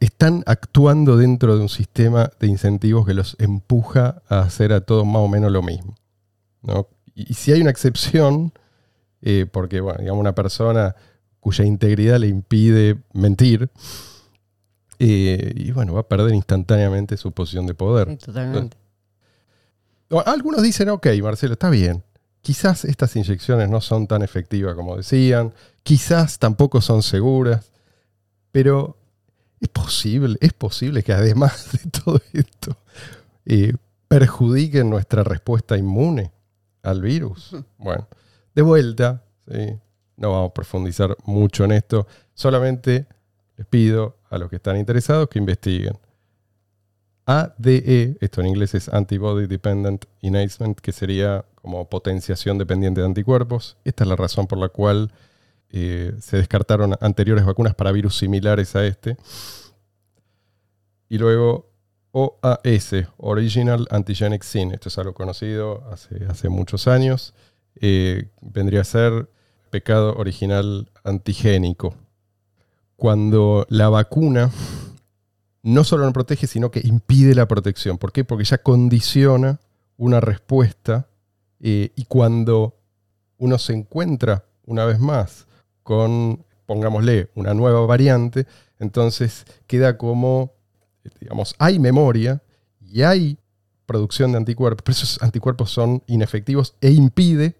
están 0.00 0.42
actuando 0.46 1.16
dentro 1.16 1.56
de 1.56 1.62
un 1.62 1.68
sistema 1.68 2.30
de 2.38 2.46
incentivos 2.46 3.06
que 3.06 3.14
los 3.14 3.36
empuja 3.38 4.22
a 4.28 4.40
hacer 4.40 4.72
a 4.72 4.80
todos 4.80 5.06
más 5.06 5.16
o 5.16 5.28
menos 5.28 5.50
lo 5.50 5.62
mismo. 5.62 5.96
¿no? 6.62 6.88
Y, 7.14 7.32
y 7.32 7.34
si 7.34 7.52
hay 7.52 7.60
una 7.60 7.70
excepción, 7.70 8.52
eh, 9.22 9.46
porque, 9.50 9.80
bueno, 9.80 9.98
digamos, 10.00 10.20
una 10.20 10.34
persona 10.34 10.94
cuya 11.40 11.64
integridad 11.64 12.18
le 12.18 12.28
impide 12.28 12.98
mentir, 13.12 13.70
eh, 14.98 15.52
y 15.54 15.70
bueno, 15.70 15.94
va 15.94 16.00
a 16.00 16.08
perder 16.08 16.34
instantáneamente 16.34 17.16
su 17.16 17.32
posición 17.32 17.66
de 17.66 17.74
poder. 17.74 18.08
Sí, 18.10 18.16
totalmente. 18.16 18.76
No, 20.10 20.20
Algunos 20.20 20.62
dicen, 20.62 20.88
ok, 20.88 21.06
Marcelo, 21.22 21.52
está 21.52 21.70
bien. 21.70 22.02
Quizás 22.40 22.84
estas 22.84 23.14
inyecciones 23.16 23.68
no 23.68 23.80
son 23.80 24.06
tan 24.06 24.22
efectivas 24.22 24.74
como 24.74 24.96
decían, 24.96 25.52
quizás 25.82 26.38
tampoco 26.38 26.80
son 26.80 27.02
seguras, 27.02 27.70
pero 28.52 28.96
es 29.60 29.68
posible, 29.68 30.36
es 30.40 30.52
posible 30.52 31.02
que 31.02 31.12
además 31.12 31.72
de 31.84 31.90
todo 31.90 32.20
esto 32.32 32.76
eh, 33.44 33.72
perjudiquen 34.08 34.88
nuestra 34.90 35.24
respuesta 35.24 35.76
inmune 35.76 36.32
al 36.82 37.00
virus. 37.00 37.56
Bueno, 37.76 38.08
de 38.54 38.62
vuelta, 38.62 39.22
¿sí? 39.50 39.78
no 40.16 40.32
vamos 40.32 40.50
a 40.50 40.54
profundizar 40.54 41.16
mucho 41.24 41.64
en 41.64 41.72
esto, 41.72 42.06
solamente 42.34 43.06
les 43.56 43.66
pido 43.66 44.16
a 44.30 44.38
los 44.38 44.48
que 44.48 44.56
están 44.56 44.76
interesados 44.76 45.28
que 45.28 45.38
investiguen. 45.38 45.98
ADE, 47.26 48.16
esto 48.22 48.40
en 48.40 48.46
inglés 48.46 48.74
es 48.74 48.88
Antibody 48.88 49.46
Dependent 49.46 50.06
Enhancement, 50.22 50.80
que 50.80 50.92
sería 50.92 51.44
como 51.56 51.86
potenciación 51.90 52.56
dependiente 52.56 53.02
de 53.02 53.06
anticuerpos. 53.06 53.76
Esta 53.84 54.04
es 54.04 54.08
la 54.08 54.16
razón 54.16 54.46
por 54.46 54.56
la 54.56 54.70
cual 54.70 55.12
eh, 55.70 56.14
se 56.20 56.38
descartaron 56.38 56.94
anteriores 57.00 57.44
vacunas 57.44 57.74
para 57.74 57.92
virus 57.92 58.16
similares 58.16 58.74
a 58.76 58.86
este. 58.86 59.16
Y 61.08 61.18
luego 61.18 61.70
OAS, 62.12 62.94
Original 63.18 63.86
Antigenic 63.90 64.42
Sin. 64.42 64.72
Esto 64.72 64.88
es 64.88 64.98
algo 64.98 65.14
conocido 65.14 65.84
hace, 65.90 66.24
hace 66.28 66.48
muchos 66.48 66.88
años. 66.88 67.34
Eh, 67.80 68.30
vendría 68.40 68.80
a 68.80 68.84
ser 68.84 69.30
pecado 69.70 70.14
original 70.16 70.90
antigénico. 71.04 71.94
Cuando 72.96 73.66
la 73.68 73.88
vacuna 73.88 74.50
no 75.62 75.84
solo 75.84 76.04
no 76.04 76.12
protege, 76.12 76.46
sino 76.46 76.70
que 76.70 76.80
impide 76.82 77.34
la 77.34 77.46
protección. 77.46 77.98
¿Por 77.98 78.12
qué? 78.12 78.24
Porque 78.24 78.44
ya 78.44 78.58
condiciona 78.58 79.60
una 79.96 80.20
respuesta 80.20 81.08
eh, 81.60 81.92
y 81.94 82.04
cuando 82.04 82.76
uno 83.36 83.58
se 83.58 83.74
encuentra 83.74 84.44
una 84.64 84.84
vez 84.84 84.98
más 84.98 85.47
con, 85.88 86.44
pongámosle, 86.66 87.30
una 87.34 87.54
nueva 87.54 87.86
variante, 87.86 88.46
entonces 88.78 89.46
queda 89.66 89.96
como, 89.96 90.52
digamos, 91.18 91.54
hay 91.58 91.78
memoria 91.78 92.42
y 92.78 93.00
hay 93.04 93.38
producción 93.86 94.32
de 94.32 94.36
anticuerpos, 94.36 94.82
pero 94.84 94.92
esos 94.92 95.22
anticuerpos 95.22 95.70
son 95.70 96.02
inefectivos 96.06 96.74
e 96.82 96.90
impide 96.90 97.54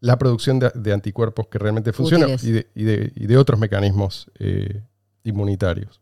la 0.00 0.16
producción 0.16 0.58
de, 0.58 0.70
de 0.74 0.94
anticuerpos 0.94 1.48
que 1.48 1.58
realmente 1.58 1.92
funcionan 1.92 2.30
y 2.42 2.52
de, 2.52 2.66
y 2.74 2.84
de- 2.84 3.12
y 3.16 3.26
de 3.26 3.36
otros 3.36 3.60
mecanismos 3.60 4.30
eh, 4.38 4.80
inmunitarios. 5.24 6.00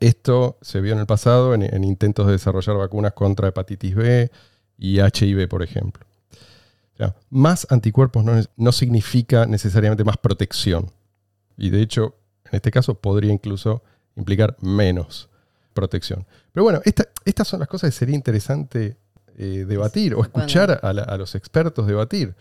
Esto 0.00 0.56
se 0.62 0.80
vio 0.80 0.94
en 0.94 1.00
el 1.00 1.06
pasado 1.06 1.52
en, 1.54 1.62
en 1.62 1.84
intentos 1.84 2.24
de 2.26 2.32
desarrollar 2.32 2.76
vacunas 2.78 3.12
contra 3.12 3.48
hepatitis 3.48 3.94
B 3.94 4.30
y 4.78 4.98
HIV, 5.00 5.46
por 5.48 5.62
ejemplo. 5.62 6.06
Más 7.30 7.66
anticuerpos 7.70 8.24
no, 8.56 8.72
significa 8.72 9.46
necesariamente 9.46 10.04
más 10.04 10.16
protección. 10.16 10.90
Y 11.56 11.70
de 11.70 11.80
hecho, 11.82 12.16
en 12.46 12.56
este 12.56 12.70
caso 12.70 12.94
podría 12.94 13.32
incluso 13.32 13.82
implicar 14.16 14.56
menos. 14.60 15.28
protección. 15.74 16.26
Pero 16.52 16.64
bueno, 16.64 16.80
esta- 16.84 17.06
estas 17.24 17.46
son 17.46 17.60
las 17.60 17.68
cosas 17.68 17.90
que 17.90 17.98
sería 18.00 18.16
interesante 18.16 18.96
eh, 19.36 19.64
debatir 19.68 20.12
o 20.16 20.22
escuchar 20.22 20.80
a, 20.82 20.92
la- 20.92 21.04
a 21.04 21.16
los 21.16 21.36
expertos 21.36 21.86
debatir. 21.86 22.34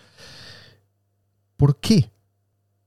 ¿Por 1.56 1.80
qué? 1.80 2.10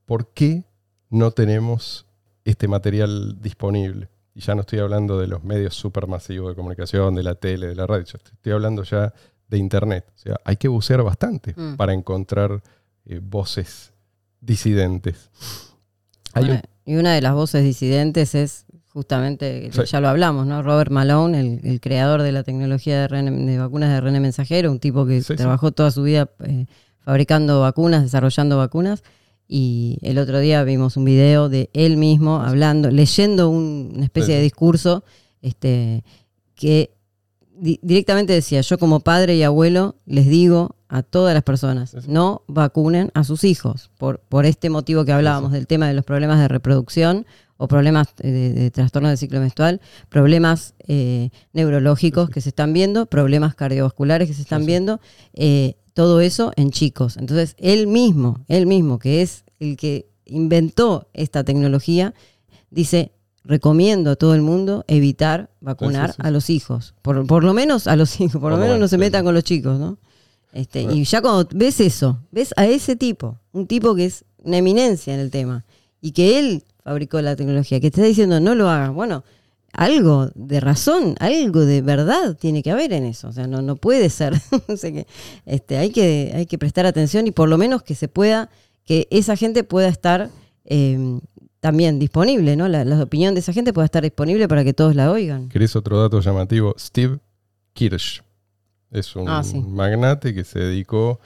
¿Por 0.06 0.32
qué 0.32 0.64
no 1.08 1.30
tenemos 1.30 2.06
este 2.44 2.66
material 2.68 3.40
disponible? 3.40 4.08
Y 4.34 4.40
ya 4.40 4.54
no 4.56 4.62
estoy 4.62 4.78
hablando 4.80 5.18
de 5.20 5.26
los 5.28 5.44
medios 5.44 5.74
supermasivos 5.74 6.50
de 6.50 6.56
comunicación, 6.56 7.14
de 7.14 7.22
la 7.22 7.34
tele, 7.36 7.68
de 7.68 7.74
la 7.76 7.86
radio, 7.86 8.02
estoy 8.04 8.52
hablando 8.52 8.82
ya 8.82 9.12
de 9.50 9.58
Internet. 9.58 10.04
O 10.14 10.18
sea, 10.18 10.36
hay 10.44 10.56
que 10.56 10.68
bucear 10.68 11.02
bastante 11.02 11.52
Mm. 11.56 11.76
para 11.76 11.92
encontrar 11.92 12.62
eh, 13.06 13.20
voces 13.22 13.92
disidentes. 14.40 15.30
Hay 16.34 16.42
un- 16.44 16.48
Bueno, 16.50 16.62
y 16.84 16.94
una 16.96 17.14
de 17.14 17.20
las 17.20 17.34
voces 17.34 17.64
disidentes 17.64 18.34
es 18.34 18.64
justamente, 18.92 19.70
Sí. 19.72 19.82
ya 19.86 20.00
lo 20.00 20.08
hablamos, 20.08 20.46
¿no? 20.46 20.62
Robert 20.62 20.90
Malone, 20.90 21.40
el, 21.40 21.60
el 21.64 21.80
creador 21.80 22.22
de 22.22 22.32
la 22.32 22.42
tecnología 22.42 23.06
de, 23.06 23.58
vacunas 23.58 23.90
de 23.90 23.96
RNA 24.00 24.20
mensajero, 24.20 24.70
un 24.70 24.80
tipo 24.80 25.06
que 25.06 25.20
Sí, 25.22 25.28
sí. 25.28 25.36
trabajó 25.36 25.72
toda 25.72 25.90
su 25.90 26.02
vida 26.02 26.28
eh, 26.44 26.66
fabricando 27.00 27.60
vacunas, 27.60 28.02
desarrollando 28.02 28.58
vacunas. 28.58 29.02
Y 29.48 29.98
el 30.02 30.18
otro 30.18 30.38
día 30.38 30.62
vimos 30.64 30.96
un 30.96 31.04
video 31.04 31.48
de 31.48 31.70
él 31.72 31.96
mismo 31.96 32.40
hablando, 32.40 32.90
leyendo 32.90 33.48
un- 33.48 33.92
una 33.96 34.04
especie 34.04 34.36
de 34.36 34.42
discurso 34.42 35.02
este, 35.42 36.04
que 36.54 36.94
di- 37.60 37.78
directamente 37.82 38.32
decía, 38.32 38.60
yo 38.62 38.78
como 38.78 39.00
padre 39.00 39.36
y 39.36 39.42
abuelo 39.42 39.96
les 40.06 40.26
digo 40.26 40.76
a 40.88 41.02
todas 41.02 41.34
las 41.34 41.44
personas, 41.44 41.94
no 42.08 42.42
vacunen 42.48 43.10
a 43.14 43.22
sus 43.22 43.44
hijos, 43.44 43.90
por, 43.98 44.20
por 44.28 44.44
este 44.46 44.70
motivo 44.70 45.04
que 45.04 45.12
hablábamos 45.12 45.52
del 45.52 45.66
tema 45.66 45.86
de 45.86 45.94
los 45.94 46.04
problemas 46.04 46.40
de 46.40 46.48
reproducción 46.48 47.26
o 47.56 47.68
problemas 47.68 48.08
eh, 48.20 48.30
de, 48.30 48.52
de 48.54 48.70
trastorno 48.70 49.08
del 49.08 49.18
ciclo 49.18 49.38
menstrual, 49.38 49.80
problemas 50.08 50.74
eh, 50.88 51.30
neurológicos 51.52 52.30
que 52.30 52.40
se 52.40 52.48
están 52.48 52.72
viendo, 52.72 53.06
problemas 53.06 53.54
cardiovasculares 53.54 54.26
que 54.26 54.34
se 54.34 54.42
están 54.42 54.66
viendo, 54.66 55.00
eh, 55.34 55.74
todo 55.94 56.20
eso 56.20 56.52
en 56.56 56.70
chicos. 56.70 57.16
Entonces, 57.18 57.54
él 57.58 57.86
mismo, 57.86 58.44
él 58.48 58.66
mismo, 58.66 58.98
que 58.98 59.22
es 59.22 59.44
el 59.60 59.76
que 59.76 60.08
inventó 60.24 61.08
esta 61.12 61.44
tecnología, 61.44 62.14
dice, 62.70 63.12
recomiendo 63.44 64.10
a 64.10 64.16
todo 64.16 64.34
el 64.34 64.42
mundo 64.42 64.84
evitar 64.86 65.50
vacunar 65.60 66.10
Sí, 66.10 66.12
sí, 66.16 66.22
sí. 66.22 66.28
a 66.28 66.30
los 66.30 66.50
hijos. 66.50 66.94
Por, 67.02 67.26
por 67.26 67.44
lo 67.44 67.54
menos 67.54 67.86
a 67.86 67.96
los 67.96 68.20
hijos, 68.20 68.40
por 68.40 68.52
lo 68.52 68.58
menos 68.58 68.78
no 68.78 68.88
se 68.88 68.98
metan 68.98 69.24
con 69.24 69.34
los 69.34 69.44
chicos, 69.44 69.78
¿no? 69.78 69.98
Este, 70.52 70.84
Bueno. 70.84 70.98
Y 70.98 71.04
ya 71.04 71.22
cuando 71.22 71.48
ves 71.52 71.80
eso, 71.80 72.18
ves 72.30 72.52
a 72.56 72.66
ese 72.66 72.96
tipo, 72.96 73.38
un 73.52 73.66
tipo 73.66 73.94
que 73.94 74.06
es 74.06 74.24
una 74.42 74.58
eminencia 74.58 75.14
en 75.14 75.20
el 75.20 75.30
tema, 75.30 75.64
y 76.00 76.12
que 76.12 76.38
él 76.38 76.64
fabricó 76.82 77.20
la 77.20 77.36
tecnología, 77.36 77.78
que 77.78 77.90
te 77.90 78.00
está 78.00 78.08
diciendo 78.08 78.40
no 78.40 78.54
lo 78.54 78.68
hagas, 78.68 78.92
bueno, 78.92 79.22
algo 79.72 80.30
de 80.34 80.60
razón, 80.60 81.14
algo 81.20 81.64
de 81.64 81.82
verdad 81.82 82.36
tiene 82.36 82.62
que 82.62 82.70
haber 82.70 82.92
en 82.92 83.04
eso. 83.04 83.28
O 83.28 83.32
sea, 83.32 83.46
no, 83.46 83.62
no 83.62 83.76
puede 83.76 84.10
ser. 84.10 84.34
O 84.68 84.76
sea 84.76 84.90
que, 84.90 85.06
este, 85.46 85.76
hay 85.76 85.90
que 85.90 86.32
hay 86.34 86.46
que 86.46 86.58
prestar 86.58 86.86
atención 86.86 87.26
y 87.26 87.30
por 87.30 87.48
lo 87.48 87.56
menos 87.58 87.82
que 87.82 87.94
se 87.94 88.08
pueda, 88.08 88.50
que 88.84 89.06
esa 89.10 89.36
gente 89.36 89.62
pueda 89.62 89.88
estar 89.88 90.30
eh, 90.64 91.20
también 91.60 91.98
disponible, 91.98 92.56
¿no? 92.56 92.68
La, 92.68 92.84
la 92.84 93.02
opinión 93.02 93.34
de 93.34 93.40
esa 93.40 93.52
gente 93.52 93.72
pueda 93.72 93.84
estar 93.84 94.02
disponible 94.02 94.48
para 94.48 94.64
que 94.64 94.72
todos 94.72 94.94
la 94.94 95.10
oigan. 95.12 95.48
¿Querés 95.48 95.76
otro 95.76 96.00
dato 96.00 96.20
llamativo? 96.20 96.74
Steve 96.78 97.18
Kirsch 97.74 98.22
es 98.90 99.14
un 99.14 99.28
Ah, 99.28 99.42
sí. 99.44 99.60
magnate 99.60 100.34
que 100.34 100.44
se 100.44 100.58
dedicó 100.58 101.20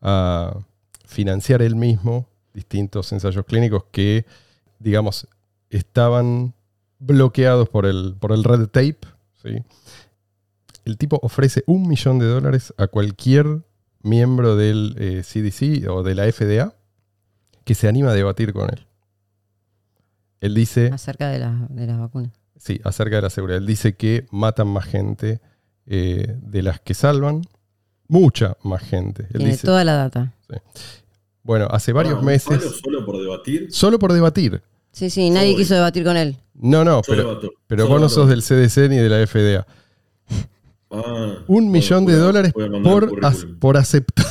a 0.00 0.56
financiar 1.04 1.62
él 1.62 1.74
mismo 1.76 2.26
distintos 2.54 3.12
ensayos 3.12 3.44
clínicos 3.44 3.84
que, 3.90 4.24
digamos, 4.78 5.26
estaban 5.70 6.54
bloqueados 6.98 7.68
por 7.68 7.86
el, 7.86 8.14
por 8.18 8.32
el 8.32 8.44
red 8.44 8.66
tape. 8.68 8.98
¿sí? 9.42 9.62
El 10.84 10.96
tipo 10.96 11.18
ofrece 11.22 11.64
un 11.66 11.88
millón 11.88 12.18
de 12.18 12.26
dólares 12.26 12.72
a 12.78 12.86
cualquier 12.86 13.62
miembro 14.02 14.56
del 14.56 14.94
eh, 14.98 15.22
CDC 15.24 15.88
o 15.90 16.02
de 16.02 16.14
la 16.14 16.30
FDA 16.30 16.74
que 17.64 17.74
se 17.74 17.88
anima 17.88 18.10
a 18.10 18.14
debatir 18.14 18.52
con 18.52 18.68
él. 18.70 18.86
Él 20.42 20.54
dice... 20.54 20.90
Acerca 20.92 21.28
de, 21.30 21.38
la- 21.38 21.66
de 21.70 21.86
las 21.86 21.98
vacunas. 21.98 22.32
Sí, 22.58 22.80
acerca 22.84 23.16
de 23.16 23.22
la 23.22 23.30
seguridad. 23.30 23.58
Él 23.58 23.66
dice 23.66 23.94
que 23.94 24.26
matan 24.30 24.68
más 24.68 24.84
gente 24.84 25.40
eh, 25.86 26.36
de 26.42 26.62
las 26.62 26.78
que 26.80 26.92
salvan. 26.94 27.42
Mucha 28.08 28.56
más 28.62 28.82
gente. 28.82 29.22
Él 29.30 29.38
Tiene 29.38 29.52
dice, 29.52 29.66
toda 29.66 29.84
la 29.84 29.94
data. 29.94 30.32
bueno, 31.42 31.66
hace 31.70 31.92
varios 31.92 32.16
Ah, 32.16 32.18
¿un 32.20 32.26
meses, 32.26 32.58
palo 32.58 32.70
solo 32.70 33.06
por 33.06 33.18
debatir. 33.18 33.68
solo 33.72 33.98
por 33.98 34.12
debatir. 34.12 34.60
Sí, 34.92 35.08
sí, 35.08 35.30
nadie 35.30 35.52
Soy. 35.52 35.56
quiso 35.62 35.74
debatir 35.74 36.04
con 36.04 36.16
él. 36.18 36.36
No, 36.54 36.84
no, 36.84 37.02
Solo 37.02 37.38
pero, 37.40 37.52
pero 37.66 37.82
Solo 37.84 37.94
vos 37.94 38.00
no 38.02 38.08
sos 38.10 38.28
del 38.28 38.42
CDC 38.42 38.90
ni 38.90 38.96
de 38.98 39.08
la 39.08 39.26
FDA. 39.26 39.66
Ah, 40.90 41.36
Un 41.46 41.46
bueno, 41.46 41.70
millón 41.70 42.04
de 42.04 42.12
a- 42.12 42.18
dólares 42.18 42.52
por, 42.52 43.58
por 43.58 43.76
aceptar. 43.78 44.26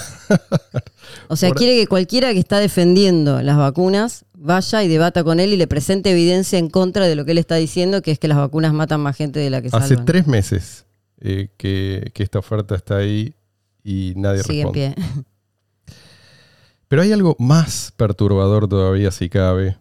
O 1.28 1.36
sea, 1.36 1.50
Por- 1.50 1.58
quiere 1.58 1.76
que 1.76 1.88
cualquiera 1.88 2.32
que 2.34 2.40
está 2.40 2.60
defendiendo 2.60 3.42
las 3.42 3.58
vacunas 3.58 4.24
vaya 4.42 4.84
y 4.84 4.88
debata 4.88 5.24
con 5.24 5.40
él 5.40 5.54
y 5.54 5.58
le 5.58 5.68
presente 5.68 6.12
evidencia 6.12 6.58
en 6.58 6.70
contra 6.70 7.08
de 7.08 7.16
lo 7.16 7.26
que 7.26 7.32
él 7.32 7.38
está 7.38 7.56
diciendo, 7.56 8.02
que 8.02 8.12
es 8.12 8.20
que 8.20 8.28
las 8.28 8.38
vacunas 8.38 8.74
matan 8.74 9.00
más 9.02 9.16
gente 9.16 9.40
de 9.40 9.50
la 9.50 9.62
que 9.62 9.68
Hace 9.72 9.90
salvan. 9.90 10.06
tres 10.06 10.28
meses 10.28 10.86
eh, 11.20 11.50
que, 11.58 12.12
que 12.14 12.24
esta 12.24 12.40
oferta 12.40 12.76
está 12.76 12.98
ahí 12.98 13.36
y 13.84 14.14
nadie 14.16 14.44
Sigue 14.44 14.62
en 14.62 14.72
pie. 14.72 14.96
Pero 16.88 17.04
hay 17.04 17.12
algo 17.12 17.36
más 17.40 17.94
perturbador 17.96 18.68
todavía, 18.68 19.12
si 19.12 19.30
cabe, 19.30 19.78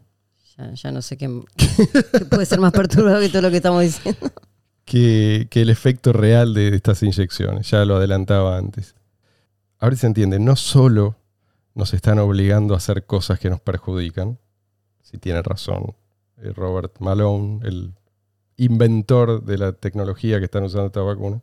Ya, 0.57 0.73
ya 0.75 0.93
no 0.93 1.03
sé 1.03 1.17
qué, 1.17 1.29
qué 1.57 2.25
puede 2.27 2.47
ser 2.47 2.61
más 2.61 2.73
perturbador 2.73 3.21
que 3.21 3.29
todo 3.31 3.43
lo 3.43 3.51
que 3.51 3.57
estamos 3.57 3.83
diciendo. 3.83 4.31
que, 4.85 5.49
que 5.51 5.63
el 5.63 5.71
efecto 5.71 6.13
real 6.13 6.55
de 6.55 6.75
estas 6.75 7.03
inyecciones. 7.03 7.71
Ya 7.71 7.85
lo 7.85 7.97
adelantaba 7.97 8.57
antes. 8.59 8.95
A 9.79 9.87
ver 9.87 9.95
si 9.95 10.03
se 10.03 10.07
entiende, 10.07 10.39
no 10.39 10.55
solo 10.57 11.17
nos 11.75 11.95
están 11.95 12.19
obligando 12.19 12.75
a 12.75 12.77
hacer 12.77 13.07
cosas 13.07 13.39
que 13.41 13.49
nos 13.51 13.61
perjudican, 13.61 14.39
si 15.11 15.19
tiene 15.19 15.43
razón 15.43 15.95
eh, 16.39 16.53
Robert 16.55 16.99
Malone, 17.01 17.61
el 17.65 17.95
inventor 18.57 19.43
de 19.45 19.59
la 19.59 19.73
tecnología 19.73 20.39
que 20.39 20.45
están 20.45 20.65
usando 20.65 20.87
esta 20.87 21.01
vacuna, 21.01 21.41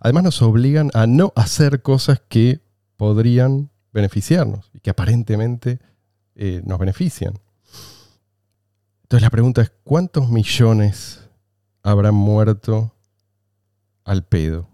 además 0.00 0.24
nos 0.24 0.42
obligan 0.42 0.90
a 0.94 1.06
no 1.06 1.32
hacer 1.36 1.82
cosas 1.82 2.20
que 2.28 2.60
podrían 2.96 3.70
beneficiarnos 3.92 4.70
y 4.74 4.80
que 4.80 4.90
aparentemente 4.90 5.78
eh, 6.34 6.62
nos 6.64 6.78
benefician. 6.78 7.38
Entonces 9.02 9.22
la 9.22 9.30
pregunta 9.30 9.62
es, 9.62 9.70
¿cuántos 9.84 10.28
millones 10.30 11.20
habrán 11.82 12.14
muerto 12.14 12.92
al 14.04 14.24
pedo? 14.24 14.68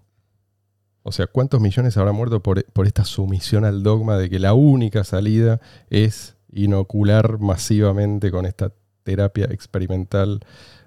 O 1.03 1.13
sea, 1.13 1.27
¿cuántos 1.27 1.61
millones 1.61 1.97
habrán 1.97 2.15
muerto 2.15 2.43
por, 2.43 2.65
por 2.73 2.87
esta 2.87 3.05
sumisión 3.05 3.65
al 3.65 3.83
dogma 3.83 4.17
de 4.17 4.31
que 4.31 4.39
la 4.39 4.55
única 4.55 5.05
salida 5.05 5.61
es 5.91 6.37
inocular 6.53 7.39
masivamente 7.39 8.31
con 8.31 8.47
esta 8.47 8.73
terapia 9.03 9.47
experimental 9.47 10.41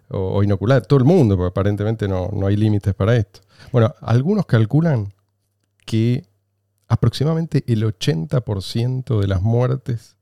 o, 0.09 0.43
inocular 0.43 0.85
todo 0.85 0.99
el 0.99 1.05
mundo, 1.05 1.35
porque 1.35 1.49
aparentemente 1.49 2.07
no, 2.07 2.29
no 2.31 2.47
hay 2.47 2.55
límites 2.55 2.93
para 2.93 3.15
esto? 3.15 3.41
Bueno, 3.71 3.93
algunos 4.01 4.45
calculan 4.45 5.13
que 5.85 6.25
aproximadamente 6.87 7.63
el 7.67 7.83
80% 7.83 9.19
de 9.19 9.27
las 9.27 9.41
muertes 9.41 10.15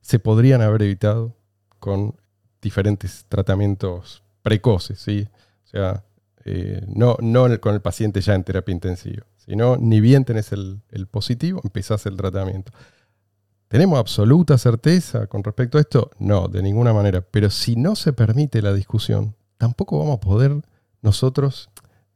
se 0.00 0.18
podrían 0.18 0.62
haber 0.62 0.82
evitado 0.82 1.36
con 1.78 2.14
diferentes 2.62 3.24
tratamientos 3.28 4.22
precoces, 4.42 5.00
¿sí? 5.00 5.28
O 5.64 5.68
sea, 5.68 6.04
eh, 6.44 6.84
no, 6.88 7.16
no 7.20 7.60
con 7.60 7.74
el 7.74 7.80
paciente 7.80 8.20
ya 8.20 8.34
en 8.34 8.44
terapia 8.44 8.72
intensiva, 8.72 9.26
sino 9.36 9.76
ni 9.76 10.00
bien 10.00 10.24
tenés 10.24 10.52
el, 10.52 10.80
el 10.90 11.06
positivo, 11.06 11.60
empezás 11.64 12.06
el 12.06 12.16
tratamiento. 12.16 12.72
¿Tenemos 13.70 14.00
absoluta 14.00 14.58
certeza 14.58 15.28
con 15.28 15.44
respecto 15.44 15.78
a 15.78 15.80
esto? 15.80 16.10
No, 16.18 16.48
de 16.48 16.60
ninguna 16.60 16.92
manera. 16.92 17.20
Pero 17.22 17.50
si 17.50 17.76
no 17.76 17.94
se 17.94 18.12
permite 18.12 18.60
la 18.62 18.72
discusión, 18.72 19.36
tampoco 19.58 19.96
vamos 20.00 20.16
a 20.16 20.20
poder 20.20 20.56
nosotros, 21.02 21.70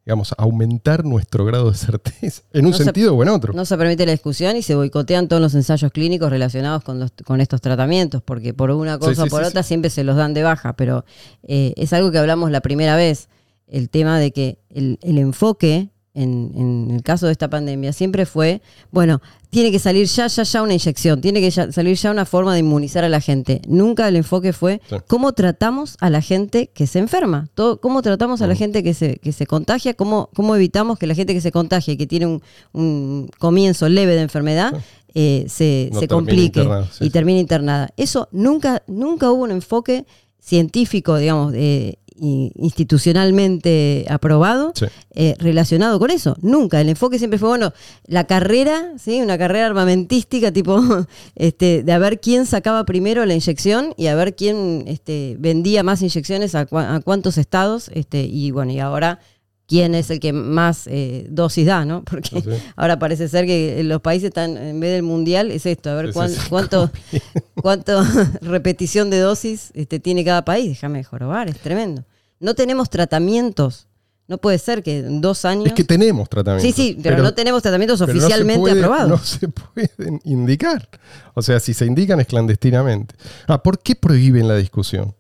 digamos, 0.05 0.34
aumentar 0.36 1.05
nuestro 1.05 1.44
grado 1.44 1.70
de 1.70 1.76
certeza, 1.76 2.42
en 2.52 2.64
un 2.66 2.72
No 2.72 2.76
se- 2.76 2.82
sentido 2.82 3.14
o 3.14 3.22
en 3.22 3.28
otro. 3.28 3.52
No 3.52 3.64
se 3.64 3.78
permite 3.78 4.05
la 4.05 4.11
discusión 4.11 4.57
y 4.57 4.62
se 4.62 4.74
boicotean 4.74 5.28
todos 5.28 5.40
los 5.40 5.55
ensayos 5.55 5.92
clínicos 5.92 6.28
relacionados 6.28 6.82
con, 6.82 6.98
los- 6.98 7.12
con 7.24 7.40
estos 7.40 7.61
tratamientos, 7.61 8.20
porque 8.20 8.52
por 8.52 8.72
una 8.72 8.98
cosa 8.98 9.14
Sí, 9.14 9.20
o 9.20 9.24
sí, 9.24 9.30
por 9.30 9.42
sí, 9.42 9.48
otra 9.48 9.62
siempre 9.62 9.90
se 9.90 10.02
los 10.02 10.16
dan 10.16 10.34
de 10.34 10.42
baja, 10.42 10.72
pero 10.74 11.05
eh, 11.44 11.72
es 11.76 11.92
algo 11.92 12.11
que 12.11 12.18
hablamos 12.18 12.50
la 12.50 12.62
primera 12.62 12.96
vez, 12.96 13.28
el 13.68 13.90
tema 13.90 14.18
de 14.18 14.32
que 14.32 14.59
el, 14.70 14.98
el 15.02 15.18
enfoque 15.18 15.88
en, 16.14 16.52
en 16.54 16.90
el 16.94 17.02
caso 17.02 17.26
de 17.26 17.32
esta 17.32 17.50
pandemia 17.50 17.92
siempre 17.92 18.24
fue, 18.24 18.62
bueno, 18.92 19.20
tiene 19.50 19.70
que 19.72 19.78
salir 19.78 20.06
ya, 20.06 20.26
ya, 20.28 20.42
ya 20.44 20.62
una 20.62 20.72
inyección, 20.74 21.20
tiene 21.20 21.40
que 21.40 21.50
ya- 21.50 21.70
salir 21.72 21.96
ya 21.96 22.10
una 22.10 22.24
forma 22.24 22.54
de 22.54 22.60
inmunizar 22.60 23.04
a 23.04 23.08
la 23.08 23.20
gente. 23.20 23.60
Nunca 23.68 24.06
el 24.08 24.16
enfoque 24.16 24.52
fue 24.52 24.80
Sí. 24.88 24.96
cómo 25.06 25.32
tratamos 25.32 25.96
a 26.00 26.10
la 26.10 26.20
gente 26.20 26.70
que 26.72 26.86
se 26.86 26.98
enferma, 27.00 27.48
todo, 27.54 27.80
cómo 27.80 28.00
tratamos 28.02 28.42
a 28.42 28.46
la 28.46 28.54
gente 28.54 28.82
que 28.82 28.94
se, 28.94 29.16
que 29.18 29.32
se 29.32 29.46
contagia, 29.46 29.94
cómo, 29.94 30.30
cómo 30.34 30.54
evitamos 30.56 30.98
que 30.98 31.06
la 31.06 31.14
gente 31.14 31.34
que 31.34 31.40
se 31.40 31.52
contagia 31.52 31.94
y 31.94 31.96
que 31.96 32.06
tiene 32.06 32.26
un, 32.26 32.42
un 32.72 33.28
comienzo 33.38 33.88
leve 33.88 34.14
de 34.14 34.22
enfermedad 34.22 34.72
eh, 35.16 35.44
se, 35.48 35.90
No 35.92 36.00
se 36.00 36.08
complique 36.08 36.60
internada, 36.60 36.88
sí, 36.92 37.04
y 37.04 37.10
termine 37.10 37.38
internada. 37.38 37.90
Eso 37.96 38.28
nunca, 38.32 38.82
nunca 38.88 39.30
hubo 39.30 39.44
un 39.44 39.52
enfoque 39.52 40.06
científico, 40.40 41.16
digamos, 41.16 41.52
eh, 41.56 41.96
institucionalmente 42.18 44.06
aprobado 44.08 44.72
Sí. 44.74 44.86
eh, 45.14 45.34
relacionado 45.38 45.98
con 45.98 46.10
eso. 46.10 46.36
Nunca. 46.42 46.80
El 46.80 46.88
enfoque 46.88 47.18
siempre 47.18 47.38
fue, 47.38 47.48
bueno, 47.48 47.72
la 48.06 48.24
carrera, 48.24 48.92
¿sí? 48.98 49.20
Una 49.20 49.38
carrera 49.38 49.66
armamentística, 49.66 50.52
tipo, 50.52 50.80
este, 51.36 51.82
de 51.82 51.92
a 51.92 51.98
ver 51.98 52.20
quién 52.20 52.46
sacaba 52.46 52.84
primero 52.84 53.24
la 53.26 53.34
inyección 53.34 53.94
y 53.96 54.06
a 54.06 54.14
ver 54.14 54.34
quién 54.36 54.84
este, 54.86 55.36
vendía 55.38 55.82
más 55.82 56.02
inyecciones 56.02 56.54
a, 56.54 56.66
cua- 56.68 56.96
a 56.96 57.00
cuántos 57.00 57.38
estados. 57.38 57.90
Este, 57.94 58.24
y 58.24 58.50
bueno, 58.50 58.72
y 58.72 58.80
ahora 58.80 59.20
quién 59.66 59.94
es 59.94 60.10
el 60.10 60.20
que 60.20 60.32
más 60.32 60.86
eh, 60.86 61.26
dosis 61.30 61.66
da, 61.66 61.84
¿no? 61.84 62.04
Porque 62.10 62.40
Sí. 62.42 62.50
ahora 62.76 62.98
parece 62.98 63.28
ser 63.28 63.46
que 63.46 63.82
los 63.84 64.00
países 64.00 64.28
están, 64.28 64.56
en 64.56 64.80
vez 64.80 64.92
del 64.92 65.02
mundial, 65.02 65.50
es 65.50 65.66
esto, 65.66 65.90
a 65.90 65.94
ver 65.94 66.06
Es 66.06 66.14
cuán- 66.14 66.32
cuánto, 66.48 66.90
cuánto 67.62 68.02
repetición 68.42 69.10
de 69.10 69.18
dosis 69.20 69.70
este, 69.74 70.00
tiene 70.00 70.24
cada 70.24 70.44
país. 70.44 70.68
Déjame 70.68 71.02
jorobar, 71.04 71.48
es 71.48 71.58
tremendo. 71.58 72.04
No 72.40 72.54
tenemos 72.54 72.90
tratamientos. 72.90 73.86
No 74.26 74.38
puede 74.38 74.56
ser 74.58 74.82
que 74.82 75.00
en 75.00 75.20
dos 75.20 75.44
años. 75.44 75.66
Es 75.66 75.72
que 75.74 75.84
tenemos 75.84 76.30
tratamientos. 76.30 76.74
Sí, 76.74 76.94
sí, 76.94 76.98
pero, 77.02 77.22
no 77.22 77.34
tenemos 77.34 77.60
tratamientos 77.60 78.00
no 78.00 78.06
oficialmente 78.06 78.58
puede- 78.58 78.78
aprobados. 78.82 79.10
No 79.10 79.18
se 79.18 79.48
pueden 79.48 80.18
indicar. 80.24 80.88
O 81.34 81.42
sea, 81.42 81.60
si 81.60 81.74
se 81.74 81.84
indican 81.84 82.20
es 82.20 82.26
clandestinamente. 82.26 83.14
Ah, 83.46 83.62
¿por 83.62 83.78
qué 83.78 83.94
prohíben 83.94 84.48
la 84.48 84.56
discusión? 84.56 85.14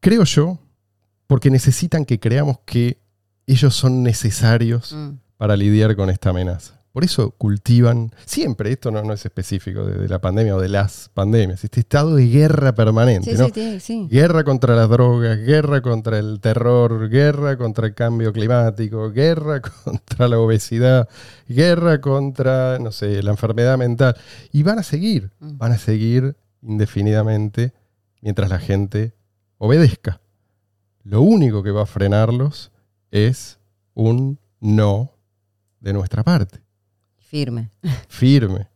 Creo 0.00 0.24
yo, 0.24 0.58
porque 1.26 1.50
necesitan 1.50 2.06
que 2.06 2.18
creamos 2.18 2.58
que 2.64 3.01
ellos 3.46 3.74
son 3.74 4.02
necesarios 4.02 4.92
Mm. 4.92 5.18
para 5.36 5.56
lidiar 5.56 5.94
con 5.96 6.10
esta 6.10 6.30
amenaza. 6.30 6.78
Por 6.92 7.04
eso 7.04 7.30
cultivan, 7.30 8.12
siempre, 8.26 8.70
esto 8.70 8.90
no, 8.90 9.02
no 9.02 9.14
es 9.14 9.24
específico 9.24 9.86
de, 9.86 9.94
de 9.98 10.08
la 10.10 10.20
pandemia 10.20 10.54
o 10.54 10.60
de 10.60 10.68
las 10.68 11.08
pandemias, 11.14 11.64
este 11.64 11.80
estado 11.80 12.14
de 12.16 12.26
guerra 12.28 12.74
permanente. 12.74 13.32
Sí, 13.34 13.38
¿no? 13.40 13.46
sí, 13.46 13.52
sí, 13.54 13.80
sí. 13.80 14.08
Guerra 14.10 14.44
contra 14.44 14.76
las 14.76 14.90
drogas, 14.90 15.38
guerra 15.38 15.80
contra 15.80 16.18
el 16.18 16.38
terror, 16.40 17.08
guerra 17.08 17.56
contra 17.56 17.86
el 17.86 17.94
cambio 17.94 18.30
climático, 18.34 19.10
guerra 19.10 19.62
contra 19.84 20.28
la 20.28 20.38
obesidad, 20.38 21.08
guerra 21.48 22.02
contra, 22.02 22.78
no 22.78 22.92
sé, 22.92 23.22
la 23.22 23.30
enfermedad 23.30 23.78
mental. 23.78 24.14
Y 24.52 24.62
van 24.62 24.78
a 24.78 24.82
seguir, 24.82 25.30
Mm. 25.40 25.56
van 25.56 25.72
a 25.72 25.78
seguir 25.78 26.36
indefinidamente 26.60 27.72
mientras 28.20 28.50
la 28.50 28.58
gente 28.58 29.14
obedezca. 29.58 30.20
Lo 31.04 31.22
único 31.22 31.62
que 31.62 31.70
va 31.70 31.82
a 31.84 31.86
frenarlos 31.86 32.71
es 33.12 33.60
un 33.94 34.40
no 34.58 35.12
de 35.78 35.92
nuestra 35.92 36.24
parte, 36.24 36.60
Firme. 37.18 37.70
firme. 38.08 38.68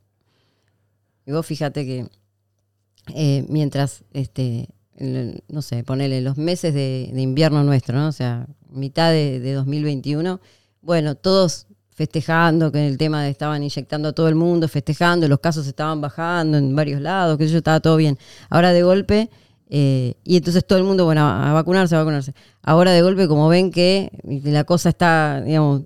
Y 1.27 1.33
vos 1.33 1.45
fíjate 1.45 1.85
que 1.85 2.09
eh, 3.15 3.45
mientras, 3.49 4.05
este, 4.13 4.69
no 5.49 5.63
sé, 5.63 5.83
ponele 5.83 6.21
los 6.21 6.37
meses 6.37 6.73
de, 6.73 7.11
de 7.13 7.21
invierno 7.21 7.65
nuestro, 7.65 7.99
¿no? 7.99 8.09
O 8.09 8.13
sea, 8.13 8.47
mitad 8.71 9.11
de, 9.11 9.41
de 9.41 9.53
2021, 9.53 10.41
bueno, 10.81 11.17
todos 11.17 11.67
festejando 11.91 12.71
que 12.71 12.87
el 12.87 12.99
tema 12.99 13.23
de 13.25 13.31
estaban 13.31 13.63
inyectando 13.63 14.09
a 14.09 14.13
todo 14.13 14.29
el 14.29 14.35
mundo, 14.35 14.69
festejando, 14.69 15.27
los 15.29 15.41
casos 15.41 15.67
estaban 15.67 16.01
bajando 16.01 16.59
en 16.59 16.77
varios 16.77 17.01
lados, 17.01 17.39
que 17.39 17.49
yo 17.49 17.59
estaba 17.59 17.81
todo 17.81 17.97
bien. 17.97 18.19
Ahora 18.51 18.73
de 18.73 18.83
golpe, 18.83 19.31
eh, 19.69 20.15
y 20.25 20.37
entonces 20.37 20.67
todo 20.67 20.79
el 20.79 20.85
mundo, 20.85 21.05
bueno, 21.05 21.27
a, 21.27 21.53
vacunarse, 21.53 21.95
a 21.95 21.99
vacunarse. 21.99 22.35
Ahora 22.63 22.93
de 22.93 23.03
golpe, 23.03 23.27
como 23.29 23.49
ven 23.49 23.71
que 23.71 24.11
la 24.45 24.65
cosa 24.65 24.89
está, 24.91 25.41
digamos, 25.43 25.83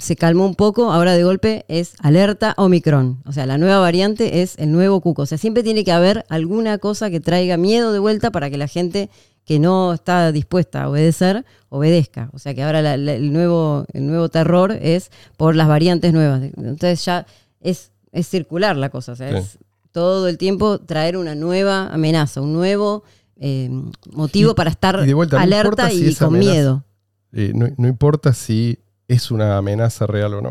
se 0.00 0.16
calmó 0.16 0.44
un 0.46 0.54
poco, 0.54 0.90
ahora 0.92 1.14
de 1.14 1.22
golpe 1.24 1.64
es 1.68 1.94
alerta 2.00 2.54
Omicron. 2.56 3.22
O 3.26 3.32
sea, 3.32 3.46
la 3.46 3.58
nueva 3.58 3.78
variante 3.80 4.42
es 4.42 4.58
el 4.58 4.72
nuevo 4.72 5.00
cuco. 5.00 5.22
O 5.22 5.26
sea, 5.26 5.38
siempre 5.38 5.62
tiene 5.62 5.84
que 5.84 5.92
haber 5.92 6.24
alguna 6.28 6.78
cosa 6.78 7.10
que 7.10 7.20
traiga 7.20 7.56
miedo 7.56 7.92
de 7.92 7.98
vuelta 7.98 8.30
para 8.30 8.50
que 8.50 8.56
la 8.58 8.66
gente 8.66 9.08
que 9.44 9.58
no 9.58 9.94
está 9.94 10.30
dispuesta 10.32 10.82
a 10.82 10.90
obedecer, 10.90 11.44
obedezca. 11.70 12.28
O 12.32 12.38
sea 12.38 12.54
que 12.54 12.62
ahora 12.62 12.82
la- 12.82 12.96
la- 12.96 13.14
el, 13.14 13.32
nuevo, 13.32 13.84
el 13.92 14.06
nuevo 14.06 14.28
terror 14.28 14.72
es 14.72 15.10
por 15.36 15.54
las 15.56 15.68
variantes 15.68 16.12
nuevas. 16.12 16.42
Entonces 16.42 17.04
ya 17.04 17.26
es, 17.60 17.92
es 18.12 18.26
circular 18.28 18.76
la 18.76 18.90
cosa. 18.90 19.12
O 19.12 19.16
sea, 19.16 19.30
Sí. 19.30 19.36
es 19.36 19.58
todo 19.98 20.28
el 20.28 20.38
tiempo 20.38 20.78
traer 20.78 21.16
una 21.16 21.34
nueva 21.34 21.88
amenaza, 21.92 22.40
un 22.40 22.52
nuevo 22.52 23.02
eh, 23.36 23.68
motivo 24.12 24.52
Y- 24.52 24.54
para 24.54 24.70
estar 24.70 25.06
y 25.08 25.12
vuelta, 25.12 25.40
alerta 25.40 25.90
si 25.90 26.08
y 26.10 26.14
con 26.14 26.28
amenaza- 26.34 26.50
miedo. 26.52 26.84
Eh, 27.32 27.52
no, 27.54 27.66
no 27.76 27.88
importa 27.88 28.32
si 28.32 28.78
es 29.08 29.30
una 29.30 29.56
amenaza 29.56 30.06
real 30.06 30.34
o 30.34 30.40
no. 30.40 30.50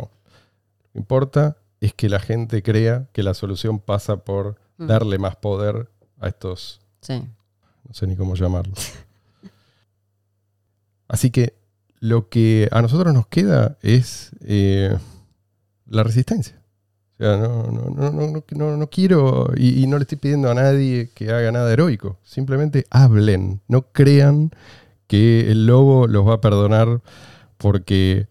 Lo 0.84 0.92
que 0.94 1.00
importa 1.00 1.58
es 1.82 1.94
que 1.94 2.10
la 2.10 2.20
gente 2.20 2.62
crea 2.64 3.08
que 3.14 3.24
la 3.24 3.34
solución 3.34 3.80
pasa 3.80 4.18
por 4.18 4.56
Mm. 4.78 4.88
darle 4.88 5.18
más 5.18 5.36
poder 5.38 5.90
a 6.20 6.28
estos, 6.28 6.80
Sí. 7.02 7.24
no 7.88 7.94
sé 7.94 8.06
ni 8.08 8.16
cómo 8.16 8.36
llamarlos. 8.36 8.78
Así 11.08 11.32
que 11.32 11.56
lo 12.00 12.30
que 12.30 12.68
a 12.72 12.82
nosotros 12.82 13.14
nos 13.14 13.28
queda 13.28 13.78
es 13.82 14.32
eh, 14.42 14.96
la 15.88 16.04
resistencia. 16.04 16.62
O 17.20 17.24
sea, 17.24 17.38
no, 17.38 17.64
no, 17.72 18.12
no, 18.12 18.44
no, 18.52 18.78
no- 18.78 18.88
quiero 18.90 19.50
y, 19.58 19.84
y 19.84 19.88
no 19.88 19.98
le 19.98 20.04
estoy 20.04 20.20
pidiendo 20.20 20.52
a 20.52 20.54
nadie 20.54 21.10
que 21.16 21.32
haga 21.32 21.52
nada 21.52 21.72
heroico. 21.74 22.18
Simplemente 22.24 22.86
hablen, 22.92 23.62
no 23.68 23.84
crean 23.92 24.52
que 25.08 25.50
el 25.52 25.66
lobo 25.66 26.06
los 26.08 26.28
va 26.28 26.36
a 26.36 26.42
perdonar 26.42 27.02
porque 27.58 28.28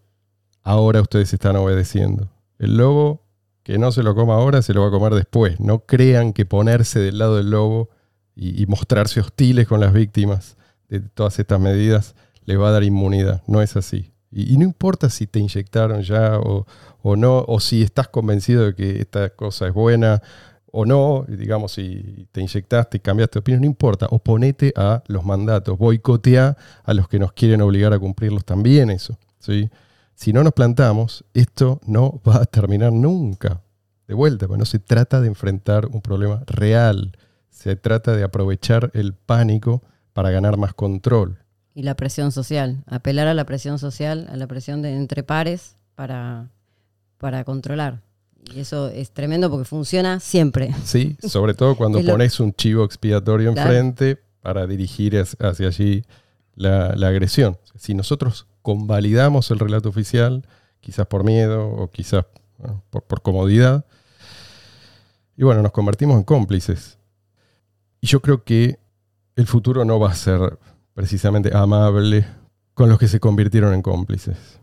ahora 0.63 1.01
ustedes 1.01 1.33
están 1.33 1.55
obedeciendo. 1.57 2.29
El 2.59 2.77
lobo, 2.77 3.23
que 3.63 3.77
no 3.77 3.91
se 3.91 4.03
lo 4.03 4.15
coma 4.15 4.35
ahora, 4.35 4.61
se 4.61 4.73
lo 4.73 4.81
va 4.81 4.87
a 4.87 4.91
comer 4.91 5.13
después. 5.15 5.59
No 5.59 5.79
crean 5.79 6.31
que 6.31 6.45
ponerse 6.45 6.99
del 6.99 7.17
lado 7.17 7.35
del 7.37 7.49
lobo 7.49 7.89
y, 8.35 8.61
y 8.61 8.65
mostrarse 8.67 9.19
hostiles 9.19 9.67
con 9.67 9.81
las 9.81 9.91
víctimas 9.91 10.55
de 10.87 11.01
todas 11.01 11.39
estas 11.39 11.59
medidas 11.59 12.15
les 12.45 12.57
va 12.57 12.69
a 12.69 12.71
dar 12.71 12.83
inmunidad. 12.83 13.43
No 13.47 13.61
es 13.61 13.75
así. 13.75 14.13
Y, 14.31 14.57
no 14.57 14.63
importa 14.63 15.09
si 15.09 15.27
te 15.27 15.39
inyectaron 15.39 16.01
ya 16.01 16.39
o, 16.39 16.65
o 17.01 17.15
no, 17.15 17.43
o 17.47 17.59
si 17.59 17.81
estás 17.81 18.07
convencido 18.07 18.65
de 18.65 18.75
que 18.75 18.99
esta 18.99 19.29
cosa 19.29 19.67
es 19.67 19.73
buena 19.73 20.21
o 20.71 20.85
no, 20.85 21.25
digamos, 21.27 21.71
si 21.71 22.27
te 22.31 22.41
inyectaste 22.41 22.97
y 22.97 22.99
cambiaste 22.99 23.35
de 23.35 23.39
opinión, 23.39 23.61
no 23.61 23.67
importa, 23.67 24.07
oponete 24.11 24.73
a 24.75 25.01
los 25.07 25.25
mandatos, 25.25 25.77
boicotea 25.77 26.57
a 26.83 26.93
los 26.93 27.07
que 27.07 27.19
nos 27.19 27.33
quieren 27.33 27.61
obligar 27.61 27.93
a 27.93 27.99
cumplirlos 27.99 28.45
también 28.45 28.89
eso. 28.89 29.17
¿sí? 29.39 29.69
Si 30.13 30.33
no 30.33 30.43
nos 30.43 30.53
plantamos, 30.53 31.23
esto 31.33 31.79
no 31.85 32.21
va 32.27 32.37
a 32.37 32.45
terminar 32.45 32.91
nunca. 32.91 33.61
De 34.07 34.13
vuelta, 34.13 34.47
pues 34.47 34.59
no 34.59 34.65
se 34.65 34.79
trata 34.79 35.19
de 35.19 35.27
enfrentar 35.27 35.87
un 35.87 36.01
problema 36.01 36.43
real, 36.45 37.17
se 37.49 37.75
trata 37.75 38.15
de 38.15 38.23
aprovechar 38.23 38.91
el 38.93 39.13
pánico 39.13 39.81
para 40.13 40.31
ganar 40.31 40.57
más 40.57 40.73
control. 40.73 41.39
Y 41.77 41.83
la 41.83 41.93
presión 41.95 42.31
social, 42.31 42.83
apelar 42.87 43.27
a 43.27 43.35
la 43.35 43.45
presión 43.45 43.77
social, 43.77 44.27
a 44.31 44.35
la 44.35 44.47
presión 44.47 44.81
de 44.81 44.95
entre 44.95 45.21
pares 45.21 45.75
para, 45.93 46.49
para 47.19 47.43
controlar. 47.43 48.01
Y 48.55 48.61
eso 48.61 48.87
es 48.87 49.11
tremendo 49.11 49.51
porque 49.51 49.65
funciona 49.65 50.19
siempre. 50.19 50.73
¿sí? 50.83 51.17
Sobre 51.21 51.53
todo 51.53 51.75
cuando 51.77 52.01
lo- 52.01 52.11
pones 52.13 52.39
un 52.39 52.51
chivo 52.53 52.83
expiatorio 52.83 53.53
Claro. 53.53 53.69
enfrente 53.69 54.17
para 54.41 54.65
dirigir 54.65 55.19
hacia 55.19 55.49
hacia 55.49 55.67
allí 55.67 56.03
la, 56.55 56.95
la 56.95 57.09
agresión. 57.09 57.59
Si 57.75 57.93
nosotros 57.93 58.47
convalidamos 58.63 59.51
el 59.51 59.59
relato 59.59 59.89
oficial, 59.89 60.47
quizás 60.79 61.05
por 61.05 61.23
miedo 61.23 61.67
o 61.67 61.91
quizás 61.91 62.25
bueno, 62.57 62.83
por, 62.89 63.03
por 63.03 63.21
comodidad, 63.21 63.85
y 65.35 65.43
bueno, 65.43 65.61
nos 65.61 65.71
convertimos 65.73 66.17
en 66.17 66.23
cómplices. 66.23 66.97
Y 68.01 68.07
yo 68.07 68.19
creo 68.21 68.43
que 68.43 68.79
el 69.35 69.45
futuro 69.45 69.85
no 69.85 69.99
va 69.99 70.09
a 70.09 70.15
ser 70.15 70.57
precisamente 70.97 71.55
amable 71.55 72.25
con 72.73 72.89
los 72.89 72.97
que 72.97 73.07
se 73.07 73.19
convirtieron 73.19 73.71
en 73.75 73.83
cómplices. 73.83 74.59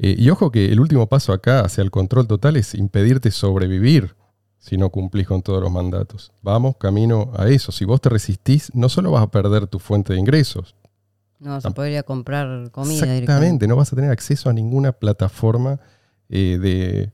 Eh, 0.00 0.16
y 0.18 0.28
ojo 0.30 0.50
que 0.50 0.72
el 0.72 0.80
último 0.80 1.08
paso 1.08 1.32
acá 1.32 1.60
hacia 1.60 1.82
el 1.82 1.92
control 1.92 2.26
total 2.26 2.56
es 2.56 2.74
impedirte 2.74 3.30
sobrevivir 3.30 4.16
si 4.58 4.76
no 4.76 4.90
cumplís 4.90 5.28
con 5.28 5.42
todos 5.42 5.62
los 5.62 5.70
mandatos. 5.70 6.32
Vamos 6.42 6.74
camino 6.76 7.30
a 7.36 7.46
eso. 7.48 7.70
Si 7.70 7.84
vos 7.84 8.00
te 8.00 8.08
resistís, 8.08 8.74
no 8.74 8.88
solo 8.88 9.12
vas 9.12 9.22
a 9.22 9.30
perder 9.30 9.68
tu 9.68 9.78
fuente 9.78 10.12
de 10.14 10.18
ingresos. 10.18 10.74
No 11.38 11.50
vas 11.50 11.64
a 11.64 11.70
poder 11.70 11.92
ir 11.92 11.98
a 11.98 12.02
comprar 12.02 12.72
comida 12.72 12.94
directamente. 12.94 13.22
Exactamente, 13.22 13.68
no 13.68 13.76
vas 13.76 13.92
a 13.92 13.96
tener 13.96 14.10
acceso 14.10 14.50
a 14.50 14.52
ninguna 14.52 14.90
plataforma 14.90 15.78
eh, 16.28 16.58
de, 16.60 17.12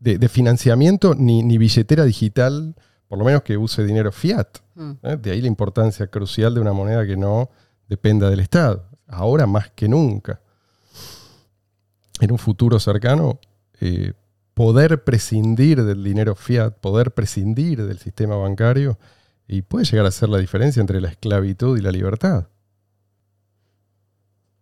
de- 0.00 0.16
de 0.18 0.28
financiamiento 0.30 1.14
ni, 1.14 1.42
ni 1.42 1.58
billetera 1.58 2.04
digital, 2.04 2.74
por 3.08 3.18
lo 3.18 3.24
menos 3.24 3.42
que 3.42 3.56
use 3.56 3.84
dinero 3.84 4.12
fiat. 4.12 4.58
Mm. 4.74 4.92
¿eh? 5.02 5.16
De 5.16 5.30
ahí 5.30 5.40
la 5.40 5.48
importancia 5.48 6.06
crucial 6.06 6.54
de 6.54 6.60
una 6.60 6.72
moneda 6.72 7.06
que 7.06 7.16
no 7.16 7.50
dependa 7.88 8.30
del 8.30 8.40
Estado. 8.40 8.88
Ahora 9.06 9.46
más 9.46 9.70
que 9.70 9.88
nunca. 9.88 10.40
En 12.20 12.32
un 12.32 12.38
futuro 12.38 12.78
cercano, 12.80 13.38
eh, 13.80 14.12
poder 14.54 15.04
prescindir 15.04 15.82
del 15.84 16.02
dinero 16.02 16.34
fiat, 16.34 16.72
poder 16.78 17.12
prescindir 17.12 17.84
del 17.84 17.98
sistema 17.98 18.36
bancario, 18.36 18.98
y 19.46 19.62
puede 19.62 19.84
llegar 19.84 20.06
a 20.06 20.10
ser 20.10 20.28
la 20.28 20.38
diferencia 20.38 20.80
entre 20.80 21.00
la 21.00 21.08
esclavitud 21.08 21.76
y 21.76 21.82
la 21.82 21.92
libertad. 21.92 22.48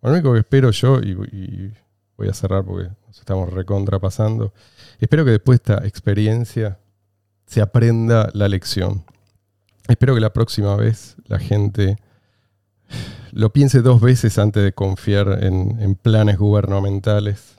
Lo 0.01 0.11
único 0.11 0.33
que 0.33 0.41
espero 0.41 0.71
yo, 0.73 0.99
y, 1.01 1.13
y 1.33 1.73
voy 2.17 2.29
a 2.29 2.35
cerrar 2.35 2.65
porque 2.65 2.91
nos 3.07 3.19
estamos 3.19 3.53
recontrapasando, 3.53 4.53
espero 4.99 5.25
que 5.25 5.33
después 5.33 5.63
de 5.63 5.75
esta 5.75 5.87
experiencia 5.87 6.79
se 7.53 7.61
aprenda 7.61 8.31
la 8.33 8.49
lección. 8.49 9.05
Espero 9.87 10.15
que 10.15 10.23
la 10.23 10.33
próxima 10.33 10.75
vez 10.75 11.17
la 11.27 11.39
gente 11.39 11.99
lo 13.31 13.53
piense 13.53 13.83
dos 13.83 14.01
veces 14.01 14.39
antes 14.39 14.65
de 14.65 14.73
confiar 14.73 15.45
en, 15.45 15.95
planes 15.97 16.39
gubernamentales 16.39 17.59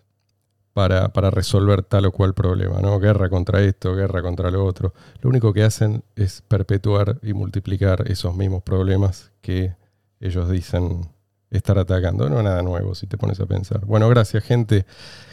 para, 0.74 1.10
para, 1.10 1.30
resolver 1.30 1.84
tal 1.84 2.08
o 2.08 2.12
cual 2.12 2.34
problema, 2.34 2.80
¿no? 2.82 2.98
Guerra 2.98 3.30
contra 3.30 3.62
esto, 3.62 3.94
guerra 3.94 4.24
contra 4.24 4.50
lo 4.50 4.66
otro. 4.66 4.96
Lo 5.22 5.30
único 5.30 5.54
que 5.54 5.62
hacen 5.62 6.04
es 6.16 6.42
perpetuar 6.42 7.20
y 7.22 7.34
multiplicar 7.34 8.10
esos 8.10 8.36
mismos 8.36 8.64
problemas 8.64 9.32
que 9.42 9.76
ellos 10.20 10.50
dicen 10.50 11.08
estar 11.52 11.78
atacando. 11.78 12.32
No 12.32 12.42
nada 12.42 12.64
nuevo 12.64 12.96
si 12.96 13.06
te 13.06 13.20
pones 13.20 13.40
a 13.40 13.46
pensar. 13.46 13.86
Bueno, 13.86 14.10
gracias 14.10 14.44
gente. 14.44 14.88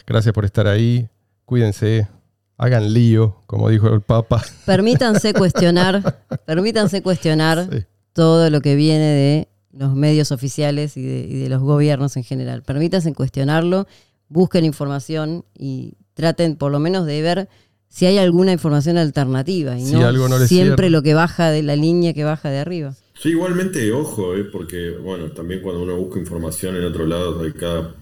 Gracias 0.05 0.35
por 0.35 0.45
estar 0.45 0.67
ahí. 0.67 1.09
Cuídense. 1.45 2.20
Hagan 2.61 2.93
lío, 2.93 3.37
como 3.47 3.69
dijo 3.69 3.89
el 3.89 4.01
Papa. 4.01 4.43
Permítanse 4.65 5.33
cuestionar, 5.33 6.23
permítanse 6.45 7.01
cuestionar 7.01 7.67
sí. 7.71 7.79
todo 8.13 8.51
lo 8.51 8.61
que 8.61 8.75
viene 8.75 9.03
de 9.03 9.47
los 9.73 9.95
medios 9.95 10.31
oficiales 10.31 10.95
y 10.95 11.01
de, 11.01 11.19
y 11.27 11.39
de 11.39 11.49
los 11.49 11.61
gobiernos 11.61 12.17
en 12.17 12.23
general. 12.23 12.61
Permítanse 12.61 13.11
cuestionarlo, 13.13 13.87
busquen 14.27 14.63
información 14.63 15.43
y 15.57 15.95
traten 16.13 16.55
por 16.55 16.71
lo 16.71 16.79
menos 16.79 17.07
de 17.07 17.21
ver 17.23 17.49
si 17.89 18.05
hay 18.05 18.19
alguna 18.19 18.53
información 18.53 18.97
alternativa 18.97 19.77
y 19.77 19.85
Si 19.85 19.93
no, 19.95 20.05
algo 20.05 20.29
no 20.29 20.37
les 20.37 20.47
siempre 20.47 20.87
cierra. 20.87 20.89
lo 20.89 21.01
que 21.01 21.13
baja 21.13 21.49
de 21.49 21.63
la 21.63 21.75
línea 21.75 22.13
que 22.13 22.23
baja 22.23 22.49
de 22.49 22.59
arriba. 22.59 22.93
Sí, 23.19 23.29
igualmente, 23.29 23.91
ojo, 23.91 24.35
eh, 24.35 24.43
porque, 24.45 24.91
bueno, 24.91 25.31
también 25.31 25.61
cuando 25.61 25.83
uno 25.83 25.97
busca 25.97 26.19
información 26.19 26.75
en 26.77 26.85
otro 26.85 27.05
lado, 27.05 27.41
hay 27.43 27.51
cada, 27.53 27.93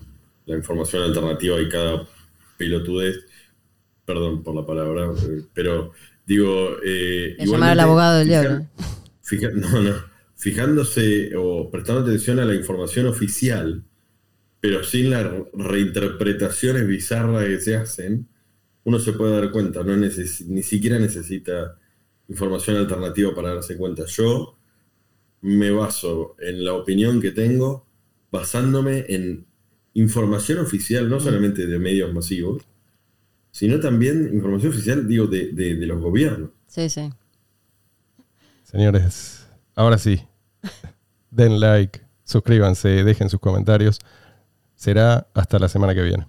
la 0.45 0.55
información 0.55 1.03
alternativa 1.03 1.59
y 1.59 1.69
cada 1.69 2.05
pelotudez, 2.57 3.25
perdón 4.09 4.41
por 4.41 4.55
la 4.55 4.65
palabra, 4.65 5.11
eh, 5.21 5.43
pero 5.53 5.91
digo... 6.25 6.77
Eh, 6.83 7.35
Es 7.37 7.47
llamar 7.51 7.69
al 7.73 7.79
abogado 7.81 8.17
del 8.17 8.27
diablo. 8.27 8.65
fija- 9.21 9.51
no, 9.53 9.81
no, 9.83 9.93
fijándose 10.35 11.31
o 11.37 11.69
prestando 11.69 12.01
atención 12.01 12.39
a 12.39 12.45
la 12.45 12.55
información 12.55 13.05
oficial, 13.05 13.83
pero 14.59 14.83
sin 14.83 15.11
las 15.11 15.27
reinterpretaciones 15.53 16.87
bizarras 16.87 17.45
que 17.45 17.59
se 17.59 17.75
hacen, 17.75 18.27
uno 18.83 18.97
se 18.99 19.13
puede 19.13 19.39
dar 19.39 19.51
cuenta, 19.51 19.83
no 19.83 19.95
neces- 19.95 20.45
ni 20.47 20.63
siquiera 20.63 20.97
necesita 20.97 21.77
información 22.29 22.77
alternativa 22.77 23.33
para 23.35 23.53
darse 23.53 23.77
cuenta. 23.77 24.05
Yo 24.07 24.57
me 25.41 25.69
baso 25.69 26.35
en 26.39 26.63
la 26.65 26.73
opinión 26.73 27.21
que 27.21 27.29
tengo, 27.31 27.85
basándome 28.31 29.05
en 29.09 29.45
información 29.93 30.57
oficial, 30.59 31.07
no 31.09 31.19
solamente 31.19 31.67
de 31.67 31.77
medios 31.79 32.11
masivos, 32.13 32.63
sino 33.51 33.79
también 33.79 34.29
información 34.33 34.71
oficial, 34.71 35.07
digo, 35.07 35.27
de, 35.27 35.51
de- 35.51 35.75
de 35.75 35.85
los 35.87 36.01
gobiernos. 36.01 36.49
Sí, 36.67 36.89
sí. 36.89 37.09
Señores, 38.63 39.47
ahora 39.75 39.97
sí. 39.97 40.21
Den 41.31 41.59
like, 41.59 42.01
suscríbanse, 42.23 43.03
dejen 43.03 43.29
sus 43.29 43.39
comentarios. 43.39 43.99
Será 44.75 45.27
hasta 45.33 45.59
la 45.59 45.67
semana 45.67 45.93
que 45.95 46.01
viene. 46.03 46.25